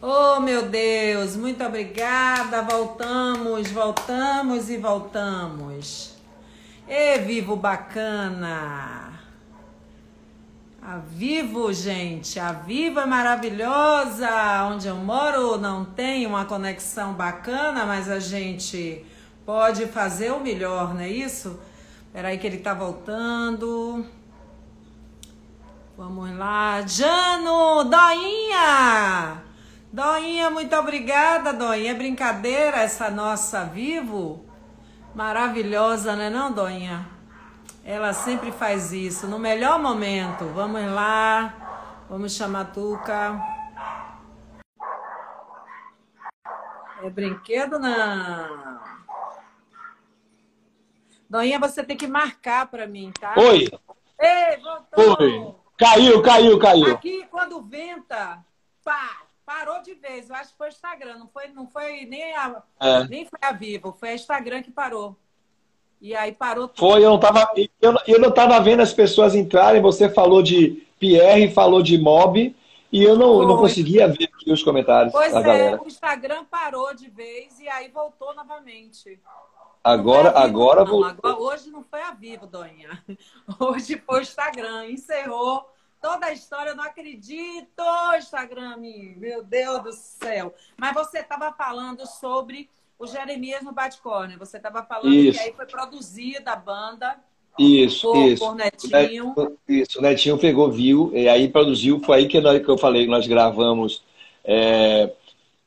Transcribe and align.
Oh, 0.00 0.40
meu 0.40 0.68
Deus, 0.68 1.36
muito 1.36 1.64
obrigada. 1.64 2.60
Voltamos, 2.62 3.70
voltamos 3.70 4.68
e 4.68 4.76
voltamos. 4.76 6.14
E 6.86 7.18
vivo 7.18 7.56
bacana. 7.56 9.18
A 10.82 10.98
Vivo, 10.98 11.72
gente, 11.72 12.38
a 12.38 12.52
Vivo 12.52 13.00
é 13.00 13.06
maravilhosa. 13.06 14.28
Onde 14.70 14.86
eu 14.86 14.96
moro 14.96 15.56
não 15.56 15.84
tem 15.84 16.26
uma 16.26 16.44
conexão 16.44 17.14
bacana, 17.14 17.86
mas 17.86 18.08
a 18.10 18.20
gente 18.20 19.04
pode 19.46 19.86
fazer 19.86 20.30
o 20.30 20.40
melhor, 20.40 20.94
não 20.94 21.00
é 21.00 21.08
isso? 21.08 21.58
Peraí 22.12 22.36
que 22.36 22.46
ele 22.46 22.58
tá 22.58 22.74
voltando. 22.74 24.06
Vamos 25.96 26.36
lá. 26.36 26.82
Jano, 26.86 27.82
Doinha! 27.84 29.45
Doinha, 29.96 30.50
muito 30.50 30.76
obrigada, 30.76 31.54
Doinha. 31.54 31.92
É 31.92 31.94
brincadeira 31.94 32.82
essa 32.82 33.10
nossa 33.10 33.64
Vivo? 33.64 34.44
Maravilhosa, 35.14 36.14
né 36.14 36.28
não, 36.28 36.52
Doinha? 36.52 37.08
Ela 37.82 38.12
sempre 38.12 38.52
faz 38.52 38.92
isso, 38.92 39.26
no 39.26 39.38
melhor 39.38 39.78
momento. 39.80 40.44
Vamos 40.48 40.84
lá, 40.92 42.04
vamos 42.10 42.34
chamar 42.34 42.60
a 42.60 42.64
Tuca. 42.66 43.40
É 47.02 47.08
brinquedo, 47.08 47.78
não. 47.78 48.78
Doinha, 51.30 51.58
você 51.58 51.82
tem 51.82 51.96
que 51.96 52.06
marcar 52.06 52.66
para 52.66 52.86
mim, 52.86 53.10
tá? 53.18 53.32
Oi. 53.38 53.66
Ei, 54.20 54.58
voltou. 54.58 55.16
Oi. 55.22 55.54
Caiu, 55.78 56.20
caiu, 56.20 56.58
caiu. 56.58 56.92
Aqui, 56.92 57.26
quando 57.30 57.62
venta, 57.62 58.44
pá, 58.84 59.25
parou 59.46 59.80
de 59.80 59.94
vez. 59.94 60.28
Eu 60.28 60.34
acho 60.34 60.50
que 60.50 60.58
foi 60.58 60.66
o 60.66 60.68
Instagram, 60.68 61.18
não 61.18 61.28
foi, 61.28 61.46
não 61.48 61.68
foi 61.68 62.04
nem 62.04 62.34
a, 62.34 62.62
é. 62.80 63.04
nem 63.08 63.24
foi 63.24 63.38
a 63.40 63.52
Vivo, 63.52 63.96
foi 63.98 64.10
a 64.10 64.14
Instagram 64.14 64.60
que 64.60 64.72
parou. 64.72 65.16
E 66.00 66.14
aí 66.14 66.32
parou 66.32 66.66
tudo. 66.68 66.78
Foi, 66.78 67.02
eu 67.02 67.10
não 67.10 67.20
tava, 67.20 67.48
eu, 67.80 67.94
eu 68.06 68.20
não 68.20 68.30
tava 68.30 68.60
vendo 68.60 68.82
as 68.82 68.92
pessoas 68.92 69.34
entrarem, 69.34 69.80
você 69.80 70.10
falou 70.10 70.42
de 70.42 70.84
Pierre, 70.98 71.50
falou 71.50 71.80
de 71.80 71.96
Mob, 71.96 72.54
e 72.92 73.02
eu 73.02 73.16
não, 73.16 73.46
não 73.46 73.56
conseguia 73.56 74.08
ver 74.08 74.24
aqui 74.24 74.52
os 74.52 74.62
comentários. 74.62 75.12
Pois 75.12 75.32
é, 75.32 75.42
galera. 75.42 75.82
o 75.82 75.86
Instagram 75.86 76.44
parou 76.44 76.92
de 76.94 77.08
vez 77.08 77.58
e 77.60 77.68
aí 77.68 77.88
voltou 77.88 78.34
novamente. 78.34 79.18
Agora, 79.82 80.30
vivo, 80.30 80.42
agora 80.42 80.84
não. 80.84 80.90
voltou. 80.90 81.30
Agora, 81.30 81.38
hoje 81.38 81.70
não 81.70 81.82
foi 81.82 82.02
a 82.02 82.10
vivo, 82.10 82.46
Doinha. 82.46 83.02
Hoje 83.60 83.96
foi 84.04 84.18
o 84.18 84.22
Instagram, 84.22 84.90
encerrou 84.90 85.64
toda 86.00 86.26
a 86.26 86.32
história. 86.32 86.70
Eu 86.70 86.76
não 86.76 86.84
acredito, 86.84 87.82
Instagram, 88.18 88.76
meu 89.16 89.42
Deus 89.42 89.82
do 89.82 89.92
céu. 89.92 90.54
Mas 90.76 90.94
você 90.94 91.18
estava 91.18 91.52
falando 91.52 92.06
sobre 92.06 92.68
o 92.98 93.06
Jeremias 93.06 93.62
no 93.62 93.72
Batcorner. 93.72 94.38
Você 94.38 94.56
estava 94.56 94.82
falando 94.82 95.12
isso. 95.12 95.38
que 95.38 95.44
aí 95.44 95.52
foi 95.52 95.66
produzida 95.66 96.52
a 96.52 96.56
banda. 96.56 97.16
Isso, 97.58 98.10
por, 98.12 98.28
isso. 98.28 98.44
Por 98.44 98.54
Netinho. 98.54 99.34
Isso, 99.68 99.98
o 99.98 100.02
Netinho 100.02 100.38
pegou, 100.38 100.70
viu, 100.70 101.10
e 101.14 101.28
aí 101.28 101.48
produziu. 101.48 102.00
Foi 102.00 102.18
aí 102.18 102.28
que, 102.28 102.40
nós, 102.40 102.62
que 102.62 102.68
eu 102.68 102.76
falei, 102.76 103.06
nós 103.06 103.26
gravamos, 103.26 104.02
é, 104.44 105.10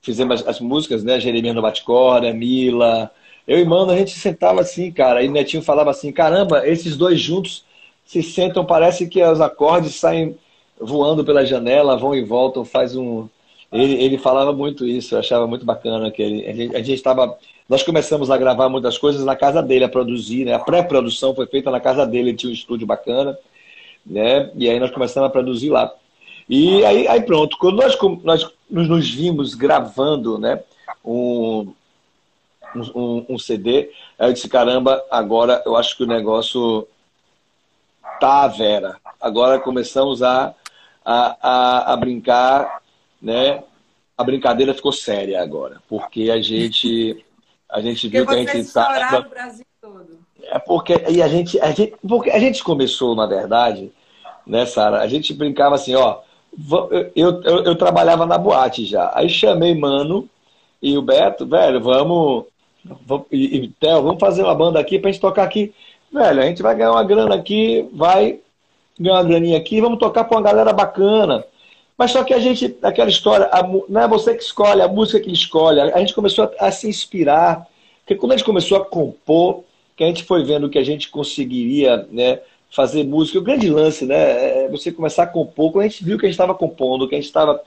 fizemos 0.01 0.41
as, 0.41 0.47
as, 0.47 0.59
músicas, 0.59 1.03
né? 1.03 1.19
Jeremias 1.19 1.55
no 1.55 1.61
Batcorner, 1.61 2.33
Mila. 2.33 3.11
Eu 3.47 3.59
e 3.59 3.65
Mano, 3.65 3.91
a 3.91 3.97
gente 3.97 4.17
sentava 4.19 4.61
assim, 4.61 4.91
cara, 4.91 5.23
e 5.23 5.27
o 5.27 5.31
Netinho 5.31 5.63
falava 5.63 5.89
assim: 5.89 6.11
caramba, 6.11 6.67
esses 6.67 6.95
dois 6.95 7.19
juntos 7.19 7.65
se 8.09 8.23
sentam, 8.23 8.65
parece 8.65 9.07
que 9.07 9.23
os 9.23 9.39
acordes 9.39 9.93
saem 9.93 10.35
voando 10.81 11.23
pela 11.23 11.45
janela, 11.45 11.95
vão 11.95 12.15
e 12.15 12.23
voltam, 12.23 12.65
faz 12.65 12.95
um 12.95 13.29
ele, 13.71 14.03
ele 14.03 14.17
falava 14.17 14.51
muito 14.51 14.83
isso, 14.83 15.13
eu 15.13 15.19
achava 15.19 15.45
muito 15.45 15.63
bacana 15.63 16.09
que 16.09 16.23
ele, 16.23 16.75
a 16.75 16.79
gente 16.79 16.93
estava. 16.93 17.37
Nós 17.67 17.83
começamos 17.83 18.31
a 18.31 18.37
gravar 18.37 18.67
muitas 18.67 18.97
coisas 18.97 19.23
na 19.23 19.35
casa 19.35 19.61
dele, 19.61 19.85
a 19.85 19.89
produzir, 19.89 20.43
né? 20.43 20.55
A 20.55 20.59
pré-produção 20.59 21.35
foi 21.35 21.45
feita 21.45 21.69
na 21.69 21.79
casa 21.79 22.03
dele, 22.03 22.29
ele 22.29 22.37
tinha 22.37 22.49
um 22.49 22.53
estúdio 22.53 22.87
bacana, 22.87 23.37
né? 24.03 24.49
E 24.55 24.67
aí 24.67 24.79
nós 24.79 24.89
começamos 24.89 25.29
a 25.29 25.31
produzir 25.31 25.69
lá. 25.69 25.93
E 26.49 26.83
aí, 26.83 27.07
aí 27.07 27.21
pronto, 27.21 27.55
quando 27.59 27.75
nós, 27.75 27.95
nós 28.23 28.51
nos 28.67 29.13
vimos 29.13 29.53
gravando, 29.53 30.39
né? 30.39 30.63
Um, 31.05 31.71
um, 32.75 33.25
um 33.29 33.37
CD, 33.37 33.91
aí 34.17 34.29
eu 34.29 34.33
disse, 34.33 34.49
caramba, 34.49 34.99
agora 35.11 35.61
eu 35.63 35.77
acho 35.77 35.95
que 35.95 36.03
o 36.03 36.07
negócio 36.07 36.87
tá 38.19 38.47
vera. 38.47 38.97
Agora 39.19 39.59
começamos 39.59 40.21
a, 40.23 40.53
a, 41.03 41.37
a, 41.41 41.93
a 41.93 41.97
brincar 41.97 42.79
né? 43.21 43.63
A 44.17 44.23
brincadeira 44.23 44.73
ficou 44.73 44.91
séria 44.91 45.41
agora, 45.41 45.81
porque 45.87 46.29
a 46.29 46.41
gente 46.41 47.23
a 47.69 47.81
gente 47.81 48.07
viu 48.07 48.25
que 48.25 48.33
a 48.33 48.37
gente 48.37 48.57
está 48.59 49.21
no 49.21 49.29
Brasil 49.29 49.65
todo. 49.81 50.19
É 50.43 50.57
porque 50.59 50.93
e 51.09 51.21
a 51.21 51.27
gente 51.27 51.59
a 51.59 51.71
gente 51.71 51.95
porque 52.07 52.29
a 52.31 52.39
gente 52.39 52.63
começou 52.63 53.15
na 53.15 53.25
verdade, 53.25 53.91
né, 54.45 54.65
Sara? 54.65 55.01
A 55.01 55.07
gente 55.07 55.33
brincava 55.33 55.75
assim, 55.75 55.95
ó, 55.95 56.19
eu, 57.15 57.41
eu, 57.43 57.63
eu, 57.63 57.75
trabalhava 57.75 58.25
na 58.25 58.37
boate 58.37 58.85
já. 58.85 59.11
Aí 59.13 59.29
chamei 59.29 59.75
Mano 59.75 60.27
e 60.81 60.97
o 60.97 61.01
Beto, 61.01 61.45
velho, 61.45 61.79
vamos. 61.79 62.45
vamos 62.83 63.27
e, 63.31 63.57
e 63.57 63.67
Theo, 63.67 64.01
vamos 64.01 64.19
fazer 64.19 64.43
uma 64.43 64.55
banda 64.55 64.79
aqui 64.79 64.97
pra 64.97 65.11
gente 65.11 65.21
tocar 65.21 65.43
aqui. 65.43 65.73
Velho, 66.11 66.41
a 66.41 66.45
gente 66.45 66.61
vai 66.61 66.75
ganhar 66.75 66.91
uma 66.91 67.03
grana 67.03 67.35
aqui, 67.35 67.87
vai 67.93 68.39
ganhar 68.99 69.15
uma 69.15 69.23
graninha 69.23 69.57
aqui, 69.57 69.79
vamos 69.79 69.99
tocar 69.99 70.23
com 70.25 70.35
uma 70.35 70.41
galera 70.41 70.73
bacana. 70.73 71.45
Mas 71.97 72.11
só 72.11 72.23
que 72.23 72.33
a 72.33 72.39
gente, 72.39 72.77
aquela 72.81 73.09
história, 73.09 73.49
a, 73.51 73.61
não 73.63 74.01
é 74.01 74.07
você 74.07 74.33
que 74.33 74.43
escolhe, 74.43 74.81
a 74.81 74.87
música 74.87 75.19
que 75.19 75.31
escolhe. 75.31 75.81
A 75.81 75.99
gente 75.99 76.13
começou 76.13 76.45
a, 76.59 76.67
a, 76.67 76.71
se 76.71 76.87
inspirar. 76.87 77.67
Porque 77.99 78.15
quando 78.15 78.31
a 78.31 78.37
gente 78.37 78.45
começou 78.45 78.77
a 78.77 78.85
compor, 78.85 79.63
que 79.95 80.03
a 80.03 80.07
gente 80.07 80.23
foi 80.23 80.43
vendo 80.43 80.69
que 80.69 80.79
a 80.79 80.83
gente 80.83 81.09
conseguiria 81.09 82.07
né, 82.09 82.39
fazer 82.71 83.03
música, 83.03 83.37
o 83.37 83.43
grande 83.43 83.69
lance, 83.69 84.05
né? 84.05 84.65
É 84.65 84.69
você 84.69 84.91
começar 84.91 85.23
a 85.23 85.27
compor, 85.27 85.73
quando 85.73 85.85
a 85.85 85.87
gente 85.89 86.03
viu 86.03 86.17
que 86.17 86.25
a 86.25 86.29
gente 86.29 86.35
estava 86.35 86.55
compondo, 86.55 87.07
que 87.07 87.15
a 87.15 87.17
gente 87.17 87.27
estava 87.27 87.61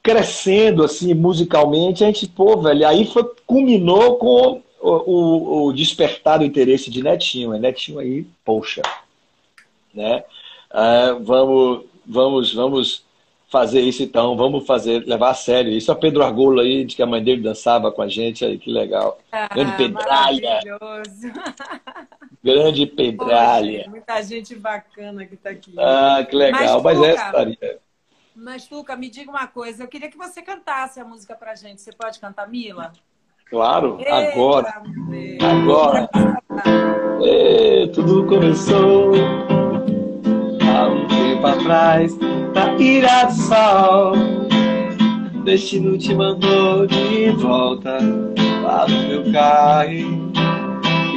crescendo 0.00 0.84
assim 0.84 1.12
musicalmente, 1.14 2.04
a 2.04 2.06
gente, 2.06 2.28
pô, 2.28 2.56
velho, 2.58 2.86
aí 2.86 3.04
foi, 3.04 3.24
culminou 3.44 4.16
com 4.16 4.62
o, 4.80 5.66
o, 5.66 5.72
despertar 5.72 6.38
do 6.38 6.44
interesse 6.44 6.90
de 6.90 7.02
Netinho. 7.02 7.52
Netinho 7.58 7.98
aí, 7.98 8.26
poxa, 8.44 8.82
né? 9.94 10.24
Ah, 10.70 11.16
vamos 11.20 11.84
vamos, 12.08 12.54
vamos 12.54 13.06
fazer 13.48 13.80
isso 13.80 14.02
então, 14.02 14.36
vamos 14.36 14.66
fazer, 14.66 15.06
levar 15.06 15.30
a 15.30 15.34
sério 15.34 15.70
isso. 15.70 15.92
A 15.92 15.96
Pedro 15.96 16.22
Argolo 16.22 16.60
aí, 16.60 16.84
de 16.84 16.96
que 16.96 17.02
a 17.02 17.06
mãe 17.06 17.22
dele 17.22 17.42
dançava 17.42 17.92
com 17.92 18.02
a 18.02 18.08
gente 18.08 18.44
aí, 18.44 18.58
que 18.58 18.70
legal. 18.70 19.18
Ah, 19.30 19.48
Grande 19.48 19.76
Pedralha. 19.76 20.60
Grande 22.42 22.86
Pedralha. 22.86 23.78
Poxa, 23.78 23.90
muita 23.90 24.22
gente 24.22 24.54
bacana 24.54 25.26
que 25.26 25.34
está 25.34 25.50
aqui. 25.50 25.74
Ah, 25.78 26.24
que 26.28 26.34
legal. 26.34 26.82
Mas, 26.82 26.98
Mas 26.98 27.08
essa 27.08 27.26
estaria. 27.26 27.78
Mas, 28.34 28.66
Tuca, 28.68 28.96
me 28.96 29.10
diga 29.10 29.30
uma 29.30 29.48
coisa. 29.48 29.82
Eu 29.82 29.88
queria 29.88 30.10
que 30.10 30.16
você 30.16 30.40
cantasse 30.40 31.00
a 31.00 31.04
música 31.04 31.34
pra 31.34 31.56
gente. 31.56 31.80
Você 31.80 31.92
pode 31.92 32.20
cantar, 32.20 32.48
Mila? 32.48 32.92
Claro, 33.50 33.96
Eita, 33.98 34.14
agora. 34.14 34.74
Agora. 35.40 36.10
E, 37.22 37.86
tudo 37.94 38.26
começou 38.26 39.12
há 40.62 40.88
um 40.88 41.06
tempo 41.06 41.46
atrás, 41.46 42.18
na 42.54 42.74
ira 42.74 43.24
do 43.24 43.32
sol. 43.32 44.12
Destino 45.44 45.96
te 45.96 46.14
mandou 46.14 46.86
de 46.86 47.30
volta 47.30 47.98
lá 48.62 48.86
no 48.86 49.08
meu 49.08 49.32
carro. 49.32 50.28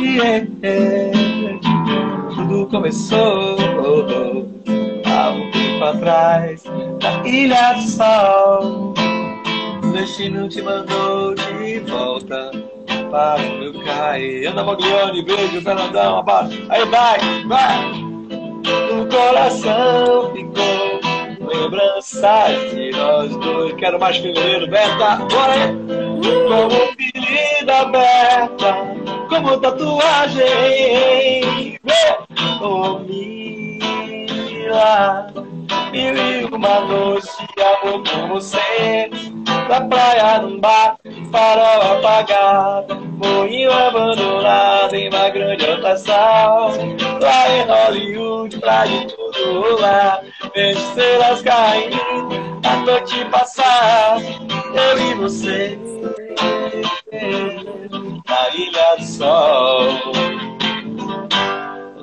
Yeah, 0.02 0.48
yeah. 0.64 1.60
Tudo 2.34 2.66
começou 2.68 3.58
há 5.06 5.30
um 5.32 5.52
tempo 5.52 5.84
atrás, 5.84 6.64
na 7.02 7.28
ilha 7.28 7.74
do 7.74 7.82
sol. 7.82 8.91
Destino 9.92 10.48
te 10.50 10.62
mandou 10.62 11.36
de 11.36 11.80
volta 11.80 12.52
para 13.10 13.42
o 13.42 13.58
meu 13.60 13.74
carro. 13.84 14.48
Ana 14.48 14.64
Maglione, 14.64 15.24
beijo, 15.24 15.62
Fernandão, 15.62 16.20
abraço. 16.20 16.58
Aí 16.70 16.86
vai, 16.86 17.20
vai! 17.46 18.12
no 18.94 19.06
coração 19.08 20.32
ficou 20.34 21.00
lembranças 21.42 22.72
de 22.74 22.92
nós 22.92 23.36
dois. 23.38 23.74
Quero 23.76 24.00
mais 24.00 24.18
fevereiro, 24.18 24.68
Beta, 24.68 25.16
bora 25.18 25.54
aí! 25.54 25.76
Como 26.22 26.70
ferida 26.96 27.78
aberta, 27.80 28.76
como 29.28 29.58
tatuagem, 29.60 30.46
oh 32.62 33.00
Mila, 33.00 33.34
mil 35.92 36.16
e 36.16 36.46
uma 36.46 36.82
noite 36.82 37.28
de 37.56 37.64
amor 37.64 38.04
com 38.08 38.28
você, 38.28 39.10
na 39.72 39.80
praia, 39.88 40.42
num 40.42 40.60
bar, 40.60 40.98
farol 41.32 41.94
apagado, 41.94 42.94
moinho 42.96 43.72
abandonado 43.72 44.94
em 44.94 45.08
uma 45.08 45.30
grande 45.30 45.66
atração. 45.66 46.72
Lá 47.22 47.50
em 47.50 47.64
Hollywood, 47.66 48.60
pra 48.60 48.86
de 48.86 49.08
tudo 49.08 49.62
rolar, 49.62 50.24
vejo 50.54 50.78
estrelas 50.78 51.42
caindo, 51.42 51.98
a 52.66 52.76
noite 52.86 53.24
passar, 53.32 54.18
eu 54.22 55.00
e 55.00 55.14
você, 55.14 55.80
na 58.28 58.50
ilha 58.54 58.96
do 58.98 59.06
sol, 59.06 59.88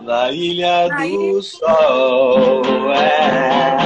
na 0.04 0.30
ilha 0.30 0.88
do 0.88 1.42
sol, 1.42 2.62
é. 2.94 3.78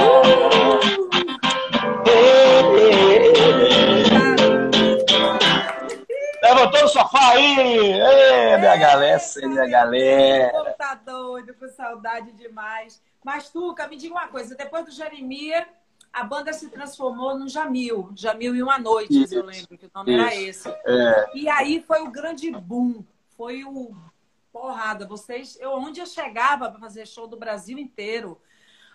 Levantou 6.53 6.83
o 6.83 6.87
sofá 6.87 7.31
aí! 7.31 7.57
Ei, 7.57 8.57
minha 8.59 8.77
galera, 8.77 9.21
minha 9.43 9.67
galera. 9.67 10.75
Tá 10.77 10.93
doido, 10.93 11.53
com 11.55 11.67
saudade 11.67 12.31
demais. 12.33 13.01
Mas, 13.23 13.49
Tuca, 13.49 13.87
me 13.87 13.95
diga 13.95 14.13
uma 14.13 14.27
coisa: 14.27 14.55
depois 14.55 14.85
do 14.85 14.91
Jeremias, 14.91 15.65
a 16.11 16.23
banda 16.23 16.53
se 16.53 16.69
transformou 16.69 17.37
no 17.37 17.49
Jamil. 17.49 18.11
Jamil 18.15 18.55
e 18.55 18.61
uma 18.61 18.77
noite, 18.77 19.25
eu 19.31 19.43
lembro 19.43 19.77
que 19.77 19.87
o 19.87 19.91
nome 19.95 20.13
Isso. 20.13 20.21
era 20.21 20.35
esse. 20.35 20.69
É. 20.69 21.31
E 21.33 21.49
aí 21.49 21.81
foi 21.81 22.01
o 22.01 22.11
grande 22.11 22.51
boom. 22.51 23.03
Foi 23.35 23.63
o. 23.63 23.95
Porrada, 24.51 25.07
vocês. 25.07 25.57
Eu, 25.59 25.71
onde 25.71 25.99
eu 25.99 26.05
chegava 26.05 26.69
para 26.69 26.79
fazer 26.79 27.07
show 27.07 27.25
do 27.25 27.35
Brasil 27.35 27.79
inteiro. 27.79 28.39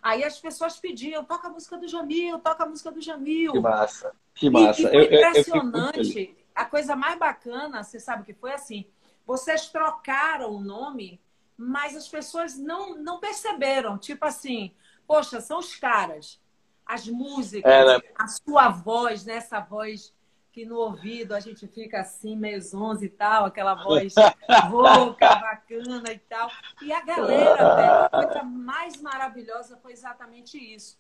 Aí 0.01 0.23
as 0.23 0.39
pessoas 0.39 0.77
pediam, 0.79 1.25
toca 1.25 1.49
a 1.49 1.51
música 1.51 1.77
do 1.77 1.89
Jamil, 1.89 2.39
toca 2.39 2.63
a 2.63 2.69
música 2.69 2.93
do 2.93 3.01
Jamil. 3.01 3.51
Que 3.51 3.59
massa, 3.59 4.13
que 4.33 4.49
massa. 4.49 4.81
E, 4.81 4.85
e 4.85 4.89
foi 4.89 4.97
eu, 4.97 5.05
impressionante. 5.05 6.19
Eu, 6.19 6.25
eu 6.25 6.38
a 6.63 6.65
coisa 6.65 6.97
mais 6.97 7.19
bacana, 7.19 7.83
você 7.83 7.99
sabe 7.99 8.25
que 8.25 8.35
foi 8.35 8.53
assim, 8.53 8.87
vocês 9.27 9.69
trocaram 9.69 10.53
o 10.53 10.61
nome 10.61 11.21
mas 11.59 11.97
as 11.97 12.09
pessoas 12.09 12.57
não, 12.57 12.97
não 12.97 13.19
perceberam. 13.19 13.99
Tipo 13.99 14.25
assim, 14.25 14.73
poxa, 15.09 15.41
são 15.41 15.59
os 15.59 15.75
caras, 15.75 16.41
as 16.87 17.09
músicas, 17.09 17.71
é, 17.71 17.85
né? 17.85 18.01
a 18.17 18.29
sua 18.29 18.69
voz, 18.69 19.25
né? 19.25 19.35
Essa 19.35 19.59
voz 19.59 20.15
que 20.53 20.65
no 20.65 20.77
ouvido 20.77 21.35
a 21.35 21.41
gente 21.41 21.67
fica 21.67 22.01
assim, 22.01 22.37
meio 22.37 22.63
zonze 22.63 23.07
e 23.07 23.09
tal, 23.09 23.45
aquela 23.45 23.75
voz 23.75 24.15
rouca, 24.71 25.35
bacana 25.35 26.13
e 26.13 26.19
tal. 26.21 26.49
E 26.81 26.93
a 26.93 27.05
galera, 27.05 27.75
velho, 27.75 28.05
a 28.05 28.09
coisa 28.09 28.43
mais 28.45 29.03
maravilhosa 29.03 29.77
foi 29.83 29.93
exatamente 29.93 30.57
isso. 30.57 30.97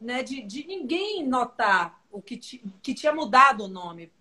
Né? 0.00 0.22
De, 0.22 0.40
de 0.42 0.66
ninguém 0.66 1.26
notar 1.26 2.00
o 2.12 2.22
que, 2.22 2.36
que 2.36 2.94
tinha 2.94 3.12
mudado 3.12 3.64
o 3.64 3.68
nome. 3.68 4.12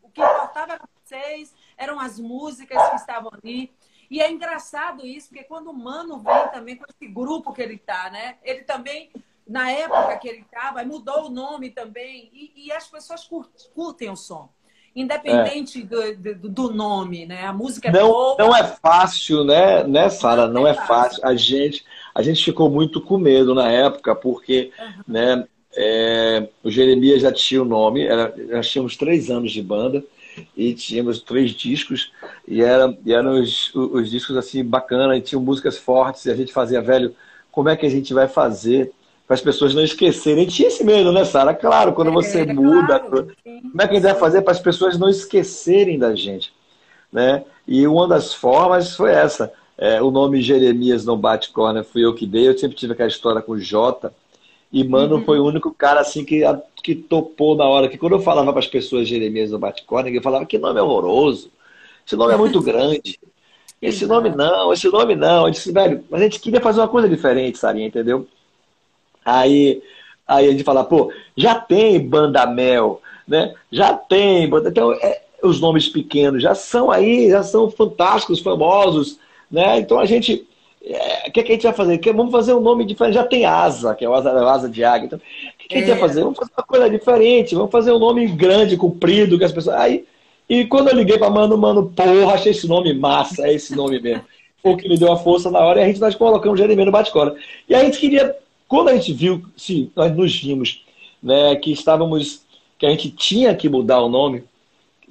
Importava 0.55 0.73
era 0.73 0.81
vocês, 1.03 1.53
eram 1.77 1.99
as 1.99 2.17
músicas 2.17 2.89
que 2.89 2.95
estavam 2.95 3.29
ali. 3.43 3.71
E 4.09 4.21
é 4.21 4.31
engraçado 4.31 5.05
isso, 5.05 5.29
porque 5.29 5.43
quando 5.43 5.69
o 5.69 5.73
Mano 5.73 6.19
vem 6.19 6.47
também 6.53 6.75
com 6.77 6.85
esse 6.87 7.11
grupo 7.11 7.51
que 7.51 7.61
ele 7.61 7.77
tá, 7.77 8.09
né? 8.09 8.35
Ele 8.41 8.61
também, 8.61 9.09
na 9.45 9.69
época 9.69 10.17
que 10.17 10.29
ele 10.29 10.41
estava, 10.41 10.83
mudou 10.85 11.25
o 11.25 11.29
nome 11.29 11.71
também. 11.71 12.29
E, 12.31 12.67
e 12.67 12.71
as 12.71 12.87
pessoas 12.87 13.25
curtem, 13.25 13.69
curtem 13.73 14.09
o 14.09 14.15
som. 14.15 14.49
Independente 14.95 15.81
é. 15.81 16.13
do, 16.13 16.35
do, 16.35 16.49
do, 16.49 16.73
nome, 16.73 17.25
né? 17.25 17.45
A 17.45 17.51
música 17.51 17.89
é 17.89 17.91
não, 17.91 18.07
boa. 18.07 18.35
Não 18.39 18.55
é 18.55 18.63
fácil, 18.63 19.43
né, 19.43 19.83
né 19.83 20.09
Sara? 20.09 20.47
Não, 20.47 20.61
não, 20.61 20.67
é, 20.67 20.73
fácil. 20.73 20.87
fácil. 20.87 21.27
A 21.27 21.35
gente, 21.35 21.83
a 22.13 22.21
gente 22.21 22.45
ficou 22.45 22.69
muito 22.69 23.01
com 23.01 23.17
medo 23.17 23.53
na 23.53 23.69
época, 23.69 24.15
porque 24.15 24.71
uhum. 24.79 25.03
né, 25.05 25.47
é, 25.75 26.47
o 26.63 26.71
Jeremias 26.71 27.23
já 27.23 27.33
tinha 27.33 27.61
o 27.61 27.65
nome, 27.65 28.05
era, 28.05 28.33
já 28.47 28.61
tínhamos 28.61 28.95
três 28.95 29.29
anos 29.29 29.51
de 29.51 29.61
banda 29.61 30.01
e 30.55 30.73
tínhamos 30.73 31.21
três 31.21 31.51
discos 31.51 32.11
e, 32.47 32.61
era, 32.61 32.97
e 33.05 33.13
eram 33.13 33.39
os, 33.39 33.73
os 33.75 34.09
discos 34.09 34.37
assim 34.37 34.63
bacana 34.63 35.15
e 35.17 35.21
tinham 35.21 35.41
músicas 35.41 35.77
fortes 35.77 36.25
e 36.25 36.31
a 36.31 36.35
gente 36.35 36.53
fazia, 36.53 36.81
velho, 36.81 37.15
como 37.51 37.69
é 37.69 37.75
que 37.75 37.85
a 37.85 37.89
gente 37.89 38.13
vai 38.13 38.27
fazer 38.27 38.91
para 39.27 39.33
as 39.33 39.41
pessoas 39.41 39.73
não 39.73 39.83
esquecerem? 39.83 40.45
tinha 40.45 40.67
esse 40.67 40.83
medo, 40.83 41.11
né, 41.11 41.25
Sara? 41.25 41.53
Claro, 41.53 41.93
quando 41.93 42.11
você 42.11 42.41
é, 42.41 42.53
muda, 42.53 42.99
claro, 42.99 43.27
como 43.43 43.81
é 43.81 43.87
que 43.87 43.93
a 43.93 43.95
gente 43.95 44.03
vai 44.03 44.15
fazer 44.15 44.41
para 44.41 44.51
as 44.51 44.59
pessoas 44.59 44.97
não 44.97 45.09
esquecerem 45.09 45.97
da 45.97 46.13
gente? 46.13 46.53
Né? 47.11 47.43
E 47.67 47.87
uma 47.87 48.07
das 48.07 48.33
formas 48.33 48.95
foi 48.95 49.11
essa. 49.11 49.51
É, 49.77 50.01
o 50.01 50.09
nome 50.09 50.41
Jeremias 50.41 51.05
não 51.05 51.17
bate 51.17 51.51
corner, 51.51 51.83
fui 51.83 52.03
eu 52.05 52.13
que 52.13 52.25
dei. 52.25 52.47
Eu 52.47 52.57
sempre 52.57 52.77
tive 52.77 52.93
aquela 52.93 53.09
história 53.09 53.41
com 53.41 53.57
Jota. 53.57 54.13
E 54.75 54.83
Mano 54.83 55.15
uhum. 55.15 55.23
foi 55.23 55.39
o 55.39 55.45
único 55.45 55.73
cara 55.73 56.01
assim 56.01 56.25
que, 56.25 56.41
que 56.83 56.93
topou 56.93 57.55
na 57.55 57.63
hora. 57.63 57.87
Que 57.87 57.97
quando 57.97 58.11
eu 58.11 58.19
falava 58.19 58.51
para 58.51 58.59
as 58.59 58.67
pessoas 58.67 59.07
Jeremias 59.07 59.51
no 59.51 59.57
Batcore, 59.57 60.13
eu 60.13 60.21
falava 60.21 60.45
que 60.45 60.57
nome 60.57 60.81
horroroso. 60.81 61.49
Esse 62.05 62.17
nome 62.17 62.33
é 62.33 62.37
muito 62.37 62.59
grande. 62.61 63.17
Esse 63.81 64.05
nome 64.05 64.31
não, 64.31 64.73
esse 64.73 64.89
nome 64.89 65.15
não. 65.15 65.45
Eu 65.45 65.51
disse, 65.51 65.71
velho, 65.71 66.03
a 66.11 66.19
gente 66.19 66.41
queria 66.41 66.59
fazer 66.59 66.81
uma 66.81 66.89
coisa 66.89 67.07
diferente, 67.07 67.57
Sarinha, 67.57 67.87
entendeu? 67.87 68.27
Aí, 69.23 69.81
aí 70.27 70.49
a 70.49 70.51
gente 70.51 70.65
fala, 70.65 70.83
pô, 70.83 71.09
já 71.37 71.55
tem 71.55 71.97
Banda 72.05 72.45
Mel, 72.45 73.01
né? 73.25 73.55
Já 73.71 73.93
tem. 73.93 74.43
Então, 74.43 74.91
é, 74.91 75.21
os 75.41 75.61
nomes 75.61 75.87
pequenos 75.87 76.43
já 76.43 76.53
são 76.53 76.91
aí, 76.91 77.29
já 77.29 77.43
são 77.43 77.71
fantásticos, 77.71 78.41
famosos, 78.41 79.19
né? 79.49 79.79
Então 79.79 79.97
a 79.97 80.05
gente 80.05 80.45
é, 80.87 81.27
o 81.27 81.31
que, 81.31 81.39
é 81.39 81.43
que, 81.43 81.51
a 81.51 81.55
gente 81.55 81.63
vai 81.63 81.73
fazer? 81.73 81.99
Vamos 82.13 82.31
fazer 82.31 82.53
um 82.53 82.59
nome 82.59 82.85
diferente. 82.85 83.15
Já 83.15 83.23
tem 83.23 83.45
asa, 83.45 83.95
que 83.95 84.05
é 84.05 84.09
o 84.09 84.13
asa, 84.13 84.31
asa 84.47 84.69
de 84.69 84.83
águia. 84.83 85.07
Então, 85.07 85.19
o 85.19 85.57
que, 85.57 85.67
que, 85.67 85.75
a 85.75 85.77
gente 85.79 85.87
vai 85.87 85.97
é. 85.97 85.99
fazer? 85.99 86.21
Vamos 86.21 86.37
fazer 86.37 86.51
uma 86.55 86.63
coisa 86.63 86.89
diferente. 86.89 87.55
Vamos 87.55 87.71
fazer 87.71 87.91
um 87.91 87.99
nome 87.99 88.27
grande, 88.27 88.77
comprido, 88.77 89.37
que 89.37 89.43
as 89.43 89.51
pessoas. 89.51 89.75
Aí, 89.77 90.05
e 90.47 90.65
quando 90.65 90.89
eu 90.89 90.95
liguei 90.95 91.17
para 91.17 91.29
Mano, 91.29 91.57
Mano, 91.57 91.91
porra, 91.95 92.33
achei 92.33 92.51
esse 92.51 92.67
nome 92.67 92.93
massa, 92.93 93.47
é 93.47 93.53
esse 93.53 93.75
nome 93.75 93.99
mesmo. 93.99 94.23
Foi 94.61 94.73
o 94.73 94.77
que 94.77 94.87
me 94.87 94.97
deu 94.97 95.11
a 95.11 95.17
força 95.17 95.49
na 95.49 95.59
hora 95.59 95.79
e 95.79 95.83
a 95.83 95.87
gente 95.87 95.99
nós 95.99 96.15
colocamos 96.15 96.59
Jeremias 96.59 96.85
no 96.85 96.91
bate-cora. 96.91 97.35
E 97.67 97.73
a 97.73 97.83
gente 97.83 97.99
queria, 97.99 98.35
quando 98.67 98.89
a 98.89 98.95
gente 98.95 99.11
viu, 99.11 99.43
sim, 99.57 99.91
nós 99.95 100.15
nos 100.15 100.35
vimos, 100.39 100.83
né, 101.21 101.55
que 101.55 101.71
estávamos, 101.71 102.41
que 102.77 102.85
a 102.85 102.89
gente 102.89 103.09
tinha 103.09 103.55
que 103.55 103.67
mudar 103.67 104.01
o 104.01 104.09
nome, 104.09 104.43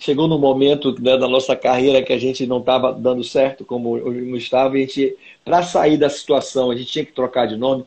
chegou 0.05 0.29
no 0.29 0.39
momento 0.39 0.95
né, 1.01 1.17
da 1.17 1.27
nossa 1.27 1.57
carreira 1.57 2.03
que 2.03 2.13
a 2.13 2.19
gente 2.19 2.47
não 2.47 2.59
estava 2.59 2.93
dando 2.93 3.25
certo 3.25 3.65
como 3.65 3.97
estava, 4.37 4.79
e 4.79 4.83
a 4.83 4.87
gente, 4.87 5.17
para 5.43 5.63
sair 5.63 5.97
da 5.97 6.11
situação, 6.11 6.71
a 6.71 6.77
gente 6.77 6.93
tinha 6.93 7.05
que 7.07 7.13
trocar 7.13 7.47
de 7.47 7.57
nome. 7.57 7.87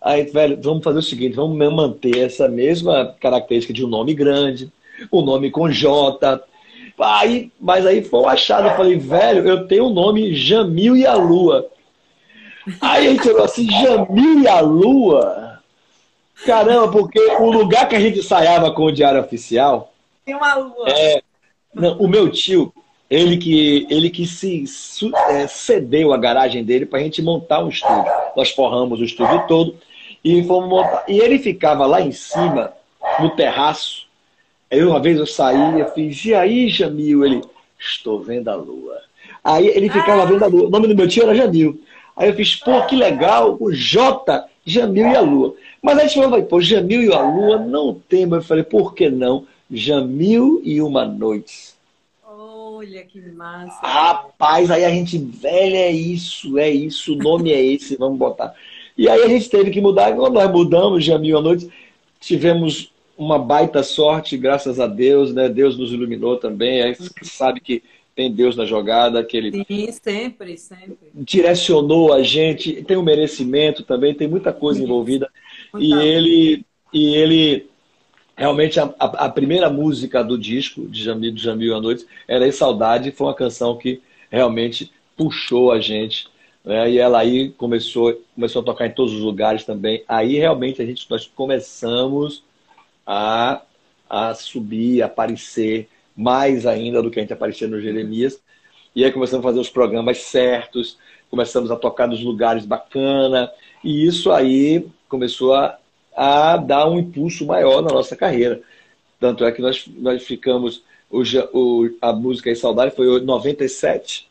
Aí, 0.00 0.24
velho, 0.24 0.58
vamos 0.60 0.82
fazer 0.82 0.98
o 0.98 1.02
seguinte, 1.02 1.36
vamos 1.36 1.56
manter 1.56 2.18
essa 2.18 2.48
mesma 2.48 3.14
característica 3.20 3.72
de 3.72 3.84
um 3.84 3.88
nome 3.88 4.12
grande, 4.12 4.72
um 5.12 5.22
nome 5.22 5.48
com 5.52 5.70
J. 5.70 6.42
Aí, 6.98 7.52
mas 7.60 7.86
aí 7.86 8.02
foi 8.02 8.20
um 8.20 8.28
achado, 8.28 8.66
eu 8.66 8.76
falei, 8.76 8.98
velho, 8.98 9.46
eu 9.46 9.68
tenho 9.68 9.86
o 9.86 9.94
nome 9.94 10.34
Jamil 10.34 10.96
e 10.96 11.06
a 11.06 11.14
Lua. 11.14 11.68
Aí 12.80 13.06
a 13.06 13.10
gente 13.10 13.22
falou 13.22 13.44
assim, 13.44 13.70
Jamil 13.70 14.40
e 14.40 14.48
a 14.48 14.60
Lua? 14.60 15.60
Caramba, 16.44 16.90
porque 16.90 17.20
o 17.38 17.52
lugar 17.52 17.88
que 17.88 17.94
a 17.94 18.00
gente 18.00 18.18
ensaiava 18.18 18.72
com 18.72 18.82
o 18.82 18.92
Diário 18.92 19.20
Oficial, 19.20 19.92
tem 20.26 20.34
uma 20.34 20.56
lua. 20.56 20.88
É, 20.88 21.22
não, 21.76 21.98
o 21.98 22.08
meu 22.08 22.30
tio, 22.30 22.72
ele 23.08 23.36
que, 23.36 23.86
ele 23.90 24.10
que 24.10 24.26
se 24.26 24.64
é, 25.28 25.46
cedeu 25.46 26.12
a 26.12 26.16
garagem 26.16 26.64
dele 26.64 26.86
para 26.86 26.98
a 26.98 27.02
gente 27.02 27.22
montar 27.22 27.62
um 27.62 27.68
estúdio. 27.68 28.10
Nós 28.34 28.50
forramos 28.50 29.00
o 29.00 29.04
estúdio 29.04 29.46
todo 29.46 29.76
e 30.24 30.42
fomos 30.44 30.68
montar. 30.68 31.04
E 31.06 31.18
ele 31.18 31.38
ficava 31.38 31.86
lá 31.86 32.00
em 32.00 32.12
cima, 32.12 32.72
no 33.20 33.30
terraço. 33.30 34.06
Aí 34.70 34.82
uma 34.82 35.00
vez 35.00 35.18
eu 35.18 35.26
saí, 35.26 35.78
eu 35.78 35.88
fiz, 35.92 36.24
e 36.24 36.34
aí, 36.34 36.68
Jamil? 36.68 37.24
Ele, 37.24 37.42
estou 37.78 38.20
vendo 38.20 38.48
a 38.48 38.54
lua. 38.54 38.98
Aí 39.44 39.68
ele 39.68 39.88
ficava 39.88 40.22
ah. 40.22 40.26
vendo 40.26 40.44
a 40.44 40.48
lua. 40.48 40.66
O 40.66 40.70
nome 40.70 40.88
do 40.88 40.96
meu 40.96 41.06
tio 41.06 41.22
era 41.22 41.34
Jamil. 41.34 41.80
Aí 42.16 42.30
eu 42.30 42.34
fiz, 42.34 42.56
pô, 42.56 42.82
que 42.86 42.96
legal, 42.96 43.56
o 43.60 43.70
J, 43.72 44.46
Jamil 44.64 45.08
e 45.08 45.16
a 45.16 45.20
lua. 45.20 45.54
Mas 45.82 45.98
aí 45.98 46.06
a 46.06 46.08
gente 46.08 46.20
falou, 46.20 46.42
pô, 46.42 46.60
Jamil 46.60 47.02
e 47.02 47.12
a 47.12 47.20
lua 47.20 47.58
não 47.58 47.94
tem. 48.08 48.22
Eu 48.22 48.42
falei, 48.42 48.64
por 48.64 48.94
que 48.94 49.08
não? 49.08 49.46
Jamil 49.70 50.60
e 50.64 50.80
uma 50.80 51.04
noite. 51.04 51.74
Olha 52.24 53.02
que 53.04 53.20
massa. 53.30 53.80
Rapaz, 53.80 54.70
aí 54.70 54.84
a 54.84 54.90
gente, 54.90 55.18
velho, 55.18 55.76
é 55.76 55.90
isso, 55.90 56.58
é 56.58 56.70
isso, 56.70 57.14
o 57.14 57.16
nome 57.16 57.52
é 57.52 57.64
esse, 57.64 57.96
vamos 57.96 58.18
botar. 58.18 58.54
E 58.96 59.08
aí 59.08 59.22
a 59.22 59.28
gente 59.28 59.48
teve 59.48 59.70
que 59.70 59.80
mudar, 59.80 60.14
quando 60.14 60.34
nós 60.34 60.50
mudamos 60.50 61.04
Jamil 61.04 61.38
à 61.38 61.42
noite, 61.42 61.68
tivemos 62.20 62.92
uma 63.16 63.38
baita 63.38 63.82
sorte, 63.82 64.36
graças 64.36 64.78
a 64.78 64.86
Deus, 64.86 65.32
né? 65.32 65.48
Deus 65.48 65.78
nos 65.78 65.92
iluminou 65.92 66.36
também, 66.36 66.82
aí 66.82 66.96
sabe 67.22 67.60
que 67.60 67.82
tem 68.14 68.32
Deus 68.32 68.56
na 68.56 68.64
jogada, 68.64 69.22
que 69.22 69.36
ele 69.36 69.64
Sim, 69.64 69.92
sempre, 69.92 70.56
sempre. 70.56 70.96
direcionou 71.14 72.12
a 72.12 72.22
gente, 72.22 72.82
tem 72.84 72.96
um 72.96 73.02
merecimento 73.02 73.82
também, 73.82 74.14
tem 74.14 74.26
muita 74.26 74.52
coisa 74.52 74.82
envolvida. 74.82 75.30
Muita. 75.72 75.86
E 75.86 76.06
ele 76.06 76.64
e 76.92 77.14
ele 77.14 77.66
realmente 78.36 78.78
a, 78.78 78.94
a, 78.98 79.26
a, 79.26 79.28
primeira 79.28 79.70
música 79.70 80.22
do 80.22 80.36
disco 80.36 80.86
de 80.86 81.02
Jamil, 81.02 81.32
de 81.32 81.42
Jamil 81.42 81.74
à 81.74 81.80
Noite 81.80 82.06
era 82.28 82.46
E 82.46 82.52
Saudade, 82.52 83.10
foi 83.10 83.26
uma 83.26 83.34
canção 83.34 83.76
que 83.76 84.02
realmente 84.30 84.92
puxou 85.16 85.72
a 85.72 85.80
gente. 85.80 86.28
Né? 86.64 86.90
E 86.90 86.98
ela 86.98 87.20
aí 87.20 87.50
começou, 87.50 88.22
começou 88.34 88.60
a 88.60 88.64
tocar 88.64 88.86
em 88.86 88.90
todos 88.90 89.14
os 89.14 89.20
lugares 89.20 89.64
também. 89.64 90.04
Aí 90.06 90.36
realmente 90.36 90.82
a 90.82 90.86
gente, 90.86 91.06
nós 91.08 91.26
começamos 91.26 92.42
a, 93.06 93.62
a 94.08 94.34
subir, 94.34 95.00
a 95.00 95.06
aparecer 95.06 95.88
mais 96.14 96.66
ainda 96.66 97.02
do 97.02 97.10
que 97.10 97.18
a 97.18 97.22
gente 97.22 97.32
aparecia 97.32 97.66
no 97.66 97.80
Jeremias. 97.80 98.40
E 98.94 99.04
aí 99.04 99.12
começamos 99.12 99.44
a 99.44 99.48
fazer 99.48 99.60
os 99.60 99.70
programas 99.70 100.18
certos, 100.18 100.98
começamos 101.30 101.70
a 101.70 101.76
tocar 101.76 102.06
nos 102.06 102.22
lugares 102.22 102.66
bacana. 102.66 103.50
E 103.82 104.06
isso 104.06 104.30
aí 104.32 104.86
começou 105.08 105.54
a 105.54 105.78
a 106.16 106.56
dar 106.56 106.88
um 106.88 106.98
impulso 106.98 107.44
maior 107.44 107.82
na 107.82 107.92
nossa 107.92 108.16
carreira. 108.16 108.62
Tanto 109.20 109.44
é 109.44 109.52
que 109.52 109.60
nós, 109.60 109.86
nós 109.98 110.22
ficamos, 110.24 110.82
o, 111.10 111.22
a 112.00 112.12
música 112.12 112.50
em 112.50 112.54
Saudade 112.54 112.96
foi 112.96 113.06
em 113.20 113.24
97, 113.24 114.26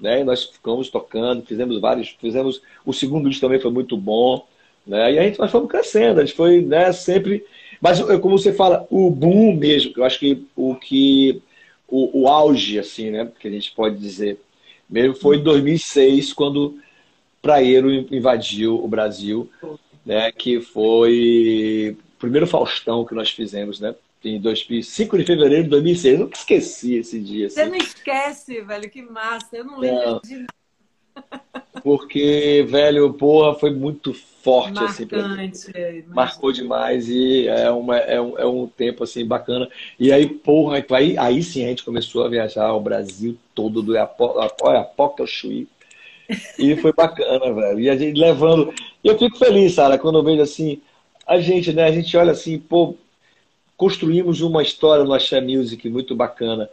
né? 0.00 0.20
E 0.20 0.24
nós 0.24 0.44
ficamos 0.44 0.88
tocando, 0.88 1.44
fizemos 1.44 1.78
vários, 1.80 2.16
fizemos, 2.20 2.62
o 2.84 2.92
segundo 2.92 3.28
disco 3.28 3.44
também 3.44 3.60
foi 3.60 3.70
muito 3.70 3.96
bom, 3.96 4.46
né? 4.86 5.12
E 5.12 5.18
a 5.18 5.22
gente, 5.22 5.38
nós 5.38 5.50
fomos 5.50 5.68
crescendo, 5.68 6.20
a 6.20 6.24
gente 6.24 6.36
foi, 6.36 6.62
né, 6.62 6.92
sempre, 6.92 7.44
mas 7.80 8.00
como 8.20 8.38
você 8.38 8.52
fala, 8.52 8.86
o 8.90 9.10
boom 9.10 9.54
mesmo, 9.54 9.92
eu 9.96 10.04
acho 10.04 10.18
que 10.18 10.46
o 10.56 10.74
que, 10.74 11.42
o, 11.86 12.22
o 12.22 12.28
auge, 12.28 12.78
assim, 12.78 13.10
né, 13.10 13.30
que 13.38 13.48
a 13.48 13.50
gente 13.50 13.72
pode 13.72 13.96
dizer, 13.96 14.40
mesmo 14.88 15.14
foi 15.14 15.36
em 15.36 15.42
2006, 15.42 16.32
quando 16.32 16.78
Praeiro 17.42 17.92
invadiu 17.92 18.82
o 18.82 18.88
Brasil, 18.88 19.50
né, 20.08 20.32
que 20.32 20.58
foi 20.62 21.94
o 22.14 22.18
primeiro 22.18 22.46
Faustão 22.46 23.04
que 23.04 23.14
nós 23.14 23.28
fizemos, 23.30 23.78
né? 23.78 23.94
Em 24.24 24.40
5 24.82 25.18
de 25.18 25.24
fevereiro 25.24 25.64
de 25.64 25.70
2006. 25.70 26.14
Eu 26.14 26.20
nunca 26.24 26.38
esqueci 26.38 26.94
esse 26.96 27.20
dia. 27.20 27.46
Assim. 27.46 27.56
Você 27.56 27.66
não 27.66 27.76
esquece, 27.76 28.60
velho, 28.62 28.90
que 28.90 29.02
massa. 29.02 29.58
Eu 29.58 29.64
não 29.64 29.78
lembro 29.78 30.12
não. 30.12 30.20
de 30.20 30.46
porque, 31.82 32.66
velho, 32.68 33.12
porra, 33.12 33.54
foi 33.54 33.70
muito 33.70 34.14
forte 34.14 34.74
Marcante, 34.74 35.70
assim 35.70 36.02
mim. 36.02 36.04
Marcou 36.08 36.52
demais 36.52 37.08
e 37.08 37.46
é, 37.46 37.70
uma, 37.70 37.98
é, 37.98 38.20
um, 38.20 38.38
é 38.38 38.46
um 38.46 38.66
tempo 38.66 39.04
assim 39.04 39.26
bacana. 39.26 39.68
E 39.98 40.10
aí, 40.10 40.26
porra, 40.26 40.84
aí, 40.90 41.18
aí 41.18 41.42
sim 41.42 41.64
a 41.64 41.68
gente 41.68 41.84
começou 41.84 42.24
a 42.24 42.28
viajar 42.28 42.72
o 42.72 42.80
Brasil 42.80 43.36
todo 43.54 43.82
do 43.82 43.94
Iapoca 43.94 45.22
ao 45.22 45.26
Chuí. 45.26 45.68
E 46.58 46.76
foi 46.76 46.92
bacana, 46.92 47.52
velho. 47.52 47.80
E 47.80 47.88
a 47.88 47.96
gente 47.96 48.18
levando. 48.18 48.72
E 49.02 49.08
eu 49.08 49.18
fico 49.18 49.38
feliz, 49.38 49.74
Sara, 49.74 49.98
quando 49.98 50.18
eu 50.18 50.22
vejo 50.22 50.42
assim, 50.42 50.80
a 51.26 51.40
gente, 51.40 51.72
né? 51.72 51.84
A 51.84 51.92
gente 51.92 52.14
olha 52.16 52.32
assim, 52.32 52.58
pô, 52.58 52.94
construímos 53.76 54.40
uma 54.40 54.62
história 54.62 55.04
no 55.04 55.14
Axé 55.14 55.40
Music 55.40 55.88
muito 55.88 56.14
bacana. 56.14 56.68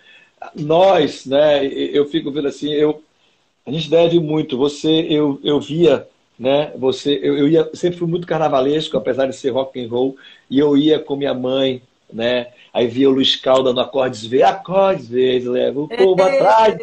Nós, 0.53 1.25
né? 1.25 1.65
Eu 1.65 2.05
fico 2.07 2.31
vendo 2.31 2.47
assim, 2.47 2.71
eu, 2.71 3.01
a 3.65 3.71
gente 3.71 3.89
deve 3.89 4.19
muito. 4.19 4.57
Você, 4.57 4.89
eu, 5.09 5.39
eu 5.43 5.59
via, 5.59 6.07
né? 6.37 6.71
Você, 6.77 7.19
eu, 7.23 7.37
eu 7.37 7.47
ia, 7.47 7.69
sempre 7.73 7.97
fui 7.97 8.07
muito 8.07 8.27
carnavalesco, 8.27 8.97
apesar 8.97 9.27
de 9.27 9.35
ser 9.35 9.51
rock 9.51 9.79
and 9.81 9.87
roll, 9.87 10.17
e 10.49 10.59
eu 10.59 10.75
ia 10.77 10.99
com 10.99 11.15
minha 11.15 11.33
mãe, 11.33 11.81
né? 12.11 12.47
Aí 12.73 12.87
via 12.87 13.09
o 13.09 13.13
Luiz 13.13 13.35
Calda 13.37 13.71
no 13.71 13.79
Acordes 13.79 14.25
V, 14.25 14.43
Acordes 14.43 15.07
V, 15.07 15.39
leva 15.45 15.81
o 15.81 15.87
povo 15.87 16.21
atrás, 16.21 16.77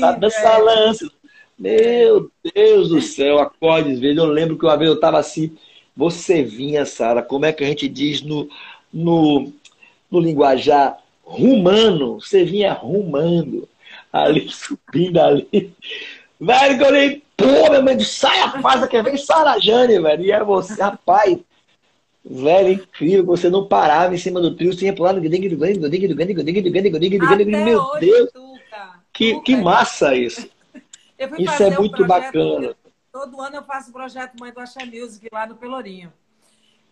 sabe, 0.00 0.20
dança 0.20 0.58
lança. 0.58 1.17
Meu 1.58 2.30
Deus 2.54 2.88
do 2.88 3.00
céu, 3.00 3.40
acordes 3.40 3.98
vezes. 3.98 4.16
Eu 4.16 4.26
lembro 4.26 4.56
que 4.56 4.64
uma 4.64 4.76
vez 4.76 4.88
eu 4.88 4.94
estava 4.94 5.18
assim, 5.18 5.56
você 5.96 6.42
vinha, 6.44 6.86
Sara, 6.86 7.22
como 7.22 7.44
é 7.44 7.52
que 7.52 7.64
a 7.64 7.66
gente 7.66 7.88
diz 7.88 8.22
no, 8.22 8.48
no, 8.92 9.52
no 10.08 10.20
linguajar 10.20 10.98
rumano? 11.24 12.20
Você 12.20 12.44
vinha 12.44 12.72
rumando, 12.72 13.68
ali, 14.12 14.48
subindo 14.48 15.18
ali. 15.18 15.74
Velho, 16.40 16.78
que 16.78 16.84
eu 16.84 16.86
olhei, 16.86 17.22
pô, 17.36 17.70
meu 17.70 17.82
mãe, 17.82 17.98
sai 17.98 18.38
a 18.40 18.62
faz 18.62 18.86
que 18.86 19.02
vem 19.02 19.16
Sarajane, 19.16 19.98
velho. 20.00 20.24
E 20.24 20.30
é 20.30 20.44
você, 20.44 20.80
rapaz. 20.80 21.38
Velho, 22.24 22.72
incrível, 22.74 23.24
você 23.24 23.48
não 23.48 23.66
parava 23.66 24.14
em 24.14 24.18
cima 24.18 24.40
do 24.40 24.54
trio, 24.54 24.72
você 24.72 24.84
ia 24.84 24.92
pro 24.92 25.02
lado, 25.02 25.20
meu 27.64 27.98
Deus. 27.98 28.30
Que, 29.12 29.40
que 29.40 29.56
massa 29.56 30.14
isso. 30.14 30.46
Eu 31.18 31.28
fui 31.28 31.42
Isso 31.42 31.62
é 31.62 31.70
muito 31.70 32.04
um 32.04 32.06
bacana. 32.06 32.76
Todo 33.10 33.40
ano 33.40 33.56
eu 33.56 33.64
faço 33.64 33.90
o 33.90 33.92
projeto 33.92 34.38
Mãe 34.38 34.52
do 34.52 34.60
Axé 34.60 34.84
Music 34.84 35.28
lá 35.32 35.46
no 35.46 35.56
Pelourinho. 35.56 36.12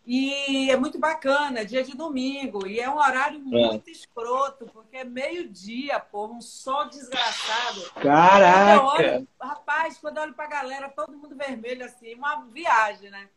E 0.06 0.70
é 0.70 0.76
muito 0.76 0.98
bacana, 0.98 1.64
dia 1.64 1.82
de 1.82 1.96
domingo. 1.96 2.66
E 2.66 2.78
é 2.78 2.88
um 2.88 2.96
horário 2.96 3.38
é. 3.38 3.42
muito 3.42 3.90
escroto, 3.90 4.66
porque 4.66 4.98
é 4.98 5.04
meio-dia, 5.04 5.98
pô, 5.98 6.26
um 6.26 6.40
sol 6.40 6.88
desgraçado. 6.88 7.90
Caraca! 8.00 8.82
Olho, 8.82 9.28
rapaz, 9.40 9.98
quando 9.98 10.18
eu 10.18 10.22
olho 10.22 10.34
pra 10.34 10.46
galera, 10.46 10.88
todo 10.88 11.16
mundo 11.16 11.34
vermelho, 11.34 11.84
assim, 11.84 12.14
uma 12.14 12.44
viagem, 12.46 13.10
né? 13.10 13.28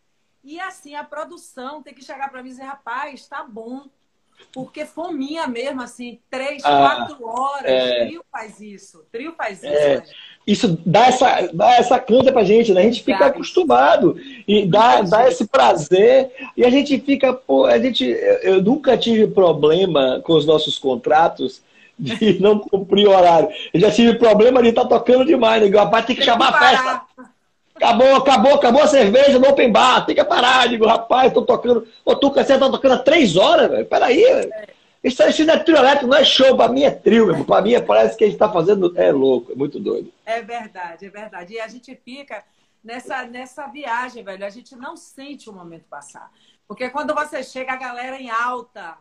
E 0.44 0.60
assim, 0.60 0.96
a 0.96 1.04
produção 1.04 1.82
tem 1.82 1.94
que 1.94 2.04
chegar 2.04 2.30
para 2.30 2.42
mim 2.44 2.50
e 2.50 2.52
dizer, 2.52 2.64
rapaz, 2.64 3.28
tá 3.28 3.44
bom. 3.44 3.88
Porque 4.52 4.86
fominha 4.86 5.48
mesmo, 5.48 5.82
assim, 5.82 6.20
três, 6.30 6.64
ah, 6.66 6.78
quatro 6.78 7.26
horas. 7.26 7.66
É... 7.66 8.06
Trio 8.06 8.24
faz 8.32 8.60
isso. 8.60 9.06
Trio 9.12 9.34
faz 9.38 9.64
isso. 9.64 9.68
É 9.68 10.04
isso 10.50 10.80
dá 10.84 11.06
essa, 11.06 11.50
dá 11.54 11.76
essa 11.76 12.00
canta 12.00 12.32
pra 12.32 12.44
gente, 12.44 12.74
né? 12.74 12.82
A 12.82 12.84
gente 12.86 13.04
fica 13.04 13.28
acostumado 13.28 14.18
e 14.48 14.66
dá, 14.66 15.02
dá 15.02 15.28
esse 15.28 15.46
prazer 15.46 16.32
e 16.58 16.66
a 16.66 16.72
gente 16.72 17.00
fica, 17.00 17.32
pô, 17.32 17.66
a 17.66 17.78
gente, 17.78 18.04
eu 18.42 18.60
nunca 18.60 18.98
tive 18.98 19.28
problema 19.28 20.20
com 20.24 20.34
os 20.34 20.48
nossos 20.48 20.80
contratos 20.80 21.62
de 22.00 22.40
não 22.42 22.58
cumprir 22.58 23.08
o 23.08 23.12
horário. 23.12 23.50
Eu 23.72 23.80
já 23.80 23.92
tive 23.92 24.18
problema 24.18 24.64
de 24.64 24.70
estar 24.70 24.84
tá 24.84 24.90
tocando 24.90 25.24
demais, 25.24 25.62
né? 25.62 25.78
Rapaz, 25.78 26.06
tem 26.08 26.16
que 26.16 26.24
tem 26.24 26.32
chamar 26.32 26.58
que 26.58 26.64
a 26.64 26.70
festa. 26.70 27.02
Acabou, 27.80 28.16
acabou, 28.18 28.54
acabou 28.56 28.84
a 28.84 28.88
cerveja 28.88 29.40
no 29.40 29.48
open 29.48 29.72
bar, 29.72 30.06
tem 30.06 30.14
que 30.14 30.24
parar. 30.26 30.68
Digo, 30.68 30.86
rapaz, 30.86 31.32
tô 31.32 31.44
tocando. 31.44 31.88
Ô, 32.04 32.14
tu, 32.14 32.30
você 32.30 32.60
tá 32.60 32.70
tocando 32.70 32.96
há 32.96 33.00
três 33.00 33.38
horas, 33.38 33.72
velho. 33.72 33.86
Peraí, 33.86 34.22
velho. 34.22 34.52
Isso, 35.02 35.24
não 35.46 35.54
é 35.54 35.60
trio 35.60 35.78
elétrico, 35.78 36.08
não 36.08 36.18
é 36.18 36.26
show. 36.26 36.58
Para 36.58 36.74
mim 36.74 36.84
é 36.84 36.92
trio, 36.92 37.28
mesmo. 37.28 37.46
Para 37.46 37.62
mim 37.62 37.82
parece 37.86 38.18
que 38.18 38.26
a 38.26 38.28
gente 38.28 38.36
está 38.36 38.52
fazendo. 38.52 38.94
É 39.00 39.14
louco, 39.14 39.54
é 39.54 39.56
muito 39.56 39.80
doido. 39.80 40.12
É 40.26 40.42
verdade, 40.42 41.06
é 41.06 41.10
verdade. 41.10 41.54
E 41.54 41.62
a 41.62 41.70
gente 41.70 41.96
fica 42.04 42.44
nessa, 42.84 43.24
nessa 43.24 43.66
viagem, 43.68 44.26
velho. 44.26 44.46
A 44.46 44.50
gente 44.50 44.76
não 44.76 44.98
sente 44.98 45.50
o 45.50 45.54
momento 45.54 45.86
passar. 45.90 46.30
Porque 46.68 46.90
quando 46.90 47.16
você 47.16 47.42
chega, 47.44 47.72
a 47.72 47.78
galera 47.78 48.22
em 48.22 48.30
alta. 48.30 48.98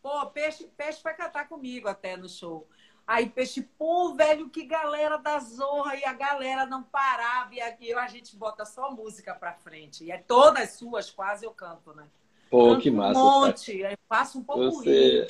Pô, 0.00 0.24
peixe, 0.26 0.68
peixe 0.76 1.00
vai 1.02 1.14
cantar 1.14 1.48
comigo 1.48 1.88
até 1.88 2.16
no 2.16 2.28
show. 2.28 2.66
Aí, 3.10 3.28
peixe, 3.28 3.62
pô, 3.76 4.14
velho, 4.14 4.48
que 4.48 4.64
galera 4.64 5.16
da 5.16 5.40
zorra. 5.40 5.96
E 5.96 6.04
a 6.04 6.12
galera 6.12 6.64
não 6.64 6.84
parava. 6.84 7.52
E 7.52 7.60
aqui 7.60 7.92
a 7.92 8.06
gente 8.06 8.36
bota 8.36 8.64
só 8.64 8.92
música 8.92 9.34
pra 9.34 9.52
frente. 9.52 10.04
E 10.04 10.12
é 10.12 10.18
todas 10.18 10.74
suas, 10.74 11.10
quase 11.10 11.44
eu 11.44 11.50
canto, 11.50 11.92
né? 11.92 12.04
Pô, 12.48 12.78
que 12.78 12.88
massa. 12.88 13.18
Um 13.18 13.24
monte, 13.24 13.84
aí 13.84 13.96
faço 14.08 14.38
um 14.38 14.44
pouco 14.44 14.70
Você... 14.70 15.26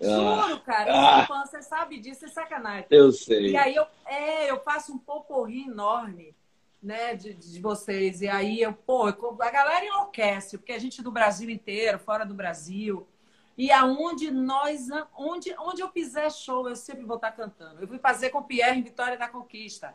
Juro, 0.00 0.58
cara, 0.62 1.22
ah. 1.22 1.44
você 1.44 1.62
sabe 1.62 2.00
disso, 2.00 2.24
é 2.24 2.28
sacanagem. 2.28 2.86
Eu 2.90 3.12
sei. 3.12 3.50
E 3.50 3.56
aí 3.56 3.76
eu, 3.76 3.86
é, 4.04 4.50
eu 4.50 4.58
faço 4.58 4.92
um 4.92 4.98
pouco 4.98 5.46
enorme, 5.46 6.34
né, 6.82 7.14
de, 7.14 7.34
de 7.34 7.60
vocês. 7.60 8.20
E 8.20 8.26
aí 8.26 8.60
eu, 8.60 8.72
pô, 8.72 9.06
a 9.06 9.50
galera 9.50 9.84
enlouquece, 9.84 10.58
porque 10.58 10.72
a 10.72 10.78
gente 10.80 11.00
do 11.00 11.12
Brasil 11.12 11.48
inteiro, 11.48 12.00
fora 12.00 12.26
do 12.26 12.34
Brasil. 12.34 13.06
E 13.56 13.70
aonde 13.70 14.30
nós, 14.30 14.88
onde, 15.16 15.54
onde 15.58 15.82
eu 15.82 15.88
fizer 15.90 16.30
show, 16.30 16.68
eu 16.68 16.76
sempre 16.76 17.04
vou 17.04 17.16
estar 17.16 17.32
cantando. 17.32 17.82
Eu 17.82 17.88
fui 17.88 17.98
fazer 17.98 18.30
com 18.30 18.38
o 18.38 18.44
Pierre 18.44 18.78
em 18.78 18.82
Vitória 18.82 19.18
da 19.18 19.28
Conquista. 19.28 19.94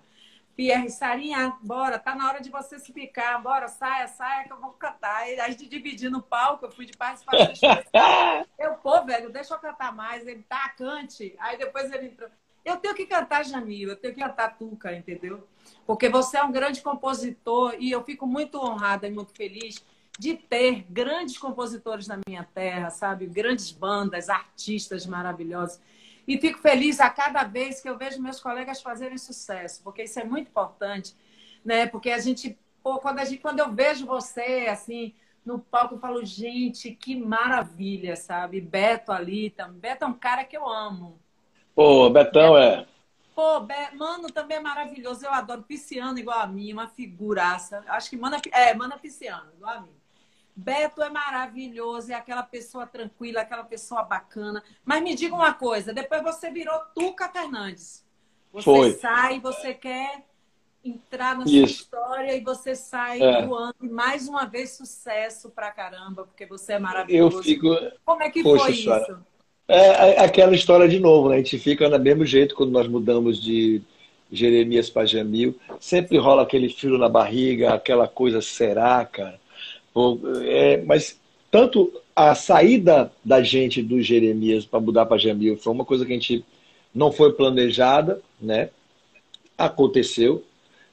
Pierre, 0.57 0.89
Sarinha, 0.89 1.55
bora, 1.61 1.99
tá 1.99 2.15
na 2.15 2.27
hora 2.27 2.41
de 2.41 2.49
você 2.49 2.79
se 2.79 2.91
picar, 2.91 3.39
bora, 3.41 3.67
saia, 3.67 4.07
saia, 4.07 4.45
que 4.45 4.51
eu 4.51 4.59
vou 4.59 4.71
cantar. 4.71 5.17
Aí 5.17 5.39
a 5.39 5.47
gente 5.49 5.67
dividindo 5.67 6.17
o 6.17 6.21
palco, 6.21 6.65
eu 6.65 6.71
fui 6.71 6.85
de 6.85 6.97
participação. 6.97 7.53
Eu, 8.57 8.73
pô, 8.73 9.03
velho, 9.03 9.31
deixa 9.31 9.53
eu 9.53 9.59
cantar 9.59 9.93
mais. 9.93 10.25
Ele, 10.25 10.41
tá, 10.41 10.67
cante. 10.69 11.35
Aí 11.37 11.57
depois 11.57 11.91
ele 11.91 12.07
entrou. 12.07 12.27
Eu 12.65 12.77
tenho 12.77 12.95
que 12.95 13.05
cantar, 13.05 13.45
Jamil, 13.45 13.89
eu 13.89 13.95
tenho 13.95 14.13
que 14.13 14.19
cantar 14.19 14.57
Tuca, 14.57 14.93
entendeu? 14.93 15.47
Porque 15.85 16.09
você 16.09 16.37
é 16.37 16.43
um 16.43 16.51
grande 16.51 16.81
compositor 16.81 17.75
e 17.79 17.91
eu 17.91 18.03
fico 18.03 18.25
muito 18.27 18.59
honrada 18.59 19.07
e 19.07 19.11
muito 19.11 19.33
feliz 19.33 19.85
de 20.17 20.35
ter 20.35 20.85
grandes 20.89 21.37
compositores 21.37 22.07
na 22.07 22.19
minha 22.27 22.43
terra, 22.43 22.89
sabe? 22.89 23.25
Grandes 23.27 23.71
bandas, 23.71 24.29
artistas 24.29 25.05
maravilhosos. 25.05 25.79
E 26.27 26.37
fico 26.37 26.59
feliz 26.59 26.99
a 26.99 27.09
cada 27.09 27.43
vez 27.43 27.81
que 27.81 27.89
eu 27.89 27.97
vejo 27.97 28.21
meus 28.21 28.39
colegas 28.39 28.81
fazerem 28.81 29.17
sucesso, 29.17 29.81
porque 29.83 30.03
isso 30.03 30.19
é 30.19 30.25
muito 30.25 30.49
importante, 30.49 31.15
né? 31.63 31.87
Porque 31.87 32.09
a 32.11 32.19
gente, 32.19 32.57
pô, 32.83 32.99
quando, 32.99 33.19
a 33.19 33.25
gente, 33.25 33.41
quando 33.41 33.59
eu 33.59 33.71
vejo 33.73 34.05
você, 34.05 34.67
assim, 34.69 35.13
no 35.45 35.59
palco, 35.59 35.95
eu 35.95 35.99
falo, 35.99 36.25
gente, 36.25 36.91
que 36.91 37.15
maravilha, 37.15 38.17
sabe? 38.17 38.59
Beto 38.59 39.13
ali 39.13 39.51
também. 39.51 39.79
Beto 39.79 40.03
é 40.03 40.07
um 40.07 40.13
cara 40.13 40.43
que 40.43 40.57
eu 40.57 40.67
amo. 40.67 41.17
Pô, 41.73 42.09
Betão 42.09 42.55
Beto, 42.55 42.57
é. 42.57 42.87
Pô, 43.33 43.59
Be... 43.61 43.73
Mano 43.95 44.29
também 44.29 44.57
é 44.57 44.59
maravilhoso. 44.59 45.23
Eu 45.23 45.31
adoro 45.31 45.61
Pisciano 45.61 46.17
igual 46.17 46.39
a 46.39 46.47
mim, 46.47 46.73
uma 46.73 46.87
figuraça. 46.87 47.83
Acho 47.87 48.09
que 48.09 48.17
Mana, 48.17 48.41
é, 48.51 48.73
Mana 48.73 48.97
Pisciano, 48.97 49.51
igual 49.55 49.75
a 49.75 49.81
mim. 49.81 49.95
Beto 50.59 51.03
é 51.03 51.09
maravilhoso, 51.09 52.11
é 52.11 52.15
aquela 52.15 52.41
pessoa 52.41 52.87
tranquila, 52.87 53.41
aquela 53.41 53.63
pessoa 53.63 54.01
bacana. 54.01 54.63
Mas 54.83 55.03
me 55.03 55.13
diga 55.13 55.35
uma 55.35 55.53
coisa, 55.53 55.93
depois 55.93 56.23
você 56.23 56.49
virou 56.49 56.73
Tuca 56.95 57.29
Fernandes. 57.29 58.03
Você 58.51 58.63
Foi. 58.63 58.91
sai, 58.93 59.39
você 59.39 59.71
quer 59.75 60.25
entrar 60.83 61.37
na 61.37 61.43
Isso. 61.43 61.51
sua 61.51 61.65
história 61.65 62.35
e 62.35 62.41
você 62.43 62.73
sai 62.73 63.21
é. 63.21 63.45
voando. 63.45 63.75
E 63.83 63.87
mais 63.87 64.27
uma 64.27 64.45
vez, 64.45 64.71
sucesso 64.71 65.51
pra 65.51 65.69
caramba, 65.69 66.23
porque 66.23 66.47
você 66.47 66.73
é 66.73 66.79
maravilhoso. 66.79 67.37
Eu 67.37 67.43
fico... 67.43 67.69
Como 68.03 68.23
é 68.23 68.31
que 68.31 68.41
Poxa, 68.41 68.65
foi 68.65 68.73
senhora. 68.73 69.03
isso? 69.03 69.19
É, 69.67 70.15
é 70.15 70.25
aquela 70.25 70.55
história 70.55 70.87
de 70.87 70.99
novo, 70.99 71.29
né? 71.29 71.35
A 71.35 71.37
gente 71.37 71.59
fica 71.59 71.87
do 71.87 71.99
mesmo 71.99 72.25
jeito 72.25 72.55
quando 72.55 72.71
nós 72.71 72.87
mudamos 72.87 73.39
de 73.39 73.79
Jeremias 74.31 74.89
para 74.89 75.05
Jamil. 75.05 75.55
Sempre 75.79 76.17
rola 76.17 76.41
aquele 76.41 76.67
frio 76.67 76.97
na 76.97 77.07
barriga, 77.07 77.75
aquela 77.75 78.07
coisa 78.07 78.41
será, 78.41 79.05
cara. 79.05 79.39
É, 80.43 80.83
mas 80.85 81.19
tanto 81.51 81.91
a 82.15 82.35
saída 82.35 83.11
da 83.23 83.41
gente 83.41 83.81
do 83.81 84.01
Jeremias 84.01 84.65
para 84.65 84.79
mudar 84.79 85.05
para 85.05 85.17
Jamil 85.17 85.57
foi 85.57 85.73
uma 85.73 85.85
coisa 85.85 86.05
que 86.05 86.11
a 86.11 86.15
gente 86.15 86.43
não 86.93 87.11
foi 87.11 87.31
planejada, 87.33 88.21
né? 88.41 88.69
Aconteceu, 89.57 90.43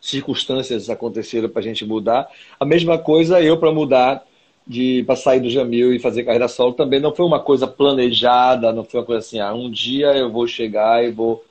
circunstâncias 0.01 0.91
aconteceram 0.91 1.49
para 1.49 1.61
a 1.61 1.65
gente 1.65 1.85
mudar. 1.85 2.29
A 2.59 2.65
mesma 2.65 2.99
coisa 2.99 3.41
eu 3.43 3.59
para 3.59 3.73
mudar 3.73 4.25
de 4.67 5.03
para 5.05 5.17
sair 5.17 5.41
do 5.41 5.51
Jamil 5.51 5.93
e 5.95 5.99
fazer 5.99 6.25
carreira 6.25 6.49
solo 6.49 6.73
também 6.73 7.01
não 7.01 7.15
foi 7.15 7.27
uma 7.27 7.41
coisa 7.41 7.67
planejada, 7.67 8.73
não 8.73 8.85
foi 8.85 9.01
uma 9.01 9.07
coisa 9.07 9.21
assim, 9.21 9.39
ah, 9.39 9.53
um 9.53 9.71
dia 9.71 10.15
eu 10.17 10.31
vou 10.31 10.47
chegar 10.47 11.05
e 11.05 11.11
vou 11.11 11.45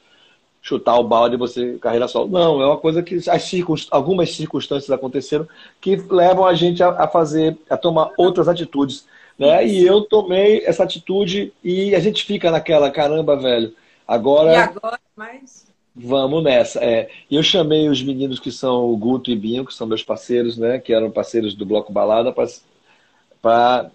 chutar 0.64 0.98
o 0.98 1.04
balde 1.04 1.36
e 1.36 1.38
você 1.38 1.78
carreira 1.78 2.08
solo. 2.08 2.30
Não, 2.30 2.62
é 2.62 2.66
uma 2.66 2.78
coisa 2.78 3.04
que 3.04 3.16
as 3.30 3.44
circunst... 3.44 3.90
algumas 3.92 4.34
circunstâncias 4.34 4.90
aconteceram 4.90 5.46
que 5.82 5.98
levam 6.10 6.46
a 6.46 6.54
gente 6.54 6.82
a, 6.82 7.06
fazer, 7.06 7.58
a 7.70 7.76
tomar 7.76 8.12
outras 8.18 8.48
atitudes. 8.48 9.06
Né? 9.38 9.68
E 9.68 9.86
eu 9.86 10.02
tomei 10.02 10.64
essa 10.66 10.84
atitude 10.84 11.52
e 11.62 11.94
a 11.94 12.00
gente 12.00 12.24
fica 12.24 12.50
naquela, 12.50 12.90
caramba, 12.90 13.36
velho, 13.36 13.76
agora. 14.08 14.54
E 14.54 14.56
agora, 14.56 15.00
mais? 15.18 15.68
Vamos 15.94 16.42
nessa. 16.44 16.80
É, 16.84 17.10
eu 17.30 17.44
chamei 17.44 17.90
os 17.90 18.02
meninos 18.02 18.40
que 18.40 18.52
são 18.52 18.90
o 18.90 18.98
Guto 18.98 19.30
e 19.30 19.36
Binho, 19.36 19.66
que 19.66 19.74
são 19.74 19.86
meus 19.86 20.02
parceiros, 20.02 20.58
né? 20.58 20.80
Que 20.80 20.94
eram 20.94 21.12
parceiros 21.12 21.54
do 21.54 21.66
Bloco 21.66 21.92
Balada, 21.92 22.34
para 23.42 23.92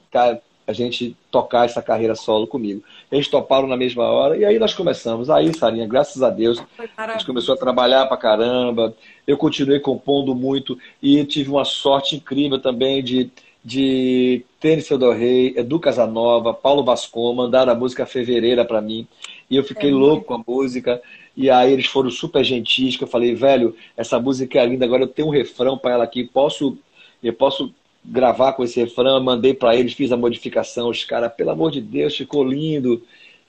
a 0.67 0.73
gente 0.73 1.17
tocar 1.31 1.65
essa 1.65 1.83
carreira 1.83 2.15
solo 2.15 2.47
comigo. 2.47 2.85
Eles 3.11 3.29
toparam 3.29 3.67
na 3.67 3.77
mesma 3.77 4.05
hora 4.05 4.37
e 4.37 4.45
aí 4.45 4.59
nós 4.59 4.75
começamos. 4.75 5.31
Aí, 5.31 5.53
Sarinha, 5.57 5.87
graças 5.87 6.23
a 6.23 6.29
Deus, 6.29 6.63
a 6.97 7.13
gente 7.13 7.25
começou 7.25 7.55
a 7.55 7.59
trabalhar 7.59 8.07
pra 8.07 8.17
caramba. 8.17 8.95
Eu 9.27 9.39
continuei 9.39 9.81
compondo 9.81 10.35
muito 10.35 10.79
e 11.03 11.25
tive 11.25 11.51
uma 11.51 11.65
sorte 11.65 12.17
incrível 12.17 12.59
também 12.59 13.03
de, 13.03 13.31
de 13.65 14.45
Tênis 14.61 14.89
Del 14.89 15.13
Rey, 15.13 15.55
Edu 15.57 15.81
Casanova, 15.81 16.53
Paulo 16.53 16.85
Vascon, 16.85 17.33
mandaram 17.33 17.73
a 17.73 17.75
música 17.75 18.05
Fevereira 18.05 18.65
para 18.65 18.83
mim. 18.83 19.07
E 19.51 19.57
eu 19.57 19.65
fiquei 19.65 19.91
é 19.91 19.95
louco 19.95 20.25
com 20.27 20.35
a 20.35 20.45
música. 20.47 21.01
E 21.35 21.49
aí 21.49 21.73
eles 21.73 21.87
foram 21.87 22.11
super 22.11 22.45
gentis, 22.45 22.97
que 22.97 23.05
eu 23.05 23.09
falei, 23.09 23.35
velho, 23.35 23.75
essa 23.97 24.19
música 24.19 24.59
é 24.59 24.67
linda, 24.67 24.85
agora 24.85 25.05
eu 25.05 25.09
tenho 25.09 25.29
um 25.29 25.31
refrão 25.31 25.79
para 25.79 25.93
ela 25.93 26.05
aqui, 26.05 26.25
posso 26.25 26.77
eu 27.23 27.33
posso 27.33 27.75
gravar 28.05 28.53
com 28.53 28.65
esse 28.65 28.81
refrão, 28.81 29.23
mandei 29.23 29.53
para 29.53 29.77
eles, 29.77 29.93
fiz 29.93 30.11
a 30.13 30.17
modificação, 30.17 30.89
os 30.89 31.05
caras, 31.05 31.33
pelo 31.33 31.51
amor 31.51 31.71
de 31.71 31.81
Deus, 31.81 32.17
ficou 32.17 32.45
lindo, 32.45 33.03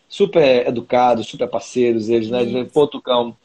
super 0.08 0.68
educados, 0.68 1.28
super 1.28 1.48
parceiros 1.48 2.10
eles, 2.10 2.30
né? 2.30 2.44
Isso. 2.44 2.72
Pô, 2.74 2.88
Tucão. 2.88 3.36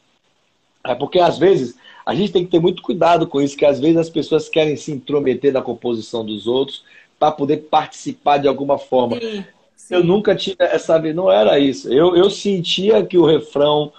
É 0.83 0.93
porque 0.93 1.19
às 1.19 1.37
vezes 1.37 1.75
a 2.05 2.13
gente 2.13 2.31
tem 2.31 2.45
que 2.45 2.51
ter 2.51 2.59
muito 2.59 2.83
cuidado 2.83 3.27
com 3.27 3.41
isso, 3.41 3.57
que 3.57 3.65
às 3.65 3.79
vezes 3.79 3.97
as 3.97 4.09
pessoas 4.09 4.47
querem 4.47 4.75
se 4.75 4.91
intrometer 4.91 5.51
na 5.51 5.61
composição 5.61 6.23
dos 6.23 6.45
outros 6.45 6.83
para 7.17 7.31
poder 7.31 7.57
participar 7.69 8.37
de 8.37 8.47
alguma 8.47 8.77
forma. 8.77 9.19
Sim, 9.19 9.45
sim. 9.75 9.95
Eu 9.95 10.03
nunca 10.03 10.35
tive 10.35 10.57
essa 10.59 10.99
não 10.99 11.31
era 11.31 11.57
isso. 11.57 11.91
Eu, 11.91 12.15
eu 12.15 12.29
sentia 12.29 13.03
que 13.03 13.17
o 13.17 13.25
refrão 13.25 13.91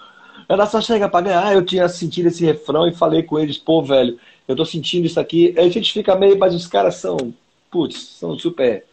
era 0.47 0.65
só 0.65 0.79
chegar 0.79 1.09
para 1.09 1.25
ganhar. 1.25 1.53
Eu 1.53 1.65
tinha 1.65 1.89
sentido 1.89 2.27
esse 2.27 2.45
refrão 2.45 2.87
e 2.87 2.93
falei 2.93 3.23
com 3.23 3.37
eles, 3.37 3.57
pô, 3.57 3.81
velho, 3.81 4.17
eu 4.47 4.55
tô 4.55 4.65
sentindo 4.65 5.05
isso 5.05 5.19
aqui. 5.19 5.53
Aí 5.57 5.67
a 5.67 5.69
gente 5.69 5.91
fica 5.91 6.15
meio, 6.15 6.37
mas 6.37 6.55
os 6.55 6.67
caras 6.67 6.95
são, 6.95 7.33
putz, 7.69 7.97
são 7.97 8.37
super, 8.39 8.85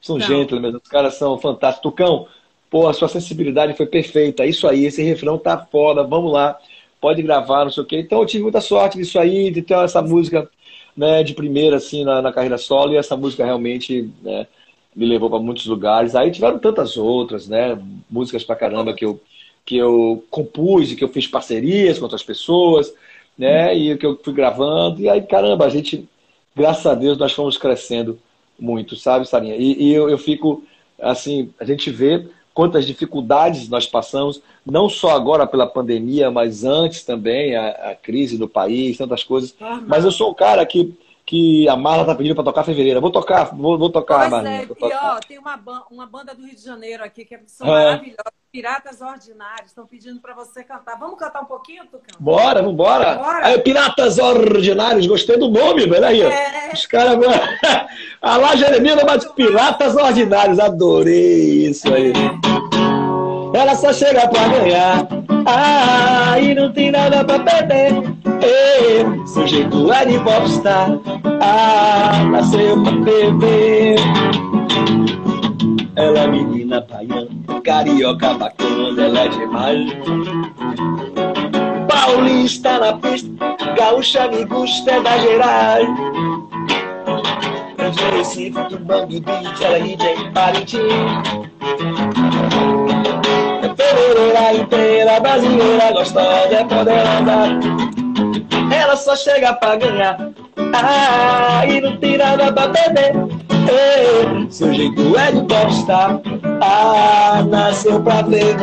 são 0.00 0.18
não. 0.18 0.26
gentlemen, 0.26 0.76
os 0.76 0.88
caras 0.88 1.14
são 1.14 1.38
fantásticos. 1.38 1.90
Tucão, 1.90 2.26
pô, 2.70 2.86
a 2.86 2.92
sua 2.92 3.08
sensibilidade 3.08 3.76
foi 3.76 3.86
perfeita. 3.86 4.46
Isso 4.46 4.68
aí, 4.68 4.84
esse 4.84 5.02
refrão 5.02 5.36
tá 5.36 5.58
foda, 5.58 6.04
vamos 6.04 6.32
lá, 6.32 6.56
pode 7.00 7.22
gravar, 7.22 7.64
não 7.64 7.72
sei 7.72 7.82
o 7.82 7.86
quê. 7.86 8.00
Então 8.00 8.20
eu 8.20 8.26
tive 8.26 8.44
muita 8.44 8.60
sorte 8.60 8.96
nisso 8.96 9.18
aí, 9.18 9.50
de 9.50 9.62
ter 9.62 9.74
essa 9.74 10.00
música 10.00 10.48
né, 10.96 11.22
de 11.22 11.34
primeira, 11.34 11.76
assim, 11.76 12.04
na, 12.04 12.22
na 12.22 12.32
carreira 12.32 12.58
solo, 12.58 12.92
e 12.92 12.96
essa 12.96 13.16
música 13.16 13.44
realmente 13.44 14.10
né, 14.22 14.46
me 14.94 15.06
levou 15.06 15.28
para 15.28 15.40
muitos 15.40 15.66
lugares. 15.66 16.14
Aí 16.14 16.30
tiveram 16.30 16.58
tantas 16.58 16.96
outras, 16.96 17.48
né, 17.48 17.76
músicas 18.08 18.44
pra 18.44 18.54
caramba 18.54 18.94
que 18.94 19.04
eu, 19.04 19.20
que 19.66 19.76
eu 19.76 20.24
compus 20.30 20.92
e 20.92 20.96
que 20.96 21.02
eu 21.02 21.08
fiz 21.08 21.26
parcerias 21.26 21.98
com 21.98 22.04
outras 22.04 22.22
pessoas 22.22 22.92
né? 23.40 23.74
E 23.74 23.96
que 23.96 24.04
eu 24.04 24.20
fui 24.22 24.34
gravando, 24.34 25.00
e 25.00 25.08
aí, 25.08 25.22
caramba, 25.22 25.64
a 25.64 25.68
gente, 25.70 26.06
graças 26.54 26.86
a 26.86 26.94
Deus, 26.94 27.16
nós 27.16 27.32
fomos 27.32 27.56
crescendo 27.56 28.18
muito, 28.58 28.96
sabe, 28.96 29.26
Sarinha? 29.26 29.56
E, 29.56 29.82
e 29.82 29.94
eu, 29.94 30.10
eu 30.10 30.18
fico, 30.18 30.62
assim, 31.00 31.50
a 31.58 31.64
gente 31.64 31.90
vê 31.90 32.28
quantas 32.52 32.86
dificuldades 32.86 33.68
nós 33.70 33.86
passamos, 33.86 34.42
não 34.66 34.90
só 34.90 35.10
agora 35.10 35.46
pela 35.46 35.66
pandemia, 35.66 36.30
mas 36.30 36.64
antes 36.64 37.02
também, 37.02 37.56
a, 37.56 37.70
a 37.90 37.94
crise 37.94 38.36
do 38.36 38.46
país, 38.46 38.98
tantas 38.98 39.24
coisas. 39.24 39.54
Uhum. 39.58 39.84
Mas 39.86 40.04
eu 40.04 40.12
sou 40.12 40.30
um 40.30 40.34
cara 40.34 40.64
que 40.66 40.94
que 41.24 41.68
a 41.68 41.76
Marla 41.76 42.04
tá 42.04 42.12
pedindo 42.12 42.34
para 42.34 42.42
tocar 42.42 42.64
fevereiro. 42.64 43.00
Vou 43.00 43.12
tocar, 43.12 43.54
vou, 43.54 43.78
vou 43.78 43.88
tocar, 43.88 44.28
pois 44.28 44.30
É, 44.48 44.64
e 44.64 44.94
ó, 44.94 45.20
tem 45.20 45.38
uma, 45.38 45.84
uma 45.88 46.04
banda 46.04 46.34
do 46.34 46.44
Rio 46.44 46.56
de 46.56 46.64
Janeiro 46.64 47.04
aqui 47.04 47.24
que 47.24 47.38
são 47.46 47.68
é. 47.68 47.84
maravilhosas. 47.84 48.39
Piratas 48.52 49.00
Ordinários, 49.00 49.68
estão 49.68 49.86
pedindo 49.86 50.20
para 50.20 50.34
você 50.34 50.64
cantar. 50.64 50.98
Vamos 50.98 51.16
cantar 51.16 51.40
um 51.40 51.44
pouquinho, 51.44 51.84
Tucano? 51.84 52.18
Bora, 52.18 52.60
vambora. 52.60 53.14
Bora. 53.14 53.46
Aí, 53.46 53.58
Piratas 53.60 54.18
Ordinários, 54.18 55.06
gostei 55.06 55.36
do 55.36 55.48
nome, 55.48 55.86
velho. 55.86 56.04
Aí, 56.04 56.20
é. 56.20 56.70
Os 56.74 56.84
caras. 56.84 57.16
a 58.20 58.36
lá, 58.36 58.56
Jeremias, 58.56 59.00
mas 59.06 59.24
Piratas 59.24 59.94
Ordinários, 59.94 60.58
adorei 60.58 61.68
isso 61.68 61.94
aí. 61.94 62.12
É. 63.54 63.56
Ela 63.56 63.76
só 63.76 63.92
chega 63.92 64.26
para 64.26 64.48
ganhar. 64.48 65.08
Ah, 65.46 66.36
e 66.40 66.52
não 66.52 66.72
tem 66.72 66.90
nada 66.90 67.24
para 67.24 67.38
perder. 67.38 67.92
Ei, 68.42 69.26
seu 69.28 69.46
jeito 69.46 69.92
é 69.92 70.06
de 70.06 70.18
popstar. 70.24 70.90
Ah, 71.40 72.24
nasceu 72.24 72.82
pra 72.82 72.92
beber. 72.92 73.96
Ela 75.94 76.18
é 76.20 76.26
menina 76.70 76.80
baiana, 76.88 77.60
carioca 77.62 78.34
bacana, 78.34 79.02
ela 79.02 79.20
é 79.20 79.28
demais. 79.28 79.90
Paulista 81.88 82.78
na 82.78 82.92
pista, 82.94 83.28
gaúcha 83.76 84.28
me 84.28 84.44
gusta 84.44 84.92
é 84.92 85.00
da 85.00 85.18
Gerais. 85.18 85.88
Eu 87.78 87.92
sou 87.92 88.10
Recife, 88.10 88.62
do 88.68 88.78
Bambi 88.78 89.20
Beach, 89.20 89.64
ela 89.64 89.78
é 89.78 89.80
DJ 89.80 90.30
Parintins. 90.32 90.82
É 93.62 93.74
fevereira 93.74 94.54
inteira, 94.54 95.20
brasileira, 95.20 95.92
gostosa, 95.92 96.54
é 96.54 96.64
poderosa. 96.64 97.60
Ela 98.72 98.96
só 98.96 99.16
chega 99.16 99.52
pra 99.54 99.74
ganhar, 99.74 100.30
ah, 100.74 101.66
e 101.66 101.80
não 101.80 101.96
tira 101.98 102.36
nada 102.36 102.52
pra 102.52 102.68
perder. 102.68 103.12
Ei, 103.68 104.46
seu 104.50 104.72
jeito 104.72 105.16
é 105.16 105.32
de 105.32 105.42
popstar, 105.42 106.20
ah, 106.60 107.44
nasceu 107.48 108.00
pra 108.00 108.22
beber, 108.22 108.56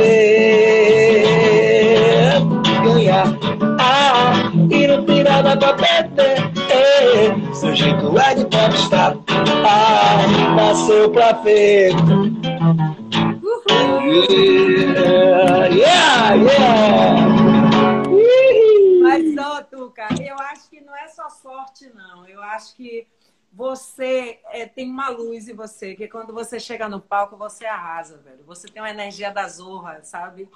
ganhar, 2.84 3.28
ah, 3.80 4.52
e 4.70 4.88
não 4.88 5.04
tem 5.06 5.24
nada 5.24 5.56
pra 5.56 5.74
perder. 5.74 6.52
Ei, 6.70 7.54
seu 7.54 7.76
jeito 7.76 8.20
é 8.20 8.36
de 8.36 8.46
popstar, 8.46 9.16
ah, 9.66 10.26
nasceu 10.56 11.10
pra 11.12 11.34
ver. 11.34 11.94
Yeah, 14.10 15.68
yeah, 15.68 16.34
yeah. 16.36 17.17
Sorte, 21.78 21.92
não. 21.96 22.28
Eu 22.28 22.42
acho 22.42 22.76
que 22.76 23.08
você 23.54 24.40
é, 24.46 24.66
tem 24.66 24.90
uma 24.90 25.10
luz 25.10 25.48
em 25.48 25.54
você, 25.54 25.96
que 25.96 26.08
quando 26.08 26.34
você 26.34 26.60
chega 26.60 26.90
no 26.90 27.00
palco, 27.00 27.38
você 27.38 27.66
arrasa, 27.66 28.18
velho. 28.18 28.44
Você 28.46 28.68
tem 28.68 28.82
uma 28.82 28.90
energia 28.90 29.32
da 29.32 29.48
zorra, 29.48 30.04
sabe? 30.04 30.50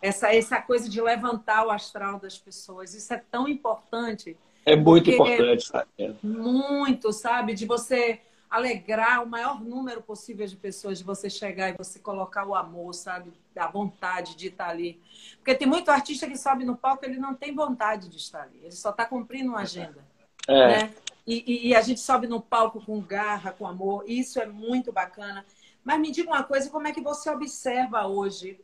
Essa, 0.00 0.34
essa 0.34 0.60
coisa 0.60 0.88
de 0.88 1.00
levantar 1.00 1.66
o 1.66 1.70
astral 1.70 2.18
das 2.18 2.38
pessoas. 2.38 2.94
Isso 2.94 3.12
é 3.14 3.22
tão 3.30 3.46
importante. 3.46 4.36
É 4.64 4.74
muito 4.74 5.10
importante, 5.10 5.66
sabe? 5.66 6.16
Muito, 6.22 7.12
sabe? 7.12 7.54
De 7.54 7.66
você 7.66 8.20
alegrar 8.50 9.22
o 9.22 9.26
maior 9.26 9.62
número 9.62 10.02
possível 10.02 10.46
de 10.46 10.56
pessoas, 10.56 10.98
de 10.98 11.04
você 11.04 11.30
chegar 11.30 11.70
e 11.70 11.76
você 11.78 11.98
colocar 11.98 12.44
o 12.44 12.54
amor, 12.54 12.92
sabe? 12.92 13.32
A 13.56 13.66
vontade 13.66 14.36
de 14.36 14.48
estar 14.48 14.68
ali. 14.68 15.00
Porque 15.36 15.54
tem 15.54 15.66
muito 15.66 15.90
artista 15.90 16.26
que 16.26 16.36
sobe 16.36 16.64
no 16.64 16.76
palco, 16.76 17.04
ele 17.04 17.18
não 17.18 17.34
tem 17.34 17.54
vontade 17.54 18.08
de 18.08 18.16
estar 18.18 18.42
ali. 18.42 18.58
Ele 18.62 18.72
só 18.72 18.90
está 18.90 19.06
cumprindo 19.06 19.50
uma 19.50 19.60
agenda. 19.60 20.04
É. 20.48 20.68
Né? 20.68 20.94
E, 21.26 21.68
e, 21.68 21.74
a 21.74 21.80
gente 21.80 22.00
sobe 22.00 22.26
no 22.26 22.40
palco 22.40 22.84
com 22.84 23.00
garra, 23.00 23.52
com 23.52 23.66
amor. 23.66 24.04
Isso 24.06 24.40
é 24.40 24.46
muito 24.46 24.92
bacana. 24.92 25.44
Mas 25.84 26.00
me 26.00 26.10
diga 26.10 26.30
uma 26.30 26.42
coisa, 26.42 26.68
como 26.68 26.88
é 26.88 26.92
que 26.92 27.00
você 27.00 27.30
observa 27.30 28.06
hoje 28.06 28.60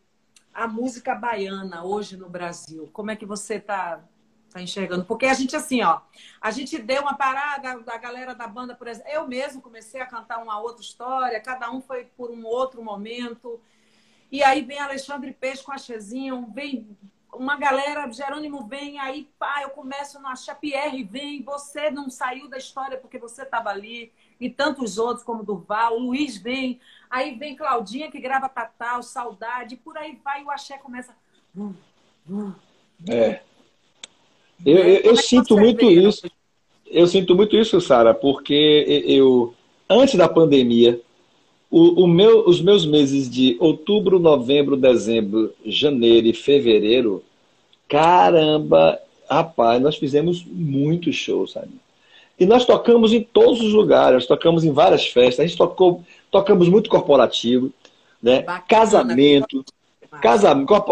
a 0.53 0.67
música 0.67 1.15
baiana 1.15 1.85
hoje 1.85 2.17
no 2.17 2.29
Brasil? 2.29 2.89
Como 2.93 3.11
é 3.11 3.17
que 3.17 3.25
você 3.25 3.55
está 3.55 4.03
tá 4.51 4.61
enxergando? 4.61 5.05
Porque 5.05 5.27
a 5.27 5.35
gente, 5.35 5.55
assim, 5.55 5.83
ó, 5.83 6.01
a 6.41 6.51
gente 6.51 6.79
deu 6.79 7.03
uma 7.03 7.15
parada, 7.15 7.79
da 7.81 7.97
galera 7.97 8.35
da 8.35 8.49
banda, 8.49 8.75
por 8.75 8.89
exemplo. 8.89 9.11
Eu 9.13 9.29
mesmo 9.29 9.63
comecei 9.63 10.01
a 10.01 10.07
cantar 10.07 10.43
uma 10.43 10.61
outra 10.61 10.83
história, 10.83 11.41
cada 11.41 11.71
um 11.71 11.81
foi 11.81 12.07
por 12.17 12.31
um 12.31 12.45
outro 12.45 12.83
momento. 12.83 13.61
E 14.33 14.43
aí 14.43 14.63
vem 14.63 14.81
Alexandre 14.81 15.33
Peixe 15.33 15.63
com 15.63 15.73
a 15.73 15.79
Chezinho, 15.79 16.51
vem 16.53 16.97
uma 17.39 17.57
galera, 17.57 18.11
Jerônimo 18.11 18.67
vem, 18.67 18.99
aí 18.99 19.29
pá, 19.39 19.61
eu 19.63 19.71
começo 19.71 20.21
no 20.21 20.27
achar, 20.27 20.55
Pierre 20.55 21.05
vem, 21.05 21.43
você 21.43 21.91
não 21.91 22.11
saiu 22.11 22.49
da 22.49 22.59
história 22.59 22.99
porque 22.99 23.19
você 23.19 23.43
estava 23.43 23.71
ali, 23.71 24.13
e 24.41 24.51
tantos 24.51 24.99
outros, 24.99 25.25
como 25.25 25.45
Durval, 25.45 25.99
Luiz 25.99 26.37
vem, 26.37 26.79
aí 27.09 27.35
vem 27.35 27.57
Claudinha 27.57 28.11
que 28.11 28.21
grava 28.21 28.49
Tatal, 28.49 29.03
Saudade, 29.03 29.77
por 29.77 29.97
aí 29.97 30.19
vai, 30.23 30.45
o 30.45 30.51
axé 30.51 30.79
começa. 30.79 31.15
É. 33.09 33.41
Eu, 34.65 34.79
eu, 34.79 35.01
eu 35.01 35.13
é 35.13 35.17
sinto 35.17 35.57
muito 35.57 35.87
vê, 35.87 36.09
isso. 36.09 36.29
Eu 36.87 37.07
sinto 37.07 37.35
muito 37.35 37.57
isso, 37.57 37.81
Sara, 37.81 38.15
porque 38.15 39.05
eu, 39.07 39.55
antes 39.89 40.15
da 40.15 40.29
pandemia, 40.29 41.01
o, 41.71 42.05
o 42.05 42.07
meu, 42.07 42.49
os 42.49 42.61
meus 42.61 42.87
meses 42.87 43.29
de 43.29 43.57
outubro, 43.61 44.19
novembro, 44.19 44.77
dezembro, 44.77 45.53
janeiro 45.65 46.27
e 46.27 46.33
fevereiro, 46.33 47.23
caramba, 47.89 49.01
rapaz, 49.29 49.81
nós 49.81 49.97
fizemos 49.97 50.45
muitos 50.45 51.17
shows, 51.17 51.53
sabe? 51.53 51.71
E 52.39 52.47
nós 52.47 52.65
tocamos 52.65 53.13
em 53.13 53.21
todos 53.21 53.61
os 53.61 53.73
lugares, 53.73 54.15
nós 54.15 54.27
tocamos 54.27 54.63
em 54.63 54.71
várias 54.71 55.07
festas, 55.07 55.41
a 55.41 55.47
gente 55.47 55.59
tocou, 55.59 56.05
tocamos 56.31 56.69
muito 56.69 56.89
corporativo, 56.89 57.73
né? 58.23 58.43
Bacana, 58.43 58.65
casamento, 58.69 59.65
casamento, 60.23 60.85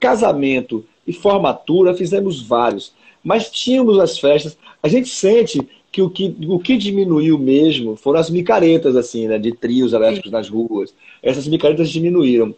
casamento 0.00 0.84
e 1.06 1.12
formatura, 1.12 1.94
fizemos 1.94 2.42
vários. 2.42 2.92
Mas 3.22 3.50
tínhamos 3.50 3.98
as 3.98 4.18
festas, 4.18 4.58
a 4.82 4.88
gente 4.88 5.08
sente 5.08 5.60
que 5.92 6.02
o 6.02 6.08
que, 6.10 6.34
o 6.48 6.58
que 6.58 6.76
diminuiu 6.76 7.38
mesmo 7.38 7.96
foram 7.96 8.18
as 8.18 8.30
micaretas, 8.30 8.96
assim, 8.96 9.28
né? 9.28 9.38
De 9.38 9.52
trios 9.52 9.92
elétricos 9.92 10.30
Sim. 10.30 10.36
nas 10.36 10.48
ruas. 10.48 10.94
Essas 11.22 11.46
micaretas 11.46 11.90
diminuíram. 11.90 12.54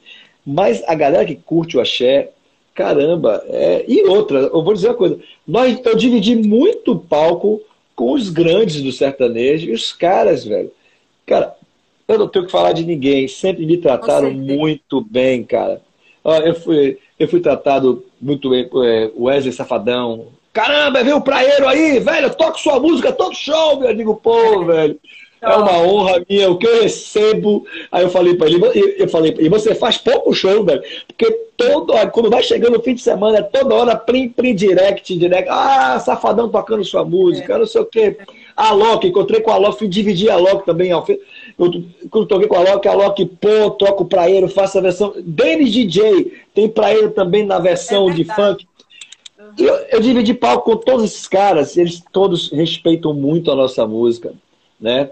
Mas 0.47 0.83
a 0.87 0.95
galera 0.95 1.25
que 1.25 1.37
curte 1.37 1.77
o 1.77 1.81
axé, 1.81 2.31
caramba, 2.75 3.43
é... 3.49 3.85
e 3.87 4.05
outra, 4.05 4.39
eu 4.39 4.63
vou 4.63 4.75
dizer 4.75 4.89
uma 4.89 4.95
coisa, 4.95 5.19
nós, 5.47 5.81
eu 5.85 5.97
dividi 5.97 6.35
muito 6.35 6.97
palco 6.97 7.61
com 7.95 8.13
os 8.13 8.31
grandes 8.31 8.81
do 8.83 8.93
sertanejo 8.93 9.69
e 9.69 9.73
os 9.73 9.93
caras, 9.93 10.45
velho. 10.45 10.73
Cara, 11.27 11.55
eu 12.09 12.19
não 12.19 12.29
tenho 12.29 12.47
que 12.47 12.53
falar 12.53 12.73
de 12.73 12.85
ninguém, 12.85 13.29
sempre 13.29 13.65
me 13.67 13.77
trataram 13.77 14.31
muito 14.31 15.01
bem, 15.01 15.45
cara. 15.45 15.81
Eu 16.45 16.55
fui, 16.55 16.99
eu 17.19 17.29
fui 17.29 17.41
tratado 17.41 18.05
muito 18.21 18.51
bem, 18.51 18.69
é, 18.85 19.11
Wesley 19.17 19.53
Safadão, 19.53 20.27
Caramba, 20.53 21.03
veio 21.03 21.17
o 21.17 21.23
praeiro 21.23 21.67
aí, 21.67 21.99
velho, 21.99 22.35
toca 22.35 22.59
sua 22.59 22.79
música 22.79 23.11
todo 23.11 23.35
show, 23.35 23.79
meu. 23.79 23.89
Eu 23.89 23.97
digo, 23.97 24.15
pô, 24.17 24.65
velho, 24.67 25.01
é 25.43 25.57
uma 25.57 25.79
honra 25.79 26.25
minha, 26.29 26.51
o 26.51 26.57
que 26.57 26.67
eu 26.67 26.83
recebo. 26.83 27.67
Aí 27.91 28.05
eu 28.05 28.11
falei 28.11 28.35
para 28.35 28.49
ele, 28.49 28.61
eu 28.97 29.09
falei, 29.09 29.35
e 29.39 29.49
você 29.49 29.75
faz 29.75 29.99
pouco 29.99 30.33
show, 30.33 30.65
velho, 30.65 30.83
porque 31.09 31.31
todo, 31.57 31.93
quando 32.13 32.31
vai 32.31 32.43
chegando 32.43 32.79
o 32.79 32.83
fim 32.83 32.95
de 32.95 33.03
semana, 33.03 33.39
é 33.39 33.43
toda 33.43 33.75
hora 33.75 33.97
prim, 33.97 34.29
prim, 34.29 34.55
direct, 34.55 35.19
direct, 35.19 35.49
ah, 35.51 35.99
safadão 35.99 36.49
tocando 36.49 36.85
sua 36.85 37.05
música, 37.05 37.55
é. 37.55 37.59
não 37.59 37.67
sei 37.67 37.81
o 37.81 37.87
quê. 37.87 38.17
A 38.57 38.73
Loki, 38.73 39.09
encontrei 39.09 39.41
com 39.41 39.51
a 39.51 39.57
Loki, 39.57 39.79
fui 39.79 39.89
dividir 39.89 40.31
a 40.31 40.37
Loki 40.37 40.65
também. 40.65 40.91
Eu, 40.91 41.05
quando 42.11 42.27
toquei 42.27 42.47
com 42.47 42.57
a 42.57 42.61
Loki, 42.61 42.87
a 42.87 42.95
Loki, 42.95 43.27
pô, 43.27 43.71
toco 43.71 44.05
praeiro, 44.05 44.49
faço 44.49 44.79
a 44.79 44.81
versão. 44.81 45.13
Denis 45.25 45.73
DJ, 45.73 46.33
tem 46.55 46.69
praeiro 46.69 47.11
também 47.11 47.45
na 47.45 47.59
versão 47.59 48.09
é 48.09 48.13
de 48.13 48.25
funk. 48.25 48.67
Eu, 49.59 49.75
eu 49.91 50.01
dividi 50.01 50.33
palco 50.35 50.71
com 50.71 50.77
todos 50.77 51.05
esses 51.05 51.27
caras, 51.27 51.77
eles 51.77 52.03
todos 52.13 52.51
respeitam 52.53 53.13
muito 53.13 53.51
a 53.51 53.57
nossa 53.57 53.87
música, 53.87 54.33
né? 54.81 55.11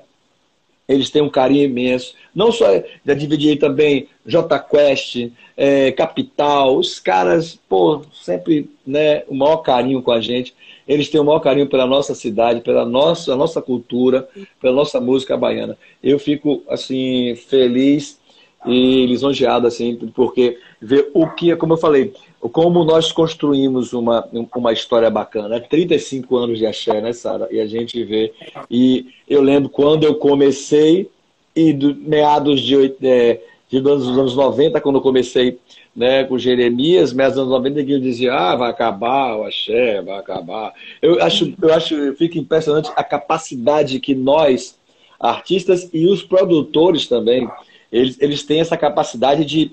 Eles 0.90 1.08
têm 1.08 1.22
um 1.22 1.28
carinho 1.28 1.66
imenso. 1.66 2.14
Não 2.34 2.50
só, 2.50 2.66
já 3.06 3.14
dividi 3.14 3.54
também 3.54 4.08
J 4.26 4.58
Quest, 4.58 5.30
é, 5.56 5.92
Capital, 5.92 6.76
os 6.76 6.98
caras, 6.98 7.58
pô, 7.68 8.02
sempre 8.12 8.68
né, 8.84 9.22
o 9.28 9.34
maior 9.34 9.58
carinho 9.58 10.02
com 10.02 10.10
a 10.10 10.20
gente. 10.20 10.52
Eles 10.88 11.08
têm 11.08 11.20
o 11.20 11.24
maior 11.24 11.38
carinho 11.38 11.68
pela 11.68 11.86
nossa 11.86 12.12
cidade, 12.12 12.62
pela 12.62 12.84
nossa, 12.84 13.36
nossa 13.36 13.62
cultura, 13.62 14.28
pela 14.60 14.74
nossa 14.74 15.00
música 15.00 15.36
baiana. 15.36 15.78
Eu 16.02 16.18
fico, 16.18 16.64
assim, 16.68 17.36
feliz 17.36 18.18
e 18.66 19.06
lisonjeado, 19.06 19.68
assim, 19.68 19.94
porque 20.12 20.58
ver 20.82 21.08
o 21.14 21.28
que, 21.28 21.54
como 21.54 21.74
eu 21.74 21.78
falei, 21.78 22.12
como 22.48 22.84
nós 22.84 23.12
construímos 23.12 23.92
uma, 23.92 24.26
uma 24.54 24.72
história 24.72 25.10
bacana. 25.10 25.60
35 25.60 26.36
anos 26.36 26.58
de 26.58 26.66
axé, 26.66 27.00
né, 27.00 27.12
Sara? 27.12 27.48
E 27.50 27.60
a 27.60 27.66
gente 27.66 28.02
vê. 28.02 28.32
E 28.70 29.08
eu 29.28 29.42
lembro 29.42 29.68
quando 29.68 30.04
eu 30.04 30.14
comecei, 30.14 31.10
e 31.54 31.72
do, 31.72 31.94
meados 31.94 32.60
de, 32.62 32.94
é, 33.02 33.40
de 33.68 33.80
dos 33.80 34.08
anos 34.08 34.34
90, 34.34 34.80
quando 34.80 34.96
eu 34.96 35.02
comecei 35.02 35.58
né, 35.94 36.24
com 36.24 36.38
Jeremias, 36.38 37.12
meados 37.12 37.34
dos 37.34 37.42
anos 37.42 37.52
90, 37.52 37.84
que 37.84 37.92
eu 37.92 38.00
dizia, 38.00 38.32
ah, 38.32 38.56
vai 38.56 38.70
acabar 38.70 39.36
o 39.36 39.44
axé, 39.44 40.00
vai 40.00 40.18
acabar. 40.18 40.72
Eu 41.02 41.22
acho, 41.22 41.52
eu 41.60 41.74
acho, 41.74 41.94
eu 41.94 42.16
fico 42.16 42.38
impressionante 42.38 42.90
a 42.96 43.04
capacidade 43.04 44.00
que 44.00 44.14
nós, 44.14 44.78
artistas 45.18 45.90
e 45.92 46.06
os 46.06 46.22
produtores 46.22 47.06
também, 47.06 47.46
eles, 47.92 48.16
eles 48.20 48.42
têm 48.44 48.60
essa 48.60 48.76
capacidade 48.76 49.44
de 49.44 49.72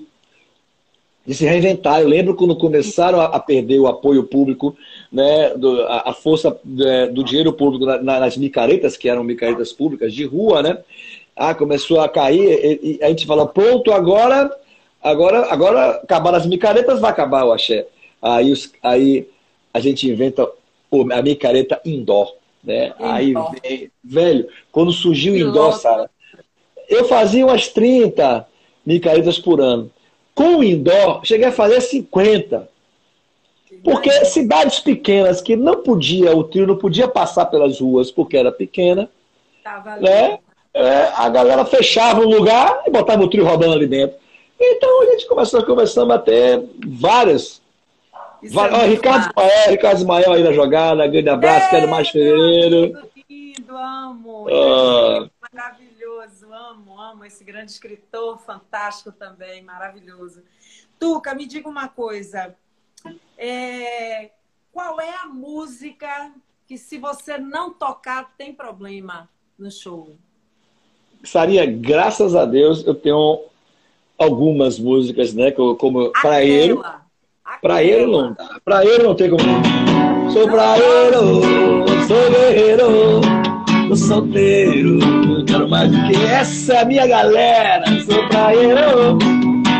de 1.28 1.34
se 1.34 1.44
reinventar. 1.44 2.00
Eu 2.00 2.08
lembro 2.08 2.34
quando 2.34 2.56
começaram 2.56 3.20
a, 3.20 3.38
perder 3.38 3.78
o 3.78 3.86
apoio 3.86 4.24
público, 4.24 4.74
né, 5.12 5.50
do, 5.50 5.82
a, 5.82 6.08
a, 6.08 6.14
força 6.14 6.58
do, 6.64 6.88
é, 6.88 7.06
do 7.06 7.22
dinheiro 7.22 7.52
público 7.52 7.84
na, 7.84 8.18
nas 8.18 8.38
micaretas, 8.38 8.96
que 8.96 9.10
eram 9.10 9.22
micaretas 9.22 9.70
públicas 9.70 10.14
de 10.14 10.24
rua, 10.24 10.62
né? 10.62 10.78
Ah, 11.36 11.54
começou 11.54 12.00
a 12.00 12.08
cair, 12.08 12.40
e, 12.82 12.98
e 12.98 13.04
a 13.04 13.10
gente 13.10 13.26
fala, 13.26 13.46
pronto, 13.46 13.92
agora, 13.92 14.50
agora, 15.02 15.52
agora 15.52 15.90
acabaram 16.02 16.38
as 16.38 16.46
micaretas, 16.46 16.98
vai 16.98 17.10
acabar 17.10 17.44
o 17.44 17.52
axé. 17.52 17.86
Aí, 18.22 18.50
os, 18.50 18.72
aí 18.82 19.28
a 19.74 19.80
gente 19.80 20.10
inventa 20.10 20.48
a 21.12 21.22
micareta 21.22 21.78
indoor, 21.84 22.32
né? 22.64 22.94
Aí 22.98 23.34
vem, 23.62 23.90
velho, 24.02 24.48
quando 24.72 24.92
surgiu 24.92 25.34
o 25.34 25.36
indoor, 25.36 25.74
Sara, 25.74 26.08
eu 26.88 27.04
fazia 27.04 27.44
umas 27.44 27.68
30 27.68 28.46
micaretas 28.86 29.38
por 29.38 29.60
ano. 29.60 29.90
Com 30.38 30.58
o 30.58 30.62
indoor, 30.62 31.24
cheguei 31.24 31.48
a 31.48 31.52
fazer 31.52 31.80
50. 31.80 32.68
Porque 33.82 34.24
cidades 34.24 34.78
pequenas 34.78 35.40
que 35.40 35.56
não 35.56 35.82
podia, 35.82 36.32
o 36.36 36.44
trio 36.44 36.64
não 36.64 36.76
podia 36.76 37.08
passar 37.08 37.46
pelas 37.46 37.80
ruas 37.80 38.12
porque 38.12 38.36
era 38.36 38.52
pequena, 38.52 39.10
né? 40.00 40.38
É, 40.72 41.10
a 41.16 41.28
galera 41.28 41.64
fechava 41.64 42.20
o 42.20 42.28
lugar 42.28 42.84
e 42.86 42.90
botava 42.90 43.20
o 43.24 43.28
trio 43.28 43.44
rodando 43.44 43.72
ali 43.72 43.88
dentro. 43.88 44.16
Então 44.60 45.02
a 45.02 45.06
gente 45.06 45.26
começou, 45.26 45.60
conversando 45.64 46.12
até 46.12 46.62
várias. 46.86 47.60
várias 48.48 48.80
é 48.80 48.86
Ricardo 48.86 49.30
Ismael, 49.30 49.70
Ricardo 49.70 49.96
Ismael 49.96 50.32
aí 50.34 50.42
na 50.44 50.52
jogada, 50.52 51.04
grande 51.08 51.30
abraço, 51.30 51.66
é, 51.66 51.70
quero 51.70 51.88
mais 51.88 52.10
fevereiro. 52.10 52.96
Lindo, 53.28 53.76
amo. 53.76 54.46
Ah. 54.48 55.28
Amo, 56.78 57.00
amo 57.00 57.24
esse 57.24 57.42
grande 57.42 57.72
escritor, 57.72 58.38
fantástico 58.38 59.10
também, 59.10 59.64
maravilhoso. 59.64 60.42
Tuca, 60.98 61.34
me 61.34 61.44
diga 61.44 61.68
uma 61.68 61.88
coisa. 61.88 62.54
É... 63.36 64.30
Qual 64.70 65.00
é 65.00 65.12
a 65.16 65.26
música 65.26 66.32
que, 66.68 66.78
se 66.78 66.96
você 66.96 67.36
não 67.36 67.72
tocar, 67.72 68.32
tem 68.38 68.54
problema 68.54 69.28
no 69.58 69.72
show? 69.72 70.16
Saria, 71.24 71.66
graças 71.66 72.36
a 72.36 72.44
Deus, 72.44 72.86
eu 72.86 72.94
tenho 72.94 73.42
algumas 74.16 74.78
músicas, 74.78 75.34
né? 75.34 75.50
Como 75.50 76.12
Praeiro. 76.12 76.84
Praeiro 77.60 78.06
não 78.06 78.32
dá. 78.34 78.60
Praeiro 78.64 79.02
não 79.02 79.16
tem 79.16 79.28
como. 79.28 79.42
Sou 80.32 80.48
praeiro, 80.48 81.40
sou 82.06 82.30
guerreiro 82.30 83.20
tô 83.88 83.96
solteiro, 83.96 84.98
quero 85.58 85.68
mais 85.68 85.90
do 85.90 86.02
que 86.06 86.24
essa 86.24 86.84
minha 86.84 87.06
galera. 87.06 87.84
Sou 88.02 88.28
praieiro, 88.28 89.18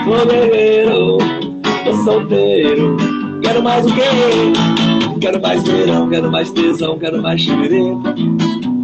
sou 0.05 0.27
guerreiro, 0.27 1.19
tô 1.85 1.93
solteiro, 2.05 2.97
quero 3.43 3.63
mais 3.63 3.87
do 3.87 3.93
que 3.95 5.21
Quero 5.21 5.41
mais 5.41 5.63
verão, 5.65 6.09
quero 6.09 6.31
mais 6.31 6.51
tesão, 6.53 6.99
quero 6.99 7.21
mais 7.21 7.41
chuveiro. 7.41 8.01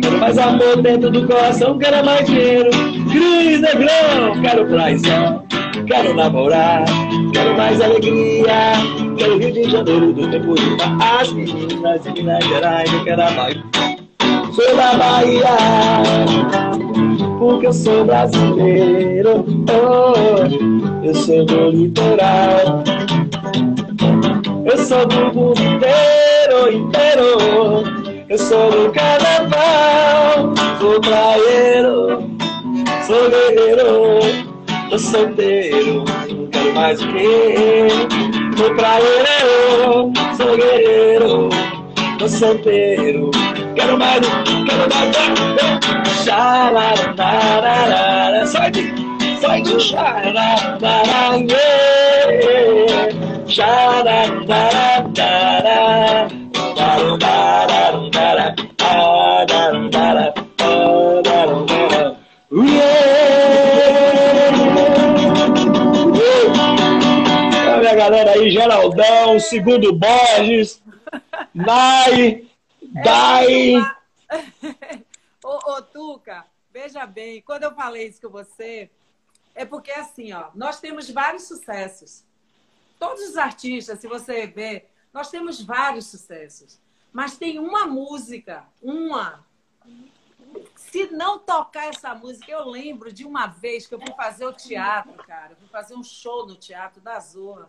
Quero 0.03 0.19
mais 0.19 0.37
amor 0.39 0.83
dentro 0.83 1.11
do 1.11 1.27
coração, 1.27 1.79
quero 1.79 2.05
mais 2.05 2.27
dinheiro. 2.27 2.71
Cris 3.11 3.61
Negrão, 3.61 4.43
quero 4.43 4.67
praizão, 4.67 5.45
quero 5.87 6.15
namorar, 6.15 6.85
quero 7.33 7.57
mais 7.57 7.81
alegria. 7.81 8.73
Quero 9.17 9.39
Rio 9.39 9.53
de 9.53 9.71
Janeiro 9.71 10.13
do 10.13 10.29
tempo 10.29 10.55
de 10.55 10.77
As 11.01 11.33
meninas 11.33 12.03
de 12.03 12.13
Minas 12.13 12.45
Gerais, 12.45 12.93
eu 12.93 13.05
quero 13.05 13.23
mais 13.37 13.57
sou 14.55 14.77
da 14.77 14.95
Bahia, 14.95 16.64
porque 17.45 17.67
eu 17.67 17.73
sou 17.75 18.07
brasileiro. 18.07 19.45
Oh, 19.69 21.05
eu 21.05 21.15
sou 21.15 21.45
do 21.45 21.71
litoral, 21.71 22.83
eu 24.65 24.79
sou 24.79 25.05
do 25.07 25.35
mundo 25.35 25.61
inteiro, 25.61 26.73
inteiro. 26.73 27.85
Eu 28.31 28.39
sou 28.39 28.71
do 28.71 28.91
carnaval, 28.93 30.55
sou 30.81 30.99
praieiro, 31.03 32.31
sou 33.07 33.31
guerreiro, 33.31 34.21
tô 34.89 34.99
solteiro, 34.99 36.05
não 36.35 36.47
quero 36.47 36.75
mais 36.75 37.03
o 37.03 37.09
quê? 37.09 37.89
Sou 38.57 38.75
praieiro, 38.75 40.13
sou 40.39 40.57
guerreiro, 40.57 41.51
tô 42.19 42.27
solteiro. 42.27 43.31
Quero 43.85 43.99
mais, 43.99 44.25
quero 44.65 44.89
mais. 44.89 45.13
Xalarandarara, 46.25 48.47
sai 48.47 48.71
de, 48.71 48.95
sai 49.39 49.61
de 49.61 49.79
Olha 67.77 67.91
a 67.91 67.95
galera 67.95 68.31
aí, 68.31 68.51
Geraldão, 68.51 69.39
segundo 69.39 69.93
Borges, 69.93 70.83
Nai, 71.55 72.45
Dai. 73.03 73.75
ô, 75.43 75.73
ô, 75.73 75.83
Tuca, 75.83 76.47
veja 76.71 77.05
bem, 77.07 77.43
quando 77.43 77.65
eu 77.65 77.75
falei 77.75 78.07
isso 78.07 78.21
com 78.21 78.29
você, 78.29 78.89
é 79.55 79.65
porque 79.65 79.91
assim, 79.91 80.33
ó, 80.33 80.51
nós 80.55 80.81
temos 80.81 81.11
vários 81.11 81.45
sucessos. 81.45 82.25
Todos 82.99 83.31
os 83.31 83.37
artistas, 83.37 83.99
se 83.99 84.07
você 84.07 84.47
ver, 84.47 84.89
nós 85.13 85.29
temos 85.29 85.61
vários 85.61 86.07
sucessos. 86.07 86.81
Mas 87.13 87.37
tem 87.37 87.59
uma 87.59 87.87
música, 87.87 88.65
uma. 88.81 89.45
Se 90.77 91.07
não 91.11 91.39
tocar 91.39 91.89
essa 91.89 92.15
música, 92.15 92.51
eu 92.51 92.69
lembro 92.69 93.13
de 93.13 93.25
uma 93.25 93.47
vez 93.47 93.87
que 93.87 93.95
eu 93.95 94.01
fui 94.01 94.15
fazer 94.15 94.47
o 94.47 94.53
teatro, 94.53 95.15
cara. 95.25 95.53
Eu 95.53 95.57
fui 95.57 95.69
fazer 95.69 95.95
um 95.95 96.03
show 96.03 96.47
no 96.47 96.55
Teatro 96.55 97.01
da 97.01 97.19
Zorra. 97.19 97.69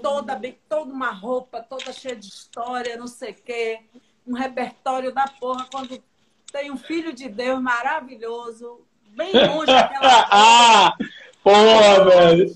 Toda, 0.00 0.34
bem, 0.34 0.58
toda 0.68 0.92
uma 0.92 1.10
roupa, 1.10 1.62
toda 1.62 1.92
cheia 1.92 2.16
de 2.16 2.28
história, 2.28 2.96
não 2.96 3.06
sei 3.06 3.32
o 3.32 3.34
quê. 3.34 3.80
Um 4.26 4.34
repertório 4.34 5.12
da 5.12 5.26
porra. 5.28 5.66
Quando 5.70 6.02
tem 6.52 6.70
um 6.70 6.76
filho 6.76 7.12
de 7.12 7.28
Deus 7.28 7.60
maravilhoso, 7.60 8.86
bem 9.08 9.32
longe 9.32 9.66
daquela. 9.72 10.28
ah! 10.30 10.96
Porra, 11.42 12.04
velho! 12.04 12.54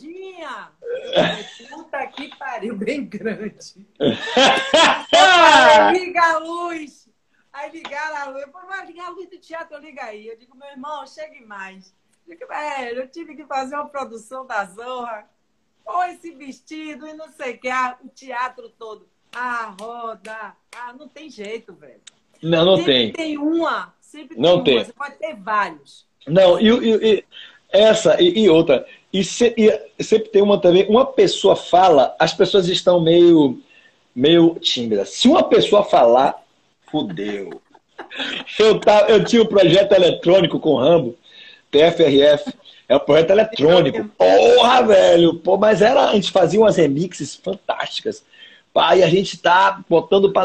Puta 1.68 2.06
que 2.06 2.34
pariu, 2.36 2.76
bem 2.76 3.04
grande. 3.04 3.86
Aí 5.12 5.98
liga 5.98 6.22
a 6.22 6.38
luz. 6.38 7.08
Aí 7.52 7.70
ligaram 7.70 8.16
a 8.16 8.24
luz. 8.26 8.42
Eu 8.42 8.52
falei, 8.52 8.68
mas 8.68 8.88
ligar 8.88 9.06
a 9.06 9.10
luz 9.10 9.28
do 9.28 9.38
teatro, 9.38 9.76
eu 9.76 9.80
liga 9.80 10.04
aí. 10.04 10.28
Eu 10.28 10.36
digo, 10.36 10.56
meu 10.56 10.68
irmão, 10.68 11.06
chegue 11.06 11.44
mais. 11.44 11.92
Eu 12.26 12.36
digo, 12.36 12.46
velho, 12.46 13.00
eu 13.00 13.08
tive 13.08 13.34
que 13.34 13.44
fazer 13.46 13.74
uma 13.74 13.88
produção 13.88 14.46
da 14.46 14.64
Zorra. 14.64 15.28
Ou 15.84 16.04
esse 16.04 16.30
vestido 16.32 17.08
e 17.08 17.14
não 17.14 17.28
sei 17.30 17.54
o 17.54 17.58
que, 17.58 17.68
o 18.04 18.08
teatro 18.10 18.68
todo. 18.70 19.08
Ah, 19.32 19.74
roda. 19.80 20.36
Ah, 20.76 20.92
não 20.98 21.08
tem 21.08 21.28
jeito, 21.30 21.72
velho. 21.74 22.00
Não, 22.42 22.64
não 22.64 22.76
sempre 22.76 22.92
tem. 22.92 23.12
tem 23.12 23.38
uma. 23.38 23.92
Sempre 24.00 24.34
tem 24.36 24.42
Não 24.42 24.54
uma. 24.56 24.64
tem. 24.64 24.84
Você 24.84 24.92
pode 24.92 25.14
ter 25.16 25.34
vários. 25.36 26.06
Não, 26.26 26.58
e, 26.60 26.68
e- 26.68 27.14
e 27.14 27.24
essa 27.70 28.20
e, 28.22 28.40
e 28.44 28.48
outra. 28.48 28.86
E, 29.12 29.24
se- 29.24 29.54
e 29.56 30.02
sempre 30.02 30.28
tem 30.30 30.42
uma 30.42 30.60
também. 30.60 30.86
Uma 30.88 31.06
pessoa 31.06 31.56
fala, 31.56 32.14
as 32.18 32.32
pessoas 32.32 32.68
estão 32.68 33.00
meio, 33.00 33.60
meio 34.14 34.54
tímidas. 34.60 35.10
Se 35.10 35.28
uma 35.28 35.42
pessoa 35.42 35.84
falar, 35.84 36.34
fudeu. 36.90 37.60
Eu, 38.58 38.78
tava, 38.80 39.08
eu 39.10 39.24
tinha 39.24 39.42
um 39.42 39.46
projeto 39.46 39.92
eletrônico 39.92 40.58
com 40.58 40.70
o 40.70 40.78
Rambo, 40.78 41.16
TFRF. 41.70 42.52
É 42.88 42.96
um 42.96 43.00
projeto 43.00 43.30
eletrônico. 43.30 44.04
Porra, 44.16 44.82
velho! 44.82 45.34
Pô, 45.34 45.56
mas 45.58 45.82
era, 45.82 46.08
a 46.08 46.14
gente 46.14 46.30
fazia 46.32 46.58
umas 46.60 46.76
remixes 46.76 47.34
fantásticas. 47.34 48.24
Pá, 48.72 48.96
e 48.96 49.02
a 49.02 49.08
gente 49.08 49.38
tá 49.38 49.80
botando 49.88 50.32
pá, 50.32 50.44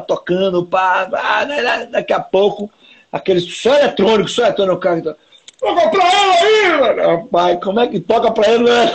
tocando, 0.00 0.64
pá, 0.64 1.06
pá, 1.10 1.44
né, 1.44 1.62
né, 1.62 1.86
daqui 1.86 2.12
a 2.12 2.20
pouco, 2.20 2.70
aquele 3.10 3.40
só 3.40 3.74
eletrônico, 3.74 4.28
só 4.28 4.42
eletrônico, 4.42 4.76
o 4.76 4.80
cara 4.80 5.02
tá, 5.02 5.16
toca 5.58 5.88
pra 5.88 6.06
ele 6.06 6.32
aí, 6.32 6.80
mano. 6.80 7.16
Rapaz, 7.16 7.64
como 7.64 7.80
é 7.80 7.88
que 7.88 8.00
toca 8.00 8.30
pra 8.30 8.48
ele, 8.50 8.64
né? 8.64 8.92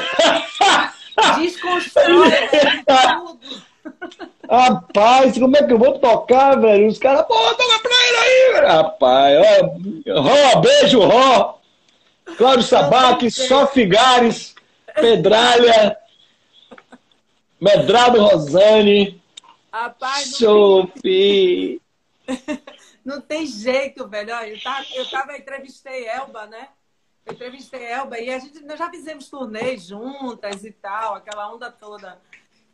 Desconstrói 1.37 2.31
tudo. 2.85 3.39
Rapaz, 4.49 5.37
como 5.37 5.57
é 5.57 5.63
que 5.63 5.73
eu 5.73 5.77
vou 5.77 5.99
tocar, 5.99 6.59
velho? 6.59 6.87
Os 6.87 6.97
caras, 6.97 7.25
pô, 7.25 7.33
toca 7.33 7.79
pra 7.81 7.91
ele 7.91 8.17
aí, 8.17 8.53
velho. 8.53 8.67
Rapaz, 8.67 9.37
ó, 9.39 10.21
Ró, 10.21 10.61
beijo, 10.61 10.99
Ró. 11.01 11.57
Cláudio 12.37 12.63
Sabac, 12.63 13.29
Só 13.31 13.67
Figares, 13.67 14.53
Pedralha, 14.93 15.97
Medrado 17.59 18.21
Rosane, 18.21 19.21
Rapaz, 19.71 20.31
não 20.31 20.37
Sophie. 20.37 21.81
Não 23.05 23.21
tem 23.21 23.45
jeito, 23.45 24.05
velho. 24.05 24.31
Eu 24.31 24.61
tava, 24.61 24.85
eu 24.93 25.09
tava, 25.09 25.37
entrevistei 25.37 26.07
Elba, 26.07 26.45
né? 26.45 26.67
Eu 27.25 27.31
entrevistei 27.31 27.85
Elba 27.85 28.19
e 28.19 28.29
a 28.29 28.37
gente 28.37 28.59
nós 28.65 28.77
já 28.77 28.89
fizemos 28.89 29.29
turnês 29.29 29.85
juntas 29.85 30.65
e 30.65 30.73
tal, 30.73 31.15
aquela 31.15 31.49
onda 31.53 31.71
toda. 31.71 32.19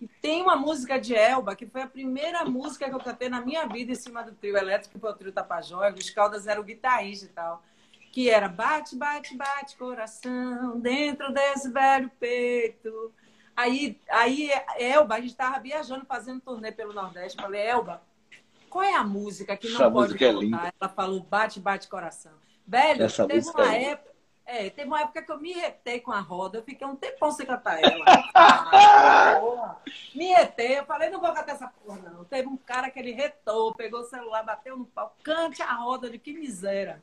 E 0.01 0.07
tem 0.07 0.41
uma 0.41 0.55
música 0.55 0.99
de 0.99 1.13
Elba, 1.13 1.55
que 1.55 1.67
foi 1.67 1.83
a 1.83 1.87
primeira 1.87 2.43
música 2.45 2.89
que 2.89 2.95
eu 2.95 2.99
cantei 2.99 3.29
na 3.29 3.41
minha 3.41 3.67
vida 3.67 3.91
em 3.91 3.95
cima 3.95 4.23
do 4.23 4.31
trio 4.31 4.57
elétrico, 4.57 4.95
que 4.95 4.99
foi 4.99 5.11
o 5.11 5.15
trio 5.15 5.31
Tapajós, 5.31 5.95
os 5.95 6.09
Caldas 6.09 6.47
era 6.47 6.59
o 6.59 6.63
guitarrista 6.63 7.25
e 7.25 7.29
tal. 7.29 7.63
Que 8.11 8.29
era 8.31 8.49
bate, 8.49 8.95
bate, 8.95 9.37
bate, 9.37 9.77
coração, 9.77 10.79
dentro 10.79 11.31
desse 11.31 11.69
velho 11.69 12.09
peito. 12.19 13.13
Aí, 13.55 13.99
aí 14.09 14.49
Elba, 14.77 15.15
a 15.15 15.21
gente 15.21 15.35
tava 15.35 15.59
viajando, 15.59 16.05
fazendo 16.05 16.41
turnê 16.41 16.71
pelo 16.71 16.93
Nordeste. 16.93 17.41
Falei, 17.41 17.61
Elba, 17.61 18.01
qual 18.69 18.83
é 18.83 18.95
a 18.95 19.03
música 19.03 19.55
que 19.55 19.67
não 19.67 19.75
Essa 19.75 19.91
pode 19.91 20.13
música 20.13 20.25
é 20.25 20.31
faltar? 20.31 20.43
linda. 20.43 20.73
Ela 20.81 20.89
falou 20.89 21.19
bate, 21.21 21.59
bate 21.59 21.87
coração. 21.87 22.31
Velho, 22.65 23.03
Essa 23.03 23.27
teve 23.27 23.47
uma 23.49 23.75
é 23.75 23.83
época. 23.91 24.13
É, 24.45 24.69
teve 24.69 24.87
uma 24.87 25.01
época 25.01 25.21
que 25.21 25.31
eu 25.31 25.39
me 25.39 25.53
retei 25.53 26.01
com 26.01 26.11
a 26.11 26.19
roda, 26.19 26.57
eu 26.57 26.63
fiquei 26.63 26.85
um 26.85 26.97
tempão 26.97 27.31
sem 27.31 27.45
cantar 27.45 27.81
ela. 27.81 28.03
Ah, 28.35 29.77
me 30.13 30.33
retei, 30.33 30.79
eu 30.79 30.85
falei, 30.85 31.09
não 31.09 31.21
vou 31.21 31.31
cantar 31.31 31.53
essa 31.53 31.67
porra, 31.67 31.99
não. 32.09 32.25
Teve 32.25 32.49
um 32.49 32.57
cara 32.57 32.89
que 32.89 32.99
ele 32.99 33.13
retou, 33.13 33.73
pegou 33.73 34.01
o 34.01 34.05
celular, 34.05 34.43
bateu 34.43 34.77
no 34.77 34.85
pau, 34.85 35.15
cante 35.23 35.61
a 35.61 35.73
roda 35.73 36.09
de 36.09 36.19
que 36.19 36.33
miséria. 36.33 37.01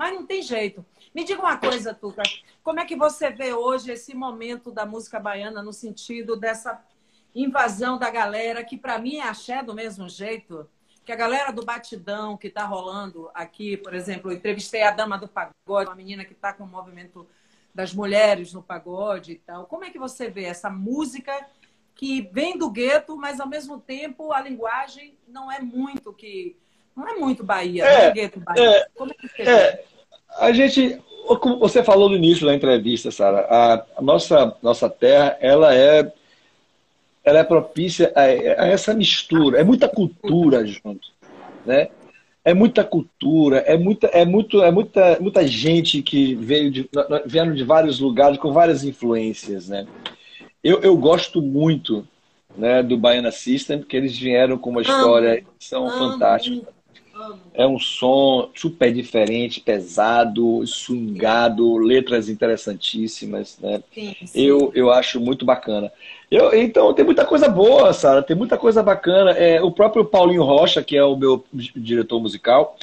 Mas 0.00 0.14
não 0.14 0.24
tem 0.24 0.40
jeito. 0.40 0.82
Me 1.14 1.24
diga 1.24 1.42
uma 1.42 1.58
coisa, 1.58 1.92
Tuca. 1.92 2.22
Como 2.62 2.80
é 2.80 2.86
que 2.86 2.96
você 2.96 3.28
vê 3.28 3.52
hoje 3.52 3.92
esse 3.92 4.14
momento 4.14 4.72
da 4.72 4.86
música 4.86 5.20
baiana 5.20 5.62
no 5.62 5.74
sentido 5.74 6.36
dessa 6.36 6.82
invasão 7.34 7.98
da 7.98 8.08
galera, 8.08 8.64
que 8.64 8.78
para 8.78 8.98
mim 8.98 9.16
é 9.16 9.28
axé 9.28 9.62
do 9.62 9.74
mesmo 9.74 10.08
jeito? 10.08 10.66
Que 11.04 11.12
a 11.12 11.16
galera 11.16 11.52
do 11.52 11.66
batidão 11.66 12.34
que 12.34 12.46
está 12.46 12.64
rolando 12.64 13.30
aqui, 13.34 13.76
por 13.76 13.92
exemplo, 13.92 14.30
eu 14.30 14.36
entrevistei 14.38 14.82
a 14.84 14.90
dama 14.90 15.18
do 15.18 15.28
pagode, 15.28 15.90
uma 15.90 15.94
menina 15.94 16.24
que 16.24 16.32
está 16.32 16.54
com 16.54 16.64
o 16.64 16.66
movimento 16.66 17.28
das 17.74 17.92
mulheres 17.92 18.54
no 18.54 18.62
pagode 18.62 19.32
e 19.32 19.36
tal. 19.36 19.66
Como 19.66 19.84
é 19.84 19.90
que 19.90 19.98
você 19.98 20.30
vê 20.30 20.44
essa 20.44 20.70
música 20.70 21.46
que 21.94 22.22
vem 22.32 22.56
do 22.56 22.70
gueto, 22.70 23.18
mas 23.18 23.38
ao 23.38 23.46
mesmo 23.46 23.78
tempo 23.78 24.32
a 24.32 24.40
linguagem 24.40 25.18
não 25.28 25.52
é 25.52 25.60
muito 25.60 26.10
que 26.10 26.56
não 27.00 27.08
é 27.08 27.18
muito 27.18 27.42
Bahia, 27.42 27.84
É, 27.84 28.06
é 28.06 28.10
gueto 28.12 28.40
Bahia. 28.40 28.62
é, 28.62 28.86
Como 28.94 29.10
é 29.10 29.14
que 29.14 29.28
você? 29.28 29.42
É, 29.42 29.84
a 30.38 30.52
gente, 30.52 30.98
como 31.40 31.58
você 31.58 31.82
falou 31.82 32.08
no 32.08 32.16
início 32.16 32.46
da 32.46 32.54
entrevista, 32.54 33.10
Sara, 33.10 33.46
a, 33.50 33.84
a 33.96 34.02
nossa, 34.02 34.54
nossa 34.62 34.88
terra, 34.88 35.36
ela 35.40 35.74
é, 35.74 36.12
ela 37.24 37.38
é 37.38 37.44
propícia 37.44 38.12
a, 38.14 38.22
a 38.22 38.66
essa 38.68 38.94
mistura, 38.94 39.58
é 39.60 39.64
muita 39.64 39.88
cultura 39.88 40.64
junto, 40.66 41.08
né? 41.64 41.88
É 42.42 42.54
muita 42.54 42.82
cultura, 42.82 43.58
é 43.58 43.76
muita, 43.76 44.06
é 44.06 44.24
muito, 44.24 44.62
é 44.62 44.70
muita, 44.70 45.18
muita 45.20 45.46
gente 45.46 46.00
que 46.00 46.34
veio 46.34 46.70
de, 46.70 46.88
vieram 47.26 47.54
de 47.54 47.62
vários 47.64 48.00
lugares 48.00 48.38
com 48.38 48.50
várias 48.50 48.82
influências, 48.82 49.68
né? 49.68 49.86
Eu, 50.64 50.80
eu 50.80 50.96
gosto 50.96 51.42
muito, 51.42 52.06
né, 52.56 52.82
do 52.82 52.96
Baiana 52.96 53.30
System, 53.30 53.80
porque 53.80 53.96
eles 53.96 54.16
vieram 54.18 54.56
com 54.56 54.70
uma 54.70 54.80
história, 54.80 55.44
são 55.58 55.86
Amo, 55.86 55.98
fantásticos. 55.98 56.66
É 57.52 57.66
um 57.66 57.78
som 57.78 58.48
super 58.54 58.92
diferente, 58.92 59.60
pesado, 59.60 60.64
swingado, 60.66 61.76
letras 61.78 62.28
interessantíssimas, 62.28 63.58
né? 63.60 63.82
Sim, 63.92 64.14
sim. 64.24 64.40
Eu, 64.46 64.70
eu 64.74 64.90
acho 64.90 65.20
muito 65.20 65.44
bacana. 65.44 65.90
Eu, 66.30 66.54
então, 66.54 66.94
tem 66.94 67.04
muita 67.04 67.24
coisa 67.24 67.48
boa, 67.48 67.92
Sara, 67.92 68.22
tem 68.22 68.36
muita 68.36 68.56
coisa 68.56 68.82
bacana. 68.82 69.32
É, 69.32 69.60
o 69.60 69.70
próprio 69.72 70.04
Paulinho 70.04 70.44
Rocha, 70.44 70.82
que 70.82 70.96
é 70.96 71.04
o 71.04 71.16
meu 71.16 71.44
diretor 71.74 72.20
musical, 72.20 72.76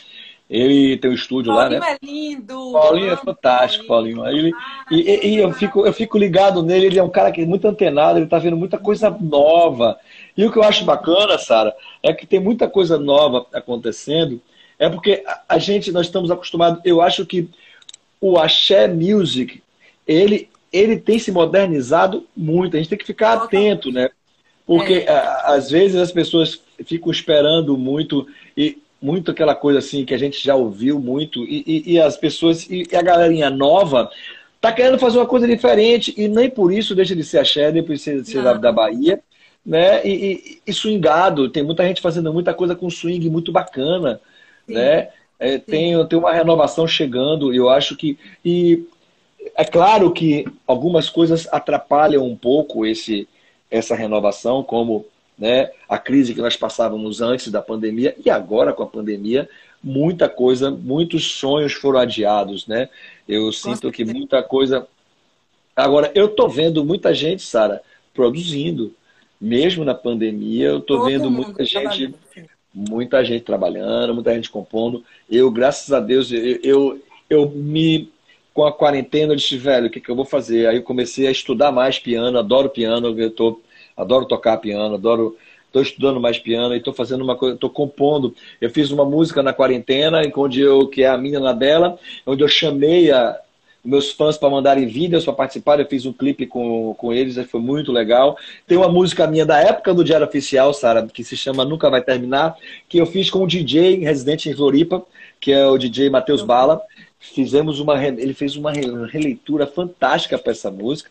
ele 0.50 0.97
tem 0.97 1.12
um 1.12 1.13
estúdio 1.13 1.54
lá, 1.54 1.69
né? 1.69 1.80
Paulinho 1.80 1.93
é 1.93 1.97
lindo. 2.06 2.71
Paulinho 2.73 3.12
é 3.12 3.15
fantástico, 3.17 3.86
Paulinho. 3.86 4.26
Ele, 4.28 4.52
Ah, 4.54 4.86
e, 4.91 4.95
e- 5.02 5.28
e 5.30 5.38
eu, 5.38 5.52
fico, 5.54 5.86
eu 5.86 5.93
fico 5.93 6.17
ligado 6.17 6.62
nele, 6.62 6.88
ele 6.88 7.00
é 7.00 7.04
um 7.04 7.10
cara 7.10 7.32
que 7.32 7.41
é 7.41 7.45
muito 7.45 7.67
antenado, 7.67 8.19
ele 8.19 8.28
tá 8.28 8.38
vendo 8.38 8.58
muita 8.58 8.78
coisa 8.78 9.10
nova. 9.10 9.97
E 10.38 10.45
o 10.45 10.52
que 10.52 10.60
eu 10.60 10.63
acho 10.63 10.86
bacana, 10.86 11.38
Sara, 11.38 11.76
é 12.04 12.13
que 12.13 12.28
tem 12.28 12.39
muita 12.39 12.67
coisa 12.67 12.97
nova 12.97 13.45
acontecendo, 13.52 14.39
é 14.78 14.88
porque 14.88 15.23
a, 15.50 15.58
gente, 15.58 15.91
nós 15.91 16.06
estamos 16.06 16.30
acostumados, 16.30 16.80
eu 16.86 17.02
acho 17.02 17.26
que 17.26 17.50
o 18.21 18.38
axé 18.38 18.88
music, 18.88 19.62
ele, 20.08 20.50
ele 20.71 20.97
tem 20.97 21.17
se 21.17 21.32
modernizado 21.32 22.26
muito, 22.36 22.76
a 22.76 22.80
gente 22.80 22.89
tem 22.89 22.97
que 22.97 23.06
ficar 23.06 23.34
atento, 23.34 23.91
né? 23.91 24.10
Porque 24.65 25.06
é. 25.08 25.41
às 25.45 25.71
vezes 25.71 25.95
as 25.95 26.12
pessoas 26.12 26.62
ficam 26.86 27.12
esperando 27.12 27.78
muito 27.78 28.28
e 28.56 28.78
muito 29.02 29.32
aquela 29.32 29.56
coisa 29.56 29.80
assim 29.80 30.06
que 30.06 30.13
a 30.13 30.17
gente 30.17 30.43
já 30.43 30.56
ouviu 30.56 31.00
muito. 31.00 31.43
E, 31.45 31.63
e, 31.65 31.93
e 31.93 32.02
as 32.02 32.17
pessoas 32.17 32.67
e, 32.69 32.88
a 32.95 33.02
galerinha 33.02 33.50
nova 33.50 34.10
tá 34.60 34.71
querendo 34.71 35.00
fazer 35.00 35.17
uma 35.17 35.26
coisa 35.26 35.47
diferente. 35.47 36.13
E 36.17 36.28
nem 36.28 36.50
por 36.50 36.73
isso 36.73 36.95
deixa 36.95 37.15
de 37.15 37.23
ser 37.23 37.39
axé, 37.39 37.71
nem 37.71 37.84
por 37.84 37.93
isso 37.93 38.12
de 38.12 38.30
ser 38.30 38.43
da, 38.43 38.54
da, 38.54 38.71
Bahia, 38.71 39.21
né? 39.67 40.01
E, 40.08 40.12
e, 40.12 40.62
e, 40.65 40.73
swingado, 40.73 41.49
tem 41.49 41.62
muita 41.62 41.86
gente 41.86 42.01
fazendo 42.01 42.34
muita 42.34 42.53
coisa 42.53 42.73
com 42.73 42.89
swing 42.89 43.30
muito 43.30 43.51
bacana, 43.51 44.21
Sim. 44.65 44.75
né? 44.75 45.10
É, 45.38 45.58
tem, 45.58 46.08
tem 46.08 46.17
uma 46.17 46.32
renovação 46.32 46.88
chegando, 46.88 47.53
eu 47.53 47.69
acho 47.69 47.97
que. 47.97 48.17
E 48.45 48.88
é 49.56 49.65
claro 49.65 50.12
que 50.12 50.45
algumas 50.65 51.10
coisas 51.10 51.47
atrapalham 51.51 52.25
um 52.25 52.36
pouco 52.36 52.86
esse, 52.86 53.27
essa 53.69 53.93
renovação, 53.93 54.63
como 54.63 55.06
né, 55.38 55.69
a 55.88 55.99
crise 55.99 56.34
que 56.34 56.41
nós 56.41 56.56
passávamos 56.56 57.21
antes 57.21 57.51
da 57.51 57.62
pandemia 57.62 58.15
e 58.25 58.30
agora 58.30 58.73
com 58.73 58.84
a 58.84 58.88
pandemia, 58.88 59.47
muita 59.84 60.27
coisa, 60.27 60.71
muitos 60.71 61.32
sonhos 61.34 61.73
foram 61.73 61.99
adiados, 61.99 62.65
né? 62.65 62.89
Eu 63.27 63.51
sinto 63.51 63.91
que 63.91 64.06
muita 64.06 64.41
coisa. 64.41 64.88
Agora, 65.75 66.10
eu 66.15 66.27
estou 66.27 66.49
vendo 66.49 66.84
muita 66.84 67.13
gente, 67.13 67.43
Sara, 67.43 67.82
produzindo. 68.13 68.95
Mesmo 69.39 69.86
na 69.86 69.93
pandemia, 69.93 70.67
eu 70.67 70.80
estou 70.80 71.06
vendo 71.06 71.30
muita 71.30 71.63
gente, 71.63 72.13
muita 72.73 73.23
gente 73.23 73.43
trabalhando, 73.43 74.13
muita 74.13 74.34
gente 74.34 74.50
compondo. 74.50 75.04
Eu, 75.30 75.52
graças 75.52 75.93
a 75.93 76.00
Deus, 76.00 76.32
eu, 76.32 76.60
eu, 76.63 77.02
eu 77.30 77.50
me 77.50 78.10
com 78.58 78.65
a 78.65 78.73
quarentena, 78.73 79.34
eu 79.34 79.36
disse, 79.36 79.56
velho, 79.56 79.86
o 79.86 79.89
que, 79.91 80.02
que 80.02 80.10
eu 80.10 80.15
vou 80.15 80.26
fazer? 80.26 80.65
Aí 80.65 80.78
eu 80.78 80.84
comecei 80.84 81.28
a 81.28 81.32
estudar 81.32 81.71
mais 81.71 82.00
piano, 82.00 82.39
adoro 82.39 82.69
piano, 82.69 83.13
eu 83.19 83.30
tô, 83.30 83.62
adoro 83.95 84.26
tocar 84.26 84.58
piano, 84.58 84.95
adoro. 84.95 85.38
Estou 85.67 85.82
estudando 85.82 86.19
mais 86.19 86.39
piano 86.39 86.73
e 86.73 86.78
estou 86.78 86.93
fazendo 86.93 87.23
uma 87.23 87.36
coisa, 87.36 87.54
estou 87.54 87.69
compondo. 87.69 88.34
Eu 88.60 88.71
fiz 88.71 88.89
uma 88.89 89.06
música 89.06 89.43
na 89.43 89.54
quarentena, 89.54 90.21
onde 90.36 90.62
eu, 90.62 90.88
que 90.88 91.04
é 91.04 91.08
a 91.08 91.17
minha 91.17 91.39
na 91.39 91.54
dela, 91.54 92.00
onde 92.26 92.41
eu 92.41 92.47
chamei 92.47 93.12
a, 93.12 93.39
meus 93.88 94.12
fãs 94.12 94.38
para 94.38 94.50
mandarem 94.50 94.86
vídeos 94.86 95.23
para 95.23 95.34
participar. 95.34 95.80
Eu 95.80 95.88
fiz 95.88 96.06
um 96.06 96.13
clipe 96.13 96.45
com, 96.45 96.93
com 96.95 97.13
eles, 97.13 97.38
foi 97.50 97.62
muito 97.62 97.91
legal. 97.91 98.38
Tem 98.67 98.78
uma 98.78 98.89
música 98.89 99.26
minha 99.26 99.45
da 99.45 99.60
época 99.60 99.93
do 99.93 100.04
Diário 100.04 100.28
Oficial, 100.28 100.73
Sara, 100.73 101.08
que 101.08 101.23
se 101.23 101.38
chama 101.38 101.65
Nunca 101.65 101.89
Vai 101.89 102.02
Terminar, 102.02 102.56
que 102.89 102.97
eu 102.97 103.06
fiz 103.06 103.30
com 103.30 103.43
um 103.43 103.47
DJ 103.47 104.00
residente 104.00 104.50
em 104.50 104.56
Floripa, 104.56 105.04
que 105.39 105.52
é 105.52 105.65
o 105.65 105.78
DJ 105.78 106.10
Matheus 106.10 106.41
Bala 106.41 106.82
fizemos 107.19 107.80
uma 107.80 108.04
ele 108.04 108.34
fez 108.34 108.56
uma 108.56 108.71
releitura 108.71 109.65
fantástica 109.67 110.38
para 110.38 110.52
essa 110.52 110.71
música, 110.71 111.10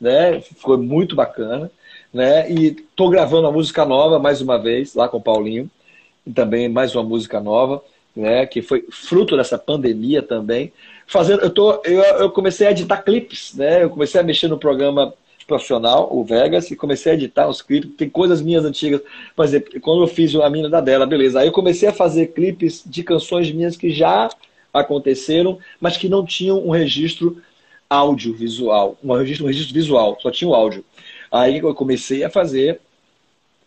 né? 0.00 0.40
Ficou 0.40 0.76
muito 0.78 1.14
bacana, 1.14 1.70
né? 2.12 2.50
E 2.50 2.72
tô 2.96 3.08
gravando 3.08 3.42
uma 3.42 3.52
música 3.52 3.84
nova 3.84 4.18
mais 4.18 4.40
uma 4.40 4.58
vez 4.58 4.94
lá 4.94 5.08
com 5.08 5.18
o 5.18 5.22
Paulinho, 5.22 5.70
e 6.26 6.32
também 6.32 6.68
mais 6.68 6.94
uma 6.94 7.02
música 7.02 7.40
nova, 7.40 7.82
né? 8.14 8.46
Que 8.46 8.62
foi 8.62 8.84
fruto 8.90 9.36
dessa 9.36 9.58
pandemia 9.58 10.22
também. 10.22 10.72
Fazendo, 11.06 11.42
eu 11.42 11.50
tô, 11.50 11.82
eu, 11.84 12.02
eu 12.02 12.30
comecei 12.30 12.66
a 12.66 12.70
editar 12.70 13.02
clipes, 13.02 13.54
né? 13.54 13.82
Eu 13.82 13.90
comecei 13.90 14.20
a 14.20 14.24
mexer 14.24 14.48
no 14.48 14.58
programa 14.58 15.14
profissional, 15.46 16.08
o 16.10 16.24
Vegas, 16.24 16.70
e 16.70 16.76
comecei 16.76 17.12
a 17.12 17.14
editar 17.14 17.48
os 17.48 17.60
clipes. 17.60 17.90
Tem 17.96 18.08
coisas 18.08 18.40
minhas 18.40 18.64
antigas. 18.64 19.00
Por 19.36 19.44
exemplo, 19.44 19.80
quando 19.80 20.02
eu 20.02 20.06
fiz 20.06 20.34
a 20.34 20.48
mina 20.48 20.68
da 20.68 20.80
dela, 20.80 21.06
beleza. 21.06 21.40
Aí 21.40 21.48
eu 21.48 21.52
comecei 21.52 21.88
a 21.88 21.92
fazer 21.92 22.28
clipes 22.28 22.82
de 22.84 23.02
canções 23.02 23.52
minhas 23.52 23.76
que 23.76 23.90
já 23.90 24.28
aconteceram, 24.72 25.58
mas 25.80 25.96
que 25.96 26.08
não 26.08 26.24
tinham 26.24 26.66
um 26.66 26.70
registro 26.70 27.40
audiovisual, 27.88 28.96
um 29.04 29.12
registro, 29.12 29.44
um 29.44 29.48
registro 29.48 29.74
visual, 29.74 30.18
só 30.20 30.30
tinha 30.30 30.48
o 30.48 30.54
áudio. 30.54 30.84
Aí 31.30 31.58
eu 31.58 31.74
comecei 31.74 32.24
a 32.24 32.30
fazer 32.30 32.80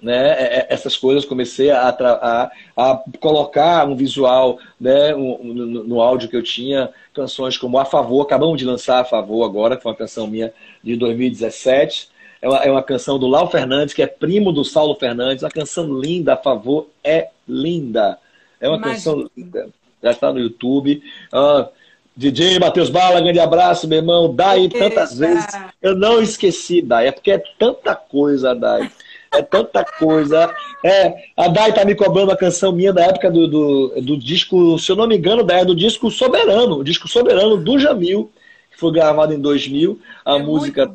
né, 0.02 0.32
é, 0.32 0.44
é, 0.60 0.68
essas 0.70 0.96
coisas, 0.96 1.26
comecei 1.26 1.72
a, 1.72 1.90
a, 1.90 2.52
a 2.76 3.04
colocar 3.20 3.88
um 3.88 3.96
visual 3.96 4.60
né, 4.80 5.16
um, 5.16 5.44
no, 5.44 5.84
no, 5.84 6.02
áudio 6.02 6.30
que 6.30 6.36
eu 6.36 6.44
tinha, 6.44 6.90
canções 7.14 7.58
como 7.58 7.80
A 7.80 7.86
Favor, 7.86 8.22
acabamos 8.22 8.58
de 8.58 8.66
lançar 8.66 9.00
A 9.00 9.06
Favor 9.06 9.44
agora, 9.44 9.76
que 9.76 9.84
foi 9.84 9.92
uma 9.92 9.98
canção 9.98 10.28
minha 10.28 10.54
de 10.84 10.96
2017. 10.96 12.10
É 12.40 12.48
uma, 12.48 12.58
é 12.64 12.72
uma 12.72 12.84
canção 12.84 13.18
do 13.18 13.28
Lau 13.28 13.50
Fernandes, 13.50 13.94
que 13.94 14.04
é 14.04 14.08
primo 14.08 14.52
do 14.52 14.64
Saulo 14.64 14.96
Fernandes, 14.96 15.44
uma 15.44 15.50
canção 15.50 15.92
linda, 16.00 16.34
A 16.34 16.38
Favor 16.38 16.88
é 17.04 17.30
linda. 17.48 18.20
É 18.62 18.68
uma 18.68 18.78
Imagina. 18.78 18.96
canção 18.96 19.30
linda 19.36 19.70
já 20.02 20.12
está 20.12 20.32
no 20.32 20.40
YouTube. 20.40 21.02
Ah, 21.32 21.68
DJ 22.16 22.60
Matheus 22.60 22.90
Bala, 22.90 23.22
grande 23.22 23.40
abraço, 23.40 23.88
meu 23.88 24.00
irmão. 24.00 24.34
Dai, 24.34 24.68
tantas 24.70 25.18
vezes. 25.18 25.48
Eu 25.82 25.96
não 25.96 26.22
esqueci, 26.22 26.82
Dai. 26.82 27.08
É 27.08 27.12
porque 27.12 27.32
é 27.32 27.44
tanta 27.60 27.96
coisa, 27.96 28.56
Dai. 28.56 28.92
É 29.32 29.42
tanta 29.42 29.84
coisa. 29.84 30.54
É, 30.84 31.14
a 31.36 31.48
Dai 31.48 31.74
tá 31.74 31.84
me 31.84 31.96
cobrando 31.96 32.32
a 32.32 32.38
canção 32.38 32.72
minha 32.72 32.94
da 32.94 33.04
época 33.06 33.30
do, 33.30 33.48
do, 33.48 34.02
do 34.02 34.18
disco, 34.18 34.78
se 34.80 34.92
eu 34.92 34.96
não 34.96 35.08
me 35.08 35.18
engano, 35.18 35.44
Dai, 35.44 35.62
é 35.62 35.66
do 35.66 35.76
disco 35.76 36.10
Soberano. 36.10 36.78
O 36.78 36.84
disco 36.84 37.08
Soberano 37.08 37.58
do 37.58 37.80
Jamil, 37.80 38.32
que 38.72 38.80
foi 38.80 38.92
gravado 38.92 39.34
em 39.34 39.40
2000. 39.40 40.00
A 40.26 40.36
é 40.36 40.40
música 40.40 40.92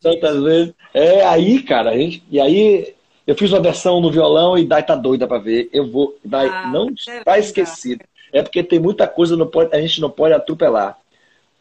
tantas 0.00 0.42
vezes. 0.42 0.74
É 0.92 1.24
aí, 1.24 1.62
cara. 1.62 1.90
A 1.90 1.96
gente, 1.96 2.22
e 2.30 2.40
aí 2.40 2.94
eu 3.26 3.34
fiz 3.34 3.52
uma 3.52 3.60
versão 3.60 4.00
no 4.00 4.10
violão 4.10 4.58
e 4.58 4.64
Dai 4.64 4.82
tá 4.82 4.94
doida 4.94 5.26
para 5.26 5.38
ver. 5.38 5.68
Eu 5.72 5.90
vou. 5.90 6.16
Dai, 6.24 6.48
ah, 6.48 6.70
não 6.72 6.90
está 6.90 7.38
esquecido 7.38 8.04
é 8.32 8.42
porque 8.42 8.62
tem 8.62 8.78
muita 8.78 9.06
coisa 9.06 9.36
não 9.36 9.46
pode, 9.46 9.74
a 9.74 9.80
gente 9.80 10.00
não 10.00 10.10
pode 10.10 10.34
atropelar. 10.34 10.96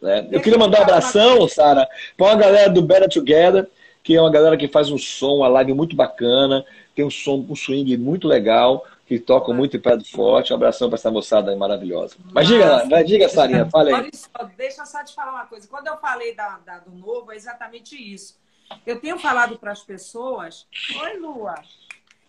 Né? 0.02 0.28
Eu 0.32 0.42
queria 0.42 0.58
mandar 0.58 0.80
um 0.80 0.84
abração, 0.84 1.48
Sara, 1.48 1.88
para 2.16 2.28
uma 2.28 2.36
galera 2.36 2.70
do 2.70 2.82
Better 2.82 3.10
Together, 3.10 3.68
que 4.04 4.16
é 4.16 4.22
uma 4.22 4.32
galera 4.32 4.58
que 4.58 4.68
faz 4.68 4.90
um 4.90 4.98
som, 4.98 5.38
uma 5.38 5.48
live 5.48 5.74
muito 5.74 5.96
bacana, 5.96 6.66
tem 6.96 7.06
um 7.06 7.10
som, 7.10 7.46
um 7.50 7.56
swing 7.56 7.98
muito 7.98 8.28
legal, 8.28 8.86
que 9.06 9.20
toca 9.20 9.52
muito 9.54 9.76
em 9.76 9.80
pé 9.80 9.98
do 9.98 10.06
forte. 10.06 10.54
Um 10.54 10.56
abração 10.56 10.90
para 10.90 10.98
essa 10.98 11.10
moçada 11.10 11.50
aí 11.50 11.58
maravilhosa. 11.58 12.16
Mas 12.32 12.48
diga, 12.48 12.86
vai, 12.88 13.04
diga, 13.04 13.28
Sarinha, 13.28 13.70
fala 13.70 13.98
aí. 13.98 14.12
Só, 14.14 14.44
deixa 14.56 14.86
só 14.86 15.04
te 15.04 15.16
falar 15.16 15.32
uma 15.32 15.46
coisa. 15.46 15.68
Quando 15.68 15.88
eu 15.88 15.98
falei 15.98 16.36
da, 16.36 16.60
da, 16.60 16.80
do 16.80 16.92
novo, 16.92 17.32
é 17.32 17.36
exatamente 17.36 17.96
isso. 17.96 18.38
Eu 18.86 19.00
tenho 19.00 19.18
falado 19.18 19.58
para 19.58 19.72
as 19.72 19.82
pessoas. 19.82 20.68
Oi, 21.02 21.18
Lua. 21.18 21.56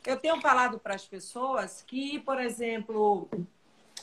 Eu 0.07 0.17
tenho 0.17 0.41
falado 0.41 0.79
para 0.79 0.95
as 0.95 1.05
pessoas 1.05 1.85
que, 1.87 2.19
por 2.21 2.41
exemplo, 2.41 3.29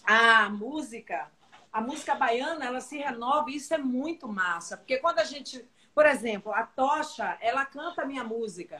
a 0.04 0.48
música, 0.48 1.28
a 1.74 1.82
música 1.82 2.14
baiana, 2.14 2.66
ela 2.66 2.80
se 2.80 2.98
renova 2.98 3.50
e 3.50 3.56
isso 3.56 3.74
é 3.74 3.78
muito 3.80 4.28
massa. 4.28 4.78
Porque 4.78 4.98
quando 4.98 5.20
a 5.20 5.24
gente, 5.24 5.66
por 5.98 6.06
exemplo, 6.06 6.54
a 6.54 6.62
Tocha, 6.62 7.40
ela 7.42 7.66
canta 7.66 8.04
a 8.04 8.06
minha 8.06 8.24
música, 8.24 8.80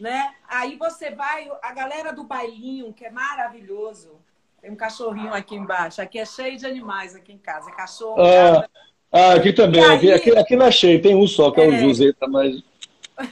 né? 0.00 0.34
Aí 0.48 0.74
você 0.74 1.12
vai, 1.12 1.48
a 1.62 1.72
galera 1.72 2.12
do 2.12 2.24
bailinho, 2.24 2.92
que 2.92 3.04
é 3.04 3.10
maravilhoso. 3.10 4.20
Tem 4.60 4.68
um 4.68 4.74
cachorrinho 4.74 5.32
aqui 5.32 5.54
embaixo. 5.54 6.02
Aqui 6.02 6.18
é 6.18 6.26
cheio 6.26 6.56
de 6.56 6.66
animais 6.66 7.14
aqui 7.14 7.32
em 7.32 7.38
casa. 7.38 7.70
É 7.70 7.72
cachorro. 7.72 8.20
Ah, 8.20 8.68
ah 9.12 9.34
aqui 9.34 9.52
também. 9.52 9.80
Aí, 9.84 9.94
aqui, 9.94 10.12
aqui, 10.12 10.36
aqui 10.36 10.56
não 10.56 10.66
é 10.66 10.72
cheio. 10.72 11.00
Tem 11.00 11.14
um 11.14 11.24
só, 11.24 11.52
que 11.52 11.60
é, 11.60 11.66
é 11.66 11.68
o 11.68 11.78
Joseta, 11.78 12.26
mas 12.26 12.64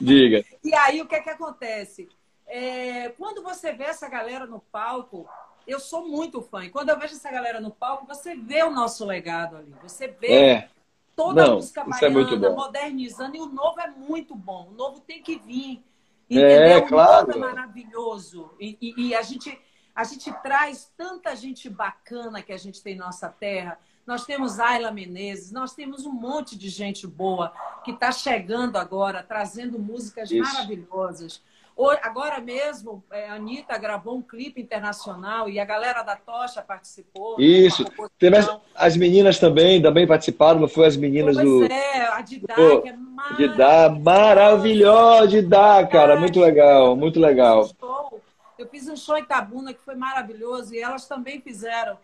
diga. 0.00 0.44
e 0.62 0.72
aí 0.72 1.02
o 1.02 1.06
que 1.08 1.16
é 1.16 1.20
que 1.22 1.30
acontece? 1.30 2.08
É, 2.46 3.08
quando 3.18 3.42
você 3.42 3.72
vê 3.72 3.82
essa 3.82 4.08
galera 4.08 4.46
no 4.46 4.60
palco, 4.60 5.28
eu 5.66 5.80
sou 5.80 6.06
muito 6.06 6.40
fã. 6.40 6.64
E 6.66 6.70
quando 6.70 6.90
eu 6.90 6.98
vejo 7.00 7.14
essa 7.14 7.32
galera 7.32 7.60
no 7.60 7.72
palco, 7.72 8.06
você 8.06 8.36
vê 8.36 8.62
o 8.62 8.70
nosso 8.70 9.04
legado 9.04 9.56
ali. 9.56 9.74
Você 9.82 10.06
vê 10.06 10.32
é. 10.32 10.68
Toda 11.16 11.42
Não, 11.42 11.52
a 11.52 11.56
música 11.56 11.80
é 11.80 12.10
baiana 12.10 12.46
é 12.46 12.50
modernizando. 12.50 13.36
E 13.36 13.40
o 13.40 13.46
novo 13.46 13.80
é 13.80 13.88
muito 13.88 14.34
bom. 14.34 14.68
O 14.70 14.72
novo 14.72 15.00
tem 15.00 15.22
que 15.22 15.38
vir. 15.38 15.84
É, 16.30 16.34
entendeu? 16.34 16.76
É, 16.76 16.80
claro. 16.80 17.24
O 17.24 17.26
novo 17.26 17.44
é 17.44 17.50
maravilhoso. 17.52 18.50
E, 18.60 18.78
e, 18.80 19.08
e, 19.08 19.14
a, 19.14 19.22
gente, 19.22 19.58
a 19.94 20.04
gente 20.04 20.32
traz 20.42 20.92
tanta 20.96 21.34
gente 21.36 21.68
bacana 21.68 22.42
que 22.42 22.52
a 22.52 22.58
gente 22.58 22.82
tem 22.82 22.94
em 22.94 22.98
nossa 22.98 23.28
terra. 23.28 23.78
Nós 24.06 24.24
temos 24.24 24.58
Ayla 24.58 24.90
Menezes, 24.90 25.52
nós 25.52 25.74
temos 25.74 26.04
um 26.04 26.12
monte 26.12 26.58
de 26.58 26.68
gente 26.68 27.06
boa 27.06 27.52
que 27.84 27.92
está 27.92 28.10
chegando 28.10 28.76
agora, 28.76 29.22
trazendo 29.22 29.78
músicas 29.78 30.30
Isso. 30.30 30.42
maravilhosas. 30.42 31.40
Agora 32.02 32.40
mesmo, 32.40 33.02
é, 33.10 33.28
a 33.28 33.34
Anitta 33.34 33.76
gravou 33.78 34.16
um 34.16 34.22
clipe 34.22 34.60
internacional 34.60 35.48
e 35.48 35.58
a 35.58 35.64
galera 35.64 36.02
da 36.02 36.14
Tocha 36.14 36.62
participou. 36.62 37.38
Né, 37.38 37.44
Isso. 37.44 37.84
Né, 37.84 38.60
as 38.74 38.96
meninas 38.96 39.38
também, 39.38 39.80
também 39.80 40.06
participaram, 40.06 40.60
não 40.60 40.68
foi 40.68 40.86
as 40.86 40.96
meninas 40.96 41.36
pois 41.36 41.48
do. 41.48 41.64
É, 41.64 42.06
a 42.08 42.20
Didá, 42.20 42.54
que 42.54 42.88
é 42.88 42.96
maravilhosa. 42.96 43.48
Didá, 43.48 43.88
maravilhosa, 43.90 45.28
Didá, 45.28 45.86
cara, 45.86 46.16
muito 46.20 46.40
legal, 46.40 46.94
muito 46.94 47.18
legal. 47.18 47.68
Eu 48.58 48.68
fiz 48.68 48.88
um 48.88 48.96
show 48.96 49.16
em 49.16 49.24
Tabuna 49.24 49.72
que 49.72 49.80
foi 49.80 49.94
maravilhoso 49.94 50.74
e 50.74 50.78
elas 50.78 51.06
também 51.08 51.40
fizeram. 51.40 51.98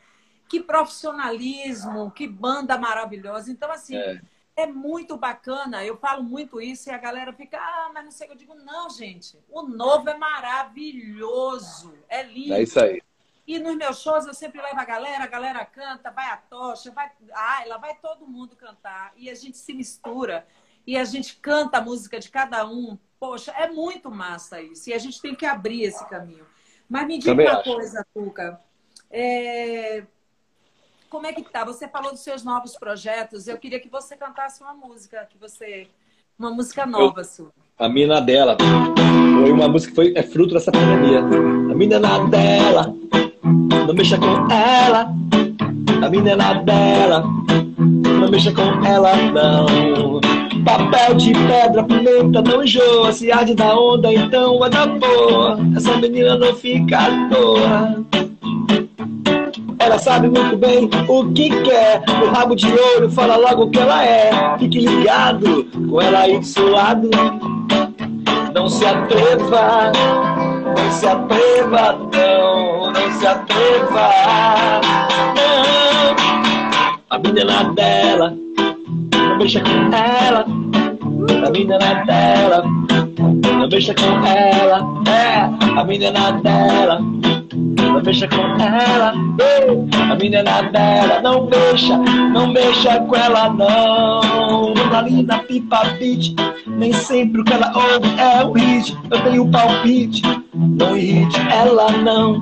Que 0.48 0.60
profissionalismo, 0.60 2.10
que 2.10 2.26
banda 2.26 2.78
maravilhosa. 2.78 3.50
Então, 3.50 3.70
assim. 3.70 3.96
É 3.96 4.20
é 4.58 4.66
muito 4.66 5.16
bacana. 5.16 5.84
Eu 5.84 5.96
falo 5.96 6.22
muito 6.22 6.60
isso 6.60 6.88
e 6.88 6.92
a 6.92 6.98
galera 6.98 7.32
fica, 7.32 7.58
ah, 7.58 7.90
mas 7.94 8.04
não 8.04 8.10
sei. 8.10 8.28
Eu 8.28 8.34
digo, 8.34 8.54
não, 8.54 8.90
gente. 8.90 9.38
O 9.48 9.62
novo 9.62 10.10
é 10.10 10.16
maravilhoso. 10.16 11.94
É 12.08 12.22
lindo. 12.22 12.54
É 12.54 12.62
isso 12.62 12.80
aí. 12.80 13.00
E 13.46 13.58
nos 13.58 13.76
meus 13.76 14.00
shows 14.02 14.26
eu 14.26 14.34
sempre 14.34 14.60
levo 14.60 14.78
a 14.78 14.84
galera, 14.84 15.24
a 15.24 15.28
galera 15.28 15.64
canta, 15.64 16.10
vai 16.10 16.26
a 16.26 16.36
tocha, 16.36 16.90
vai 16.90 17.10
a 17.32 17.58
Ayla, 17.58 17.78
vai 17.78 17.94
todo 17.96 18.26
mundo 18.26 18.56
cantar. 18.56 19.12
E 19.16 19.30
a 19.30 19.34
gente 19.34 19.56
se 19.56 19.72
mistura. 19.72 20.46
E 20.86 20.98
a 20.98 21.04
gente 21.04 21.36
canta 21.36 21.78
a 21.78 21.80
música 21.80 22.18
de 22.18 22.30
cada 22.30 22.66
um 22.66 22.98
poxa, 23.18 23.52
é 23.52 23.68
muito 23.68 24.10
massa 24.10 24.60
isso. 24.60 24.90
E 24.90 24.94
a 24.94 24.98
gente 24.98 25.20
tem 25.20 25.34
que 25.34 25.46
abrir 25.46 25.82
esse 25.82 26.04
caminho. 26.08 26.46
Mas 26.88 27.06
me 27.06 27.18
diga 27.18 27.32
uma 27.32 27.60
acho. 27.60 27.74
coisa, 27.74 28.06
Tuca. 28.14 28.60
É... 29.10 30.04
Como 31.10 31.26
é 31.26 31.32
que 31.32 31.42
tá? 31.42 31.64
Você 31.64 31.88
falou 31.88 32.10
dos 32.10 32.20
seus 32.20 32.44
novos 32.44 32.76
projetos. 32.76 33.48
Eu 33.48 33.56
queria 33.56 33.80
que 33.80 33.88
você 33.88 34.14
cantasse 34.14 34.62
uma 34.62 34.74
música 34.74 35.26
que 35.30 35.38
você. 35.38 35.88
Uma 36.38 36.50
música 36.50 36.84
nova 36.84 37.20
eu, 37.20 37.24
sua. 37.24 37.50
A 37.78 37.88
mina 37.88 38.20
dela. 38.20 38.56
Foi 39.40 39.50
uma 39.50 39.68
música 39.68 39.90
que 39.90 39.96
foi, 39.96 40.12
é 40.14 40.22
fruto 40.22 40.52
dessa 40.52 40.70
pandemia. 40.70 41.20
A 41.20 41.74
mina 41.74 41.98
dela. 42.28 42.94
Não 43.86 43.94
mexa 43.94 44.18
com 44.18 44.52
ela. 44.52 45.10
A 46.04 46.10
mina 46.10 46.54
dela. 46.62 47.24
Não 48.20 48.30
mexa 48.30 48.52
com 48.52 48.84
ela, 48.84 49.16
não. 49.16 50.20
Papel 50.64 51.14
de 51.14 51.32
pedra, 51.32 51.84
pimenta, 51.84 52.42
não 52.42 52.62
enjoa. 52.62 53.12
Se 53.12 53.32
arde 53.32 53.54
da 53.54 53.74
onda, 53.74 54.12
então 54.12 54.62
é 54.64 54.68
da 54.68 54.86
boa. 54.86 55.58
Essa 55.74 55.96
menina 55.96 56.36
não 56.36 56.54
fica 56.54 56.98
à 56.98 57.28
toa. 57.30 58.27
Ela 59.88 59.98
sabe 59.98 60.28
muito 60.28 60.54
bem 60.58 60.90
o 61.08 61.32
que 61.32 61.48
quer. 61.62 62.02
O 62.22 62.26
rabo 62.30 62.54
de 62.54 62.66
ouro 62.70 63.10
fala 63.10 63.36
logo 63.36 63.62
o 63.62 63.70
que 63.70 63.78
ela 63.78 64.04
é. 64.04 64.30
Fique 64.58 64.80
ligado 64.80 65.64
com 65.64 66.02
ela 66.02 66.18
aí 66.18 66.38
do 66.38 66.44
seu 66.44 66.70
lado. 66.70 67.08
Não 68.54 68.68
se 68.68 68.84
atreva, 68.84 69.90
não 70.76 70.92
se 70.92 71.06
atreva, 71.06 71.98
não, 72.12 72.92
não 72.92 73.12
se 73.12 73.26
atreva. 73.26 74.10
Não. 75.34 76.16
A 77.08 77.18
menina 77.18 77.64
dela, 77.72 78.34
não 79.14 79.38
mexa 79.38 79.62
com 79.62 79.96
ela. 79.96 80.44
A 81.46 81.50
menina 81.50 82.04
dela, 82.04 82.62
não 83.58 83.68
mexa 83.68 83.94
com 83.94 84.26
ela. 84.26 84.86
É, 85.08 85.80
a 85.80 85.84
menina 85.84 86.32
dela 86.32 87.00
não 87.00 88.02
mexa 88.02 88.28
com 88.28 88.62
ela. 88.62 89.12
A 90.10 90.14
menina 90.14 90.62
dela, 90.62 91.20
não 91.22 91.46
mexa, 91.46 91.98
não 91.98 92.46
mexa 92.52 93.00
com 93.00 93.16
ela, 93.16 93.50
não. 93.50 94.74
Não 94.74 94.98
ali 94.98 95.22
na 95.22 95.38
pipa 95.40 95.84
beat, 95.98 96.34
nem 96.66 96.92
sempre 96.92 97.40
o 97.40 97.44
que 97.44 97.52
ela 97.52 97.72
ouve 97.74 98.08
é 98.18 98.44
o 98.44 98.52
hit. 98.52 98.96
Eu 99.10 99.20
tenho 99.22 99.50
palpite, 99.50 100.22
não 100.54 100.96
irrite 100.96 101.40
ela, 101.50 101.90
não. 101.90 102.40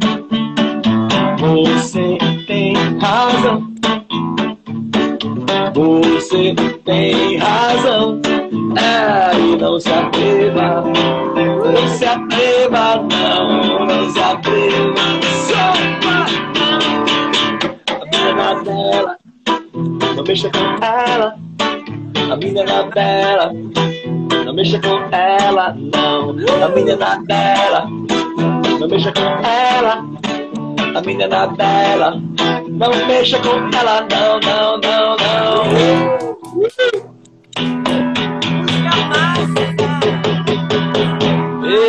Você 1.38 2.18
tem 2.46 2.74
razão. 2.98 3.66
Você 5.74 6.54
tem 6.84 7.36
razão. 7.36 8.20
É, 8.78 9.38
e 9.38 9.56
não 9.56 9.80
se 9.80 9.90
atreva, 9.90 10.84
não 10.84 11.88
se 11.88 12.04
atreva, 12.04 12.96
não, 12.96 13.86
não 13.86 14.10
se 14.10 14.20
atreva. 14.20 15.26
dela, 18.66 19.16
não 20.16 20.24
mexa 20.24 20.50
com 20.50 20.84
ela. 20.84 21.36
A 22.30 22.36
menina 22.36 22.82
dela, 22.84 23.52
não 24.44 24.52
mexa 24.52 24.80
com 24.80 24.98
ela, 25.14 25.74
não. 25.74 26.30
A 26.30 26.68
menina 26.68 27.18
dela, 27.26 27.86
não 28.78 28.88
mexa 28.88 29.12
com 29.12 29.22
ela. 29.46 30.04
A 30.94 31.00
menina 31.02 31.46
dela, 31.46 32.20
não 32.68 33.06
mexa 33.06 33.38
com 33.38 33.70
ela, 33.76 34.06
não, 34.10 34.40
não, 34.40 34.78
não, 34.80 35.16
não. 35.16 35.46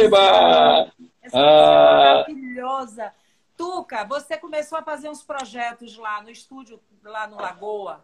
Eba! 0.04 0.92
Essa 1.22 1.38
ah. 1.38 2.24
maravilhosa. 2.26 3.14
Tuca, 3.56 4.06
você 4.06 4.38
começou 4.38 4.78
a 4.78 4.84
fazer 4.84 5.10
uns 5.10 5.24
projetos 5.24 5.98
lá 5.98 6.22
no 6.22 6.30
estúdio, 6.30 6.80
lá 7.04 7.28
no 7.28 7.38
Lagoa. 7.38 8.02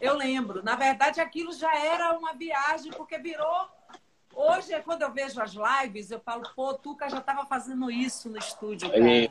Eu 0.00 0.16
lembro. 0.16 0.62
Na 0.62 0.76
verdade, 0.76 1.20
aquilo 1.20 1.52
já 1.52 1.74
era 1.74 2.16
uma 2.16 2.34
viagem, 2.34 2.92
porque 2.92 3.18
virou. 3.18 3.68
Hoje, 4.34 4.78
quando 4.82 5.02
eu 5.02 5.12
vejo 5.12 5.40
as 5.40 5.52
lives, 5.52 6.10
eu 6.10 6.20
falo, 6.20 6.42
pô, 6.54 6.74
Tuca 6.74 7.08
já 7.08 7.18
estava 7.18 7.44
fazendo 7.46 7.90
isso 7.90 8.30
no 8.30 8.38
estúdio, 8.38 8.90
cara. 8.90 9.10
É, 9.10 9.30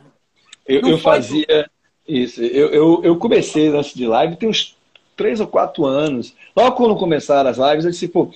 eu, 0.67 0.81
eu 0.81 0.97
fazia 0.97 1.69
isso. 2.07 2.41
Eu, 2.41 2.69
eu, 2.69 3.03
eu 3.03 3.17
comecei 3.17 3.67
antes 3.69 3.93
de 3.93 4.05
live 4.05 4.35
tem 4.35 4.49
uns 4.49 4.77
três 5.21 5.39
ou 5.39 5.45
quatro 5.45 5.85
anos. 5.85 6.33
Logo 6.57 6.75
quando 6.75 6.95
começaram 6.95 7.47
as 7.47 7.57
lives, 7.57 7.85
eu 7.85 7.91
disse, 7.91 8.07
pô. 8.07 8.31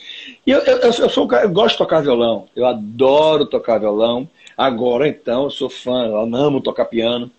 Eu, 0.45 0.59
eu, 0.59 0.77
eu, 0.77 1.09
sou, 1.09 1.27
eu 1.31 1.49
gosto 1.49 1.71
de 1.71 1.77
tocar 1.79 2.01
violão. 2.01 2.45
Eu 2.55 2.67
adoro 2.67 3.47
tocar 3.47 3.79
violão. 3.79 4.29
Agora, 4.55 5.07
então, 5.07 5.45
eu 5.45 5.49
sou 5.49 5.67
fã, 5.67 6.05
eu 6.05 6.17
amo 6.17 6.61
tocar 6.61 6.85
piano. 6.85 7.31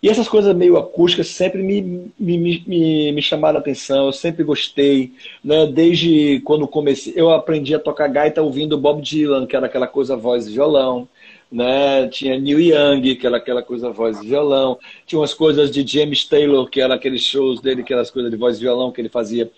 E 0.00 0.08
essas 0.08 0.28
coisas 0.28 0.54
meio 0.54 0.76
acústicas 0.76 1.28
sempre 1.28 1.62
me, 1.62 2.12
me, 2.18 2.62
me, 2.66 3.12
me 3.12 3.22
chamaram 3.22 3.56
a 3.56 3.60
atenção, 3.60 4.06
eu 4.06 4.12
sempre 4.12 4.44
gostei. 4.44 5.12
Né? 5.42 5.66
Desde 5.66 6.40
quando 6.44 6.68
comecei, 6.68 7.14
eu 7.16 7.30
aprendi 7.30 7.74
a 7.74 7.80
tocar 7.80 8.06
gaita 8.06 8.42
ouvindo 8.42 8.78
Bob 8.78 9.02
Dylan, 9.02 9.46
que 9.46 9.56
era 9.56 9.66
aquela 9.66 9.88
coisa 9.88 10.16
voz 10.16 10.46
e 10.46 10.52
violão. 10.52 11.08
Né? 11.50 12.08
Tinha 12.08 12.38
Neil 12.38 12.60
Young, 12.60 13.14
que 13.14 13.26
era 13.26 13.36
aquela 13.36 13.62
coisa 13.62 13.90
voz 13.90 14.20
e 14.20 14.26
violão. 14.26 14.78
Tinha 15.06 15.20
umas 15.20 15.32
coisas 15.34 15.70
de 15.70 15.86
James 15.86 16.24
Taylor, 16.24 16.68
que 16.68 16.80
era 16.80 16.94
aqueles 16.94 17.22
shows 17.22 17.60
dele, 17.60 17.82
aquelas 17.82 18.10
coisas 18.10 18.30
de 18.30 18.36
voz 18.36 18.58
e 18.58 18.60
violão 18.60 18.90
que 18.90 19.00
ele 19.00 19.08
fazia. 19.08 19.50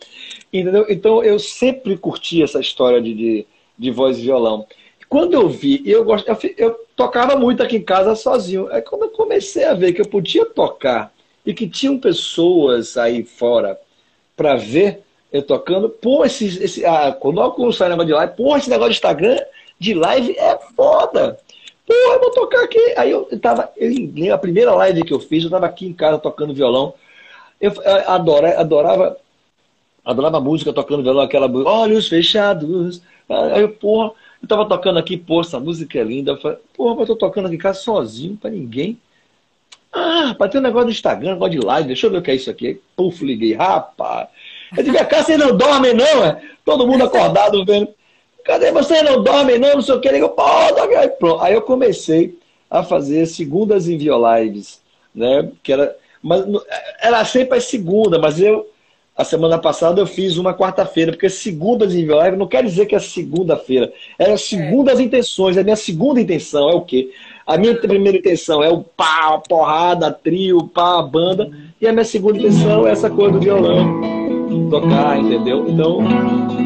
Entendeu? 0.53 0.87
Então 0.89 1.23
eu 1.23 1.39
sempre 1.39 1.97
curti 1.97 2.43
essa 2.43 2.61
história 2.61 3.01
de, 3.01 3.15
de, 3.15 3.47
de 3.79 3.91
voz 3.91 4.19
e 4.19 4.23
violão. 4.23 4.67
Quando 5.09 5.35
eu 5.35 5.49
vi, 5.49 5.83
eu, 5.87 6.05
gost... 6.05 6.27
eu, 6.27 6.37
eu 6.59 6.81
tocava 6.95 7.37
muito 7.37 7.63
aqui 7.63 7.77
em 7.77 7.83
casa 7.83 8.15
sozinho. 8.15 8.71
É 8.71 8.81
quando 8.81 9.03
eu 9.03 9.11
comecei 9.11 9.65
a 9.65 9.75
ver 9.75 9.93
que 9.93 10.01
eu 10.01 10.09
podia 10.09 10.45
tocar 10.45 11.13
e 11.45 11.55
que 11.55 11.69
tinham 11.69 11.99
pessoas 11.99 12.97
aí 12.97 13.23
fora 13.23 13.79
para 14.37 14.57
ver 14.57 15.07
eu 15.33 15.43
tocando, 15.43 15.89
pô, 15.89 16.25
esse, 16.25 16.47
esse, 16.63 16.85
ah, 16.85 17.13
quando 17.13 17.41
eu 17.41 17.45
negócio 17.89 18.07
de 18.07 18.13
live, 18.13 18.33
pô, 18.37 18.57
esse 18.57 18.71
negócio 18.71 18.93
de 18.93 18.97
Instagram 18.97 19.39
de 19.79 19.95
live 19.95 20.37
é 20.39 20.59
foda. 20.75 21.39
Eu 21.89 22.21
vou 22.21 22.31
tocar 22.33 22.65
aqui. 22.65 22.95
Aí 22.97 23.11
eu 23.11 23.25
tava, 23.41 23.71
eu, 23.77 24.35
a 24.35 24.39
primeira 24.39 24.75
live 24.75 25.05
que 25.05 25.13
eu 25.13 25.21
fiz, 25.21 25.45
eu 25.45 25.51
tava 25.51 25.67
aqui 25.67 25.87
em 25.87 25.93
casa 25.93 26.19
tocando 26.19 26.55
violão. 26.55 26.95
Eu, 27.61 27.73
eu 27.73 28.11
adorava, 28.11 28.61
adorava, 28.61 29.17
adorava 30.05 30.41
música 30.41 30.73
tocando 30.73 31.03
violão, 31.03 31.23
aquela 31.23 31.51
olhos 31.69 32.09
fechados. 32.09 33.01
Aí 33.29 33.63
eu, 33.63 33.69
porra, 33.69 34.13
eu 34.43 34.49
tava 34.49 34.67
tocando 34.67 34.99
aqui, 34.99 35.17
pô, 35.17 35.41
essa 35.41 35.61
música 35.61 35.99
é 35.99 36.05
linda. 36.05 36.33
Eu 36.33 36.41
falei, 36.41 36.59
porra, 36.77 36.97
mas 36.97 37.09
eu 37.09 37.17
tô 37.17 37.27
tocando 37.27 37.47
aqui 37.47 37.55
em 37.55 37.59
casa 37.59 37.81
sozinho, 37.81 38.37
pra 38.37 38.51
ninguém. 38.51 38.99
Ah, 39.93 40.27
rapaz, 40.29 40.51
tem 40.51 40.61
um 40.61 40.65
negócio 40.65 40.87
do 40.87 40.93
Instagram, 40.93 41.31
um 41.31 41.35
negócio 41.35 41.59
de 41.59 41.67
live, 41.67 41.87
deixa 41.87 42.07
eu 42.07 42.11
ver 42.11 42.19
o 42.19 42.23
que 42.23 42.31
é 42.31 42.35
isso 42.35 42.51
aqui. 42.51 42.81
Puf, 42.95 43.25
liguei, 43.25 43.55
rapaz. 43.55 44.29
Eu 44.77 44.83
digo, 44.85 44.97
cá 45.07 45.23
vocês 45.23 45.39
não 45.39 45.57
dormem 45.57 45.95
não, 45.95 46.25
é? 46.25 46.43
Todo 46.65 46.87
mundo 46.87 47.05
acordado 47.05 47.65
vendo. 47.65 47.89
Cadê 48.47 48.71
vocês 48.71 49.03
não 49.03 49.23
dormem 49.23 49.59
não, 49.59 49.75
não 49.75 49.83
sei 49.83 49.95
o 49.97 50.01
que. 50.01 50.09
Eu 50.09 50.13
digo, 50.13 50.29
pô, 50.31 50.43
aí, 50.43 51.09
pronto. 51.09 51.43
Aí 51.43 51.53
eu 51.53 51.63
comecei 51.63 52.39
a 52.71 52.83
fazer 52.83 53.27
segundas 53.27 53.89
envio 53.89 54.17
lives, 54.37 54.81
né? 55.15 55.49
Que 55.63 55.73
era, 55.73 55.97
mas 56.23 56.45
era 57.01 57.25
sempre 57.25 57.59
a 57.59 57.61
segunda, 57.61 58.19
mas 58.19 58.41
eu 58.41 58.67
a 59.17 59.25
semana 59.25 59.59
passada 59.59 59.99
eu 59.99 60.07
fiz 60.07 60.37
uma 60.37 60.53
quarta-feira, 60.53 61.11
porque 61.11 61.31
segundas 61.31 61.95
em 61.95 62.05
live 62.05 62.37
não 62.37 62.47
quer 62.47 62.63
dizer 62.63 62.85
que 62.85 62.95
é 62.95 62.99
segunda-feira. 62.99 63.91
Era 64.19 64.37
segundas 64.37 65.01
é. 65.01 65.03
intenções. 65.03 65.57
A 65.57 65.65
minha 65.65 65.75
segunda 65.75 66.21
intenção 66.21 66.69
é 66.69 66.75
o 66.75 66.83
quê? 66.83 67.11
A 67.47 67.57
minha 67.57 67.75
primeira 67.75 68.19
intenção 68.19 68.63
é 68.63 68.69
o 68.69 68.83
pá, 68.83 69.35
a 69.35 69.39
porrada, 69.39 70.09
a 70.09 70.13
trio, 70.13 70.69
pá, 70.69 70.99
a 70.99 71.03
banda. 71.03 71.51
E 71.81 71.89
a 71.89 71.93
minha 71.93 72.05
segunda 72.05 72.39
intenção 72.39 72.87
é 72.87 72.91
essa 72.91 73.09
coisa 73.09 73.33
do 73.33 73.41
violão. 73.41 74.16
Tocar, 74.71 75.19
entendeu? 75.19 75.69
Então, 75.69 75.99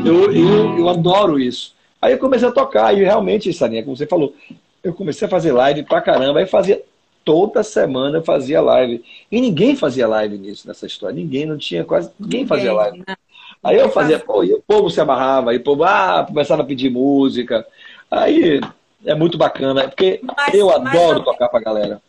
eu, 0.05 0.33
eu, 0.33 0.79
eu 0.79 0.89
adoro 0.89 1.39
isso. 1.39 1.75
Aí 2.01 2.13
eu 2.13 2.19
comecei 2.19 2.49
a 2.49 2.53
tocar, 2.53 2.97
e 2.97 3.05
realmente, 3.05 3.53
Sarinha, 3.53 3.83
como 3.83 3.97
você 3.97 4.07
falou, 4.07 4.35
eu 4.83 4.95
comecei 4.95 5.27
a 5.27 5.31
fazer 5.31 5.53
live 5.53 5.83
pra 5.83 6.01
caramba, 6.01 6.39
aí 6.39 6.47
fazia 6.47 6.83
toda 7.25 7.63
semana 7.63 8.19
eu 8.19 8.23
fazia 8.23 8.61
live. 8.61 9.05
E 9.31 9.41
ninguém 9.41 9.77
fazia 9.77 10.09
live 10.09 10.39
nisso, 10.39 10.67
nessa 10.67 10.87
história. 10.87 11.15
Ninguém, 11.15 11.47
não 11.47 11.59
tinha 11.59 11.85
quase. 11.85 12.11
Ninguém, 12.19 12.47
fazia 12.47 12.73
live. 12.73 12.99
Né? 12.99 13.17
Aí 13.63 13.77
eu 13.77 13.91
fazia, 13.91 14.19
pô, 14.19 14.43
e 14.43 14.55
o 14.55 14.63
povo 14.67 14.89
se 14.89 15.01
amarrava, 15.01 15.53
e 15.53 15.59
o 15.59 15.63
povo 15.63 15.85
ah, 15.85 16.25
começava 16.27 16.63
a 16.63 16.65
pedir 16.65 16.91
música. 16.91 17.67
Aí 18.11 18.61
é 19.05 19.15
muito 19.15 19.37
bacana, 19.37 19.87
porque 19.89 20.21
mas, 20.23 20.55
eu 20.55 20.71
adoro 20.71 21.19
eu... 21.19 21.25
tocar 21.25 21.49
pra 21.49 21.61
galera. 21.61 22.01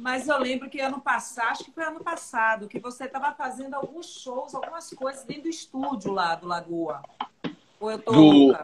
Mas 0.00 0.28
eu 0.28 0.38
lembro 0.38 0.70
que 0.70 0.80
ano 0.80 0.98
passado, 0.98 1.50
acho 1.50 1.64
que 1.64 1.72
foi 1.72 1.84
ano 1.84 2.00
passado, 2.00 2.66
que 2.66 2.78
você 2.78 3.04
estava 3.04 3.32
fazendo 3.32 3.74
alguns 3.74 4.06
shows, 4.06 4.54
algumas 4.54 4.88
coisas 4.90 5.24
dentro 5.24 5.42
do 5.42 5.48
estúdio 5.50 6.10
lá 6.10 6.34
do 6.34 6.46
Lagoa. 6.46 7.02
Ou 7.78 7.90
eu 7.90 7.98
tô 7.98 8.10
do, 8.10 8.56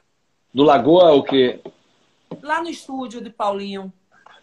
do 0.55 0.63
Lagoa 0.63 1.13
o 1.13 1.23
quê? 1.23 1.61
Lá 2.43 2.63
no 2.63 2.71
estúdio 2.71 3.21
de 3.21 3.29
Paulinho. 3.29 3.93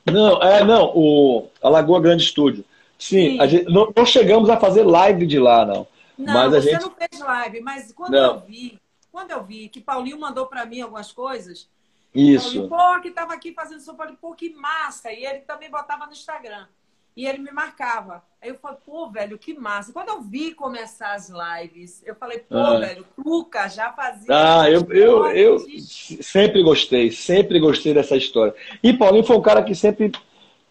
Não, 0.05 0.39
é, 0.43 0.63
não, 0.63 0.91
o 0.95 1.49
a 1.61 1.69
Lagoa 1.69 1.99
Grande 1.99 2.23
Estúdio. 2.23 2.63
Sim, 2.99 3.39
Sim. 3.39 3.47
Gente, 3.49 3.65
não, 3.71 3.91
não, 3.95 4.05
chegamos 4.05 4.49
a 4.49 4.59
fazer 4.59 4.83
live 4.83 5.25
de 5.25 5.39
lá, 5.39 5.65
não. 5.65 5.87
Não, 6.15 6.33
mas 6.33 6.51
você 6.51 6.71
gente... 6.71 6.81
não 6.81 6.91
fez 6.91 7.19
live, 7.19 7.61
mas 7.61 7.91
quando 7.91 8.11
não. 8.11 8.35
eu 8.35 8.39
vi, 8.41 8.79
quando 9.11 9.31
eu 9.31 9.43
vi 9.43 9.67
que 9.67 9.81
Paulinho 9.81 10.19
mandou 10.19 10.45
para 10.45 10.63
mim 10.65 10.81
algumas 10.81 11.11
coisas, 11.11 11.67
Isso. 12.13 12.67
Pô, 12.69 13.01
que 13.01 13.09
tava 13.09 13.33
aqui 13.33 13.51
fazendo 13.51 13.79
sopa, 13.79 14.05
pô, 14.21 14.35
que 14.35 14.53
massa. 14.53 15.11
E 15.11 15.25
ele 15.25 15.39
também 15.39 15.71
botava 15.71 16.05
no 16.05 16.11
Instagram. 16.11 16.67
E 17.15 17.25
ele 17.25 17.39
me 17.39 17.51
marcava. 17.51 18.23
Aí 18.41 18.49
eu 18.49 18.55
falei, 18.55 18.77
pô, 18.85 19.09
velho, 19.09 19.37
que 19.37 19.53
massa. 19.53 19.93
Quando 19.93 20.09
eu 20.09 20.21
vi 20.21 20.53
começar 20.53 21.13
as 21.13 21.29
lives, 21.29 22.03
eu 22.05 22.15
falei, 22.15 22.39
pô, 22.39 22.57
ah. 22.57 22.79
velho, 22.79 23.05
Tuca 23.15 23.69
já 23.69 23.91
fazia. 23.93 24.27
Ah, 24.29 24.69
eu, 24.69 24.85
eu, 24.91 25.27
eu 25.27 25.59
sempre 25.79 26.61
gostei, 26.61 27.11
sempre 27.11 27.59
gostei 27.59 27.93
dessa 27.93 28.17
história. 28.17 28.53
E 28.81 28.91
Paulinho 28.91 29.23
foi 29.23 29.37
um 29.37 29.41
cara 29.41 29.63
que 29.63 29.73
sempre. 29.73 30.11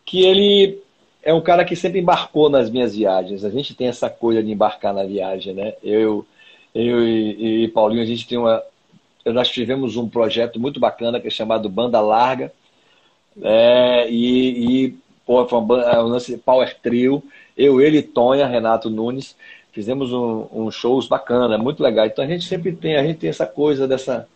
que 0.04 0.22
ele 0.22 0.82
é 1.22 1.32
um 1.32 1.40
cara 1.40 1.64
que 1.64 1.76
sempre 1.76 2.00
embarcou 2.00 2.50
nas 2.50 2.68
minhas 2.68 2.94
viagens. 2.94 3.44
A 3.44 3.50
gente 3.50 3.74
tem 3.74 3.86
essa 3.86 4.10
coisa 4.10 4.42
de 4.42 4.50
embarcar 4.50 4.92
na 4.92 5.04
viagem, 5.04 5.54
né? 5.54 5.74
Eu, 5.82 6.26
eu 6.74 7.06
e, 7.06 7.64
e 7.64 7.68
Paulinho, 7.68 8.02
a 8.02 8.06
gente 8.06 8.26
tem 8.26 8.36
uma. 8.36 8.62
Nós 9.24 9.48
tivemos 9.48 9.96
um 9.96 10.08
projeto 10.08 10.58
muito 10.58 10.80
bacana 10.80 11.20
que 11.20 11.28
é 11.28 11.30
chamado 11.30 11.68
Banda 11.68 12.00
Larga. 12.00 12.52
É, 13.40 14.10
e, 14.10 14.86
e 14.88 14.98
pô, 15.26 15.46
foi 15.46 15.58
uma, 15.58 15.82
é 15.82 16.00
um 16.00 16.06
lance 16.06 16.36
Power 16.38 16.76
Trio. 16.82 17.22
Eu, 17.56 17.80
ele 17.80 17.98
e 17.98 18.02
Tonha, 18.02 18.46
Renato 18.46 18.88
Nunes, 18.88 19.36
fizemos 19.72 20.12
um, 20.12 20.46
um 20.52 20.70
shows 20.70 21.06
bacana, 21.06 21.58
muito 21.58 21.82
legal. 21.82 22.06
Então 22.06 22.24
a 22.24 22.28
gente 22.28 22.46
sempre 22.46 22.72
tem, 22.72 22.96
a 22.96 23.02
gente 23.02 23.18
tem 23.18 23.30
essa 23.30 23.46
coisa 23.46 23.86
dessa. 23.88 24.28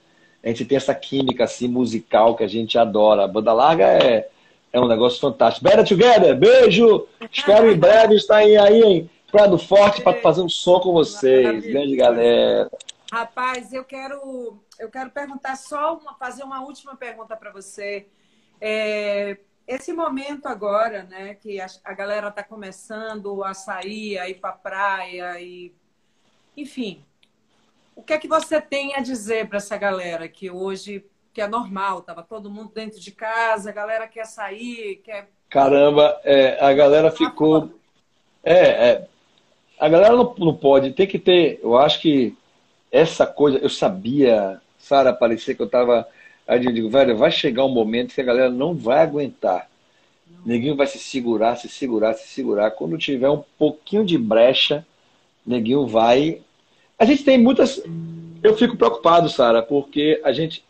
A 0.43 0.49
gente 0.49 0.64
tem 0.64 0.76
essa 0.76 0.95
química 0.95 1.45
assim, 1.45 1.66
musical 1.66 2.37
que 2.37 2.45
a 2.45 2.49
gente 2.49 2.78
adora. 2.78 3.24
A 3.24 3.28
banda 3.28 3.53
larga 3.53 3.84
é, 3.84 4.28
é 4.72 4.80
um 4.80 4.87
negócio 4.87 5.20
fantástico. 5.20 5.64
Better 5.64 5.87
Together, 5.87 6.37
beijo! 6.37 7.07
Espero 7.32 7.70
em 7.70 7.76
breve 7.76 8.14
estar 8.14 8.37
aí, 8.37 8.57
aí 8.57 8.82
em 8.82 9.11
Prado 9.30 9.59
Forte 9.59 10.03
para 10.03 10.20
fazer 10.20 10.43
um 10.43 10.49
som 10.49 10.78
com 10.78 10.93
vocês. 10.93 11.64
Grande 11.66 11.97
galera. 11.97 12.70
Rapaz, 13.12 13.72
eu 13.72 13.84
quero, 13.84 14.59
eu 14.78 14.89
quero 14.91 15.11
perguntar 15.11 15.57
só 15.57 15.97
uma, 15.97 16.14
fazer 16.14 16.45
uma 16.45 16.62
última 16.62 16.97
pergunta 16.97 17.37
para 17.37 17.51
você. 17.51 18.07
É, 18.61 19.37
esse 19.67 19.93
momento 19.93 20.47
agora, 20.47 21.03
né, 21.05 21.35
que 21.35 21.61
a, 21.61 21.67
a 21.85 21.93
galera 21.93 22.29
está 22.29 22.43
começando 22.43 23.43
a 23.43 23.53
sair, 23.53 24.19
a 24.19 24.29
ir 24.29 24.35
para 24.35 24.51
a 24.51 24.53
praia 24.53 25.41
e, 25.41 25.73
enfim, 26.57 27.05
o 27.95 28.03
que 28.03 28.12
é 28.12 28.19
que 28.19 28.29
você 28.29 28.61
tem 28.61 28.95
a 28.95 29.01
dizer 29.01 29.49
para 29.49 29.57
essa 29.57 29.77
galera 29.77 30.29
que 30.29 30.51
hoje 30.51 31.05
que 31.33 31.41
é 31.43 31.47
normal, 31.47 32.01
tava 32.01 32.23
todo 32.23 32.51
mundo 32.51 32.71
dentro 32.73 32.99
de 32.99 33.11
casa, 33.11 33.69
a 33.69 33.73
galera 33.73 34.09
quer 34.09 34.25
sair, 34.25 35.03
quer 35.05 35.29
caramba, 35.51 36.19
é, 36.25 36.64
a 36.64 36.73
galera 36.73 37.11
ficou 37.11 37.79
é, 38.43 38.69
é, 38.69 39.09
a 39.79 39.89
galera 39.89 40.17
não, 40.17 40.35
não 40.39 40.57
pode, 40.57 40.93
tem 40.93 41.07
que 41.07 41.19
ter, 41.19 41.61
eu 41.62 41.77
acho 41.77 42.01
que 42.01 42.37
essa 42.91 43.27
coisa, 43.27 43.59
eu 43.59 43.69
sabia, 43.69 44.61
Sara, 44.79 45.12
parecia 45.12 45.55
que 45.55 45.61
eu 45.61 45.67
estava 45.67 46.09
Aí 46.47 46.65
eu 46.65 46.73
digo, 46.73 46.89
velho, 46.89 47.17
vai 47.17 47.31
chegar 47.31 47.65
um 47.65 47.71
momento 47.71 48.15
que 48.15 48.21
a 48.21 48.25
galera 48.25 48.51
não 48.51 48.75
vai 48.75 49.01
aguentar. 49.01 49.69
Neguinho 50.45 50.77
vai 50.77 50.87
se 50.87 50.99
segurar, 50.99 51.57
se 51.57 51.69
segurar, 51.69 52.15
se 52.15 52.29
segurar. 52.29 52.71
Quando 52.71 52.97
tiver 52.97 53.29
um 53.29 53.43
pouquinho 53.59 54.05
de 54.05 54.17
brecha, 54.17 54.87
neguinho 55.45 55.87
vai. 55.87 56.41
A 56.97 57.05
gente 57.05 57.25
tem 57.25 57.37
muitas. 57.37 57.83
Eu 58.43 58.57
fico 58.57 58.77
preocupado, 58.77 59.29
Sara, 59.29 59.61
porque 59.61 60.21
a 60.23 60.33
gente. 60.33 60.65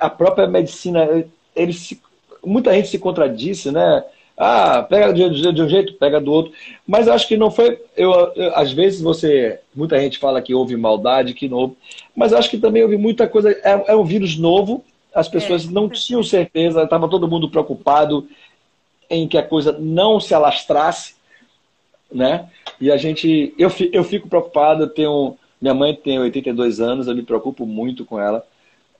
A 0.00 0.10
própria 0.10 0.48
medicina, 0.48 1.24
ele 1.54 1.72
se... 1.72 2.00
muita 2.44 2.74
gente 2.74 2.88
se 2.88 2.98
contradisse, 2.98 3.70
né? 3.70 4.04
Ah, 4.36 4.82
pega 4.82 5.12
de, 5.12 5.52
de, 5.52 5.62
um 5.62 5.68
jeito, 5.68 5.94
pega 5.94 6.20
do 6.20 6.32
outro. 6.32 6.52
Mas 6.84 7.06
acho 7.06 7.28
que 7.28 7.36
não 7.36 7.52
foi. 7.52 7.80
Eu, 7.96 8.10
eu, 8.34 8.56
às 8.56 8.72
vezes 8.72 9.00
você. 9.00 9.60
Muita 9.72 10.00
gente 10.00 10.18
fala 10.18 10.42
que 10.42 10.52
houve 10.52 10.76
maldade, 10.76 11.34
que 11.34 11.48
não 11.48 11.58
houve. 11.58 11.76
Mas 12.16 12.32
acho 12.32 12.50
que 12.50 12.58
também 12.58 12.82
houve 12.82 12.96
muita 12.96 13.28
coisa. 13.28 13.52
É, 13.62 13.92
é 13.92 13.94
um 13.94 14.04
vírus 14.04 14.36
novo 14.36 14.84
as 15.14 15.28
pessoas 15.28 15.66
é. 15.66 15.70
não 15.70 15.88
tinham 15.88 16.22
certeza, 16.22 16.82
estava 16.82 17.08
todo 17.08 17.28
mundo 17.28 17.48
preocupado 17.48 18.28
em 19.08 19.28
que 19.28 19.38
a 19.38 19.46
coisa 19.46 19.72
não 19.78 20.18
se 20.18 20.34
alastrasse, 20.34 21.14
né? 22.12 22.48
E 22.80 22.90
a 22.90 22.96
gente, 22.96 23.54
eu, 23.56 23.70
eu 23.92 24.02
fico 24.02 24.28
preocupado, 24.28 24.84
eu 24.84 24.88
tenho, 24.88 25.36
minha 25.60 25.74
mãe 25.74 25.94
tem 25.94 26.18
82 26.18 26.80
anos, 26.80 27.06
eu 27.06 27.14
me 27.14 27.22
preocupo 27.22 27.64
muito 27.64 28.04
com 28.04 28.18
ela. 28.18 28.44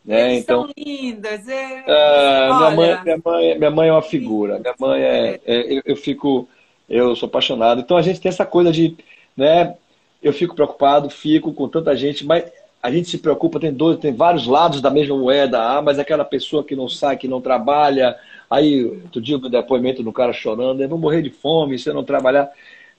Né? 0.04 0.32
Eles 0.32 0.42
então, 0.44 0.64
são 0.64 0.72
lindas. 0.76 1.48
É... 1.48 1.84
É, 1.86 2.46
minha, 2.46 2.70
mãe, 2.70 3.02
minha, 3.02 3.20
mãe, 3.24 3.58
minha 3.58 3.70
mãe 3.70 3.88
é 3.88 3.92
uma 3.92 4.02
figura. 4.02 4.58
Minha 4.58 4.74
mãe 4.78 5.02
é, 5.02 5.40
é 5.44 5.72
eu, 5.78 5.82
eu, 5.86 5.96
fico, 5.96 6.48
eu 6.88 7.16
sou 7.16 7.26
apaixonado. 7.26 7.80
Então 7.80 7.96
a 7.96 8.02
gente 8.02 8.20
tem 8.20 8.28
essa 8.28 8.44
coisa 8.44 8.70
de, 8.70 8.96
né? 9.36 9.74
Eu 10.22 10.32
fico 10.32 10.54
preocupado, 10.54 11.10
fico 11.10 11.52
com 11.52 11.68
tanta 11.68 11.96
gente, 11.96 12.24
mas 12.24 12.44
a 12.84 12.90
gente 12.90 13.08
se 13.08 13.16
preocupa, 13.16 13.58
tem 13.58 13.72
dois, 13.72 13.98
tem 13.98 14.12
vários 14.12 14.46
lados 14.46 14.82
da 14.82 14.90
mesma 14.90 15.16
moeda. 15.16 15.58
Ah, 15.58 15.80
mas 15.80 15.98
aquela 15.98 16.22
pessoa 16.22 16.62
que 16.62 16.76
não 16.76 16.86
sai, 16.86 17.16
que 17.16 17.26
não 17.26 17.40
trabalha. 17.40 18.14
Aí, 18.50 18.84
outro 18.84 19.22
dia, 19.22 19.38
o 19.38 19.48
depoimento 19.48 20.02
do 20.02 20.12
cara 20.12 20.34
chorando, 20.34 20.82
eu 20.82 20.88
vou 20.90 20.98
morrer 20.98 21.22
de 21.22 21.30
fome 21.30 21.78
se 21.78 21.88
eu 21.88 21.94
não 21.94 22.04
trabalhar. 22.04 22.50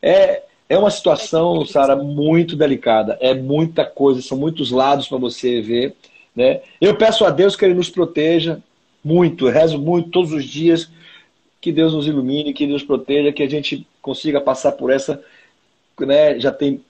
É, 0.01 0.41
é 0.67 0.75
uma 0.75 0.89
situação, 0.89 1.63
Sara, 1.67 1.95
muito 1.95 2.55
delicada. 2.55 3.15
É 3.21 3.35
muita 3.35 3.85
coisa, 3.85 4.23
são 4.23 4.35
muitos 4.35 4.71
lados 4.71 5.07
para 5.07 5.19
você 5.19 5.61
ver. 5.61 5.95
Né? 6.35 6.61
Eu 6.81 6.97
peço 6.97 7.23
a 7.23 7.29
Deus 7.29 7.55
que 7.55 7.63
Ele 7.63 7.75
nos 7.75 7.91
proteja 7.91 8.59
muito, 9.03 9.47
rezo 9.49 9.77
muito 9.77 10.09
todos 10.09 10.33
os 10.33 10.45
dias. 10.45 10.89
Que 11.61 11.71
Deus 11.71 11.93
nos 11.93 12.07
ilumine, 12.07 12.55
que 12.55 12.65
Deus 12.65 12.81
proteja, 12.81 13.31
que 13.31 13.43
a 13.43 13.49
gente 13.49 13.85
consiga 14.01 14.41
passar 14.41 14.71
por 14.71 14.91
essa. 14.91 15.23
Né? 15.99 16.39
Já 16.39 16.51
tem 16.51 16.81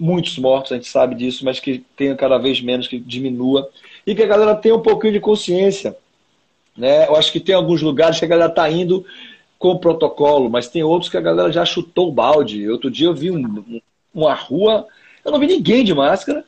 muitos 0.00 0.38
mortos, 0.38 0.72
a 0.72 0.76
gente 0.76 0.88
sabe 0.88 1.14
disso, 1.14 1.44
mas 1.44 1.60
que 1.60 1.84
tenha 1.94 2.16
cada 2.16 2.38
vez 2.38 2.60
menos, 2.60 2.88
que 2.88 2.98
diminua. 2.98 3.68
E 4.06 4.14
que 4.14 4.22
a 4.22 4.26
galera 4.26 4.56
tenha 4.56 4.74
um 4.74 4.80
pouquinho 4.80 5.12
de 5.12 5.20
consciência. 5.20 5.94
Né? 6.76 7.06
Eu 7.06 7.16
acho 7.16 7.30
que 7.30 7.38
tem 7.38 7.54
alguns 7.54 7.82
lugares 7.82 8.18
que 8.18 8.24
a 8.24 8.28
galera 8.28 8.50
está 8.50 8.68
indo 8.70 9.04
com 9.58 9.76
protocolo, 9.76 10.48
mas 10.48 10.68
tem 10.68 10.82
outros 10.82 11.10
que 11.10 11.18
a 11.18 11.20
galera 11.20 11.52
já 11.52 11.66
chutou 11.66 12.08
o 12.08 12.12
balde. 12.12 12.68
Outro 12.70 12.90
dia 12.90 13.08
eu 13.08 13.14
vi 13.14 13.30
um, 13.30 13.80
uma 14.14 14.32
rua, 14.32 14.86
eu 15.22 15.30
não 15.30 15.38
vi 15.38 15.46
ninguém 15.46 15.84
de 15.84 15.92
máscara. 15.92 16.44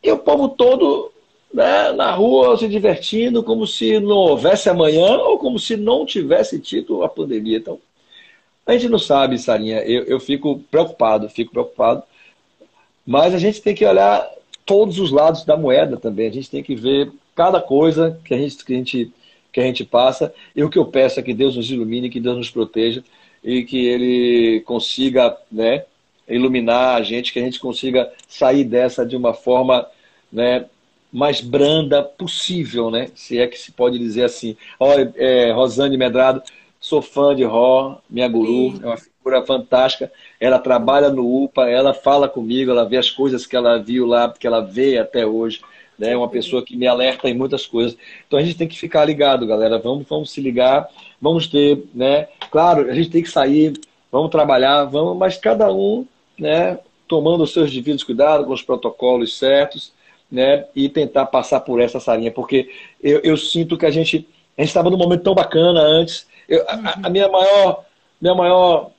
E 0.00 0.12
o 0.12 0.18
povo 0.18 0.50
todo 0.50 1.10
né, 1.52 1.90
na 1.92 2.12
rua 2.12 2.56
se 2.56 2.68
divertindo, 2.68 3.42
como 3.42 3.66
se 3.66 3.98
não 3.98 4.16
houvesse 4.16 4.68
amanhã 4.68 5.16
ou 5.18 5.36
como 5.36 5.58
se 5.58 5.76
não 5.76 6.06
tivesse 6.06 6.60
tido 6.60 7.02
a 7.02 7.08
pandemia. 7.08 7.58
Então, 7.58 7.80
a 8.68 8.78
gente 8.78 8.90
não 8.90 8.98
sabe, 8.98 9.38
Sarinha. 9.38 9.78
Eu, 9.78 10.04
eu 10.04 10.20
fico 10.20 10.58
preocupado, 10.70 11.28
fico 11.28 11.52
preocupado. 11.52 12.02
Mas 13.06 13.34
a 13.34 13.38
gente 13.38 13.62
tem 13.62 13.74
que 13.74 13.84
olhar 13.84 14.28
todos 14.66 14.98
os 14.98 15.10
lados 15.10 15.44
da 15.44 15.56
moeda 15.56 15.96
também. 15.96 16.28
A 16.28 16.32
gente 16.32 16.50
tem 16.50 16.62
que 16.62 16.74
ver 16.74 17.10
cada 17.34 17.60
coisa 17.60 18.20
que 18.24 18.34
a 18.34 18.36
gente, 18.36 18.62
que 18.62 18.74
a 18.74 18.76
gente, 18.76 19.12
que 19.50 19.60
a 19.60 19.62
gente 19.62 19.84
passa. 19.84 20.34
E 20.54 20.62
o 20.62 20.68
que 20.68 20.78
eu 20.78 20.84
peço 20.84 21.18
é 21.18 21.22
que 21.22 21.32
Deus 21.32 21.56
nos 21.56 21.70
ilumine, 21.70 22.10
que 22.10 22.20
Deus 22.20 22.36
nos 22.36 22.50
proteja 22.50 23.02
e 23.42 23.64
que 23.64 23.86
Ele 23.86 24.60
consiga 24.66 25.34
né, 25.50 25.84
iluminar 26.28 26.96
a 26.96 27.02
gente, 27.02 27.32
que 27.32 27.38
a 27.38 27.42
gente 27.42 27.58
consiga 27.58 28.12
sair 28.28 28.64
dessa 28.64 29.06
de 29.06 29.16
uma 29.16 29.32
forma 29.32 29.86
né, 30.30 30.66
mais 31.10 31.40
branda 31.40 32.02
possível, 32.02 32.90
né? 32.90 33.08
Se 33.14 33.38
é 33.38 33.46
que 33.46 33.58
se 33.58 33.72
pode 33.72 33.98
dizer 33.98 34.24
assim. 34.24 34.56
Olha, 34.78 35.10
é, 35.16 35.52
Rosane 35.52 35.96
Medrado, 35.96 36.42
Sou 36.88 37.02
fã 37.02 37.36
de 37.36 37.44
Ró, 37.44 37.98
minha 38.08 38.26
guru, 38.26 38.74
Sim. 38.74 38.80
é 38.82 38.86
uma 38.86 38.96
figura 38.96 39.44
fantástica. 39.44 40.10
Ela 40.40 40.58
trabalha 40.58 41.10
no 41.10 41.44
UPA, 41.44 41.68
ela 41.68 41.92
fala 41.92 42.30
comigo, 42.30 42.70
ela 42.70 42.88
vê 42.88 42.96
as 42.96 43.10
coisas 43.10 43.44
que 43.44 43.54
ela 43.54 43.76
viu 43.76 44.06
lá, 44.06 44.32
que 44.32 44.46
ela 44.46 44.62
vê 44.62 44.96
até 44.96 45.26
hoje. 45.26 45.60
Né? 45.98 46.12
É 46.12 46.16
uma 46.16 46.30
pessoa 46.30 46.64
que 46.64 46.74
me 46.78 46.86
alerta 46.86 47.28
em 47.28 47.34
muitas 47.34 47.66
coisas. 47.66 47.94
Então 48.26 48.38
a 48.38 48.42
gente 48.42 48.56
tem 48.56 48.66
que 48.66 48.78
ficar 48.78 49.04
ligado, 49.04 49.46
galera. 49.46 49.78
Vamos, 49.78 50.08
vamos 50.08 50.30
se 50.30 50.40
ligar, 50.40 50.88
vamos 51.20 51.46
ter, 51.46 51.84
né? 51.94 52.26
Claro, 52.50 52.90
a 52.90 52.94
gente 52.94 53.10
tem 53.10 53.22
que 53.22 53.30
sair, 53.30 53.78
vamos 54.10 54.30
trabalhar, 54.30 54.84
vamos, 54.84 55.14
mas 55.18 55.36
cada 55.36 55.70
um, 55.70 56.06
né? 56.38 56.78
Tomando 57.06 57.44
os 57.44 57.52
seus 57.52 57.70
devidos 57.70 58.02
cuidados, 58.02 58.46
com 58.46 58.54
os 58.54 58.62
protocolos 58.62 59.36
certos, 59.36 59.92
né? 60.32 60.64
E 60.74 60.88
tentar 60.88 61.26
passar 61.26 61.60
por 61.60 61.82
essa 61.82 62.00
salinha, 62.00 62.32
porque 62.32 62.70
eu, 63.02 63.20
eu 63.20 63.36
sinto 63.36 63.76
que 63.76 63.84
a 63.84 63.90
gente 63.90 64.26
a 64.56 64.62
gente 64.62 64.70
estava 64.70 64.90
num 64.90 64.96
momento 64.96 65.22
tão 65.22 65.34
bacana 65.34 65.80
antes, 65.80 66.26
eu, 66.48 66.64
a, 66.68 67.06
a, 67.06 67.10
minha 67.10 67.28
maior, 67.28 67.84
minha 68.20 68.34
maior 68.34 68.90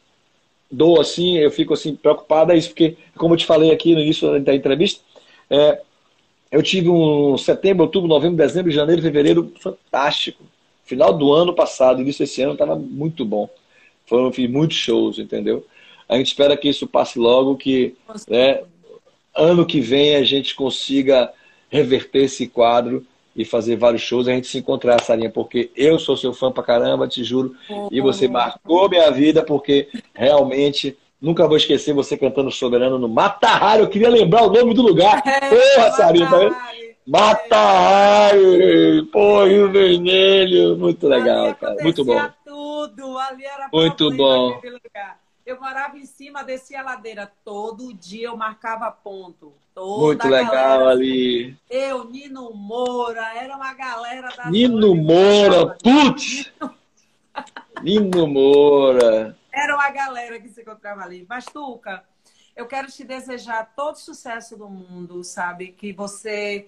dor, 0.71 1.01
assim, 1.01 1.37
eu 1.37 1.49
fico 1.51 1.73
assim 1.73 1.95
preocupado 1.95 2.51
é 2.51 2.57
isso, 2.57 2.69
porque, 2.69 2.95
como 3.17 3.33
eu 3.33 3.37
te 3.37 3.45
falei 3.45 3.71
aqui 3.71 3.93
no 3.93 4.01
início 4.01 4.39
da 4.39 4.53
entrevista, 4.53 5.01
é, 5.49 5.81
eu 6.51 6.61
tive 6.61 6.89
um 6.89 7.37
setembro, 7.37 7.83
outubro, 7.83 8.07
novembro, 8.07 8.37
dezembro, 8.37 8.71
janeiro, 8.71 9.01
fevereiro 9.01 9.53
fantástico. 9.59 10.43
Final 10.83 11.13
do 11.13 11.31
ano 11.31 11.53
passado, 11.53 12.01
início 12.01 12.25
desse 12.25 12.41
ano, 12.41 12.53
estava 12.53 12.75
muito 12.75 13.23
bom. 13.23 13.49
Foram 14.05 14.31
fiz 14.31 14.49
muitos 14.49 14.77
shows, 14.77 15.19
entendeu? 15.19 15.65
A 16.07 16.17
gente 16.17 16.27
espera 16.27 16.57
que 16.57 16.67
isso 16.67 16.87
passe 16.87 17.19
logo, 17.19 17.55
que 17.55 17.95
né, 18.27 18.63
ano 19.35 19.65
que 19.65 19.79
vem 19.79 20.15
a 20.15 20.23
gente 20.23 20.55
consiga 20.55 21.31
reverter 21.69 22.23
esse 22.23 22.47
quadro 22.47 23.05
e 23.39 23.45
fazer 23.45 23.77
vários 23.77 24.01
shows, 24.01 24.27
a 24.27 24.33
gente 24.33 24.47
se 24.47 24.57
encontrar, 24.57 25.01
Sarinha, 25.01 25.29
porque 25.29 25.71
eu 25.73 25.97
sou 25.97 26.17
seu 26.17 26.33
fã 26.33 26.51
pra 26.51 26.61
caramba, 26.61 27.07
te 27.07 27.23
juro, 27.23 27.55
e 27.89 28.01
você 28.01 28.27
marcou 28.27 28.89
minha 28.89 29.09
vida, 29.11 29.41
porque 29.41 29.87
realmente 30.13 30.97
nunca 31.21 31.47
vou 31.47 31.55
esquecer 31.55 31.93
você 31.93 32.17
cantando 32.17 32.51
Soberano 32.51 32.99
no 32.99 33.07
Mata 33.07 33.47
Raro, 33.47 33.83
eu 33.83 33.89
queria 33.89 34.09
lembrar 34.09 34.43
o 34.43 34.51
nome 34.51 34.73
do 34.73 34.81
lugar. 34.81 35.23
É, 35.25 35.39
Porra, 35.49 35.91
Sarinha, 35.91 36.27
tá 36.29 36.37
vendo? 36.37 36.55
Mata 37.07 37.55
Raio! 37.55 39.05
Pô, 39.07 39.45
Rio 39.45 39.71
Vermelho! 39.71 40.77
Muito 40.77 41.07
legal, 41.07 41.55
cara. 41.55 41.81
Muito 41.81 42.03
bom. 42.03 42.21
tudo. 42.45 43.17
Ali 43.17 43.45
era 43.45 43.69
Muito 43.73 44.11
bom. 44.11 44.59
Eu 45.49 45.59
morava 45.59 45.97
em 45.97 46.05
cima, 46.05 46.43
descia 46.43 46.79
a 46.79 46.83
ladeira. 46.83 47.31
Todo 47.43 47.91
dia 47.91 48.27
eu 48.27 48.37
marcava 48.37 48.91
ponto. 48.91 49.51
Toda 49.73 50.05
Muito 50.05 50.27
legal 50.27 50.51
galera, 50.51 50.89
ali. 50.91 51.57
Eu, 51.67 52.03
Nino 52.03 52.53
Moura, 52.53 53.33
era 53.33 53.55
uma 53.55 53.73
galera 53.73 54.29
da. 54.29 54.51
Nino 54.51 54.93
Moura, 54.93 55.75
putz! 55.81 56.53
Nino 57.81 58.27
Moura. 58.27 59.35
Era 59.51 59.73
uma 59.73 59.89
galera 59.89 60.39
que 60.39 60.49
se 60.49 60.61
encontrava 60.61 61.01
ali. 61.01 61.25
Mas, 61.27 61.45
Tuca, 61.45 62.03
eu 62.55 62.67
quero 62.67 62.87
te 62.91 63.03
desejar 63.03 63.73
todo 63.75 63.95
sucesso 63.95 64.55
do 64.55 64.69
mundo, 64.69 65.23
sabe? 65.23 65.69
Que 65.71 65.91
você. 65.91 66.67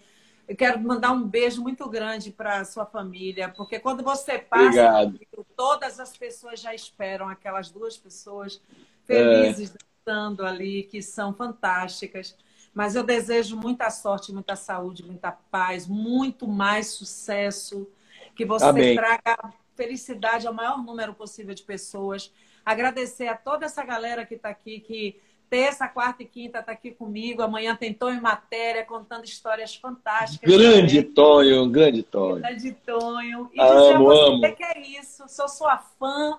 Eu 0.52 0.58
quero 0.58 0.82
mandar 0.82 1.14
um 1.14 1.24
beijo 1.24 1.62
muito 1.62 1.88
grande 1.88 2.30
para 2.30 2.66
sua 2.66 2.86
família, 2.86 3.48
porque 3.48 3.80
quando 3.80 4.04
você 4.04 4.38
passa, 4.38 5.02
Obrigado. 5.02 5.48
todas 5.56 5.98
as 5.98 6.18
pessoas 6.18 6.60
já 6.60 6.76
esperam 6.76 7.30
aquelas 7.30 7.72
duas 7.72 7.98
pessoas 7.98 8.62
felizes 9.06 9.74
é. 9.74 9.78
dançando 10.06 10.46
ali, 10.46 10.84
que 10.84 11.02
são 11.02 11.34
fantásticas. 11.34 12.36
Mas 12.74 12.98
eu 12.98 13.04
desejo 13.04 13.56
muita 13.56 13.90
sorte, 13.90 14.34
muita 14.34 14.58
saúde, 14.58 15.06
muita 15.06 15.32
paz, 15.32 15.88
muito 15.88 16.46
mais 16.46 16.88
sucesso, 16.88 17.88
que 18.36 18.44
você 18.44 18.66
Amém. 18.66 18.94
traga 18.94 19.54
felicidade 19.74 20.48
ao 20.48 20.54
maior 20.54 20.84
número 20.84 21.14
possível 21.14 21.56
de 21.56 21.64
pessoas. 21.64 22.30
Agradecer 22.66 23.30
a 23.30 23.38
toda 23.38 23.68
essa 23.68 23.86
galera 23.86 24.26
que 24.26 24.36
está 24.36 24.50
aqui, 24.50 24.82
que 24.82 25.18
terça, 25.52 25.86
quarta 25.86 26.24
e 26.24 26.26
quinta 26.26 26.60
está 26.60 26.72
aqui 26.72 26.92
comigo. 26.92 27.42
Amanhã 27.42 27.76
tem 27.76 27.94
Tonho 27.94 28.22
Matéria 28.22 28.86
contando 28.86 29.26
histórias 29.26 29.76
fantásticas. 29.76 30.50
Grande 30.50 31.04
também. 31.04 31.14
Tonho, 31.14 31.70
grande 31.70 32.04
Tonho. 32.04 32.42
Grande 32.42 32.72
Tonho. 32.72 33.50
E 33.54 33.60
dizer 33.60 33.96
amo, 33.96 34.12
a 34.12 34.16
você 34.16 34.48
amo. 34.48 34.56
que 34.56 34.64
é 34.64 34.82
isso. 34.98 35.26
Sou 35.28 35.50
sua 35.50 35.78
fã. 35.78 36.38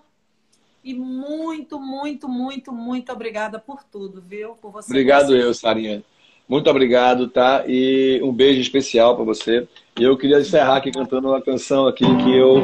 E 0.83 0.95
muito, 0.95 1.79
muito, 1.79 2.27
muito, 2.27 2.73
muito 2.73 3.13
obrigada 3.13 3.59
por 3.59 3.85
tudo, 3.85 4.23
viu? 4.27 4.57
Por 4.61 4.73
você. 4.73 4.91
Obrigado 4.91 5.37
eu, 5.37 5.53
Sarinha. 5.53 6.03
Muito 6.49 6.69
obrigado, 6.71 7.29
tá? 7.29 7.65
E 7.69 8.19
um 8.25 8.33
beijo 8.33 8.63
especial 8.63 9.15
para 9.15 9.25
você. 9.25 9.69
E 10.01 10.03
eu 10.03 10.17
queria 10.17 10.41
encerrar 10.41 10.79
aqui 10.79 10.91
cantando 10.91 11.29
uma 11.29 11.41
canção 11.43 11.87
aqui 11.87 12.05
que 12.05 12.37
eu 12.37 12.63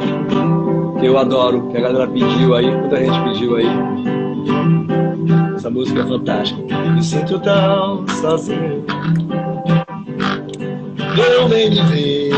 que 0.99 1.05
eu 1.05 1.17
adoro, 1.17 1.69
que 1.69 1.77
a 1.77 1.81
galera 1.81 2.07
pediu 2.11 2.55
aí, 2.55 2.69
muita 2.69 2.97
gente 2.97 3.23
pediu 3.23 3.55
aí. 3.55 4.18
Essa 5.55 5.69
música 5.69 6.01
é 6.01 6.05
fantástica. 6.05 6.77
Me 6.89 7.03
sinto 7.03 7.39
tão 7.39 8.07
sozinho. 8.07 8.85
Eu 11.17 11.49
nem 11.49 11.69
me 11.69 11.81
ver. 11.83 12.33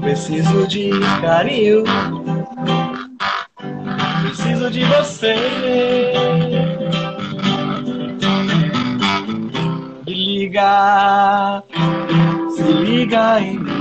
Preciso 0.00 0.66
de 0.66 0.90
carinho. 1.20 1.84
Preciso 4.22 4.70
de 4.70 4.84
você. 4.84 5.34
Me 10.06 10.14
liga, 10.14 11.62
se 12.54 12.62
liga 12.62 13.40
em 13.40 13.58
mim. 13.58 13.75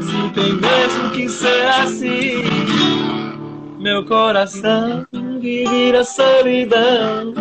Se 0.00 0.30
tem 0.34 0.54
mesmo 0.54 1.10
que 1.10 1.28
ser 1.28 1.66
assim, 1.66 2.42
meu 3.78 4.06
coração 4.06 5.06
vive 5.38 5.94
a 5.94 6.02
solidão. 6.02 7.34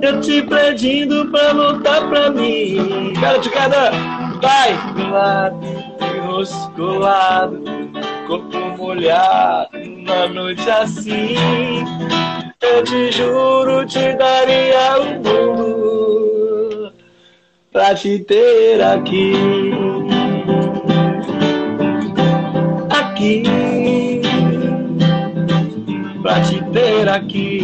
Eu 0.00 0.20
te 0.22 0.40
pedindo 0.42 1.26
pra 1.26 1.52
voltar 1.52 2.08
pra 2.08 2.30
mim. 2.30 3.12
Cara 3.20 3.38
de 3.38 3.50
cada 3.50 3.90
vai 4.40 4.72
do 4.94 5.10
lado, 5.10 5.58
rosto 6.26 6.70
colado, 6.72 7.62
corpo 8.26 8.58
molhado, 8.78 9.68
uma 9.76 10.28
noite 10.28 10.70
assim. 10.70 11.36
Eu 12.62 12.82
te 12.84 13.12
juro, 13.12 13.84
te 13.84 14.14
daria 14.14 14.98
o 14.98 15.14
mundo 15.16 16.31
pra 17.72 17.94
te 17.94 18.18
ter 18.18 18.82
aqui. 18.82 19.32
Aqui, 22.90 23.42
pra 26.22 26.40
te 26.42 26.62
ter 26.72 27.08
aqui. 27.08 27.60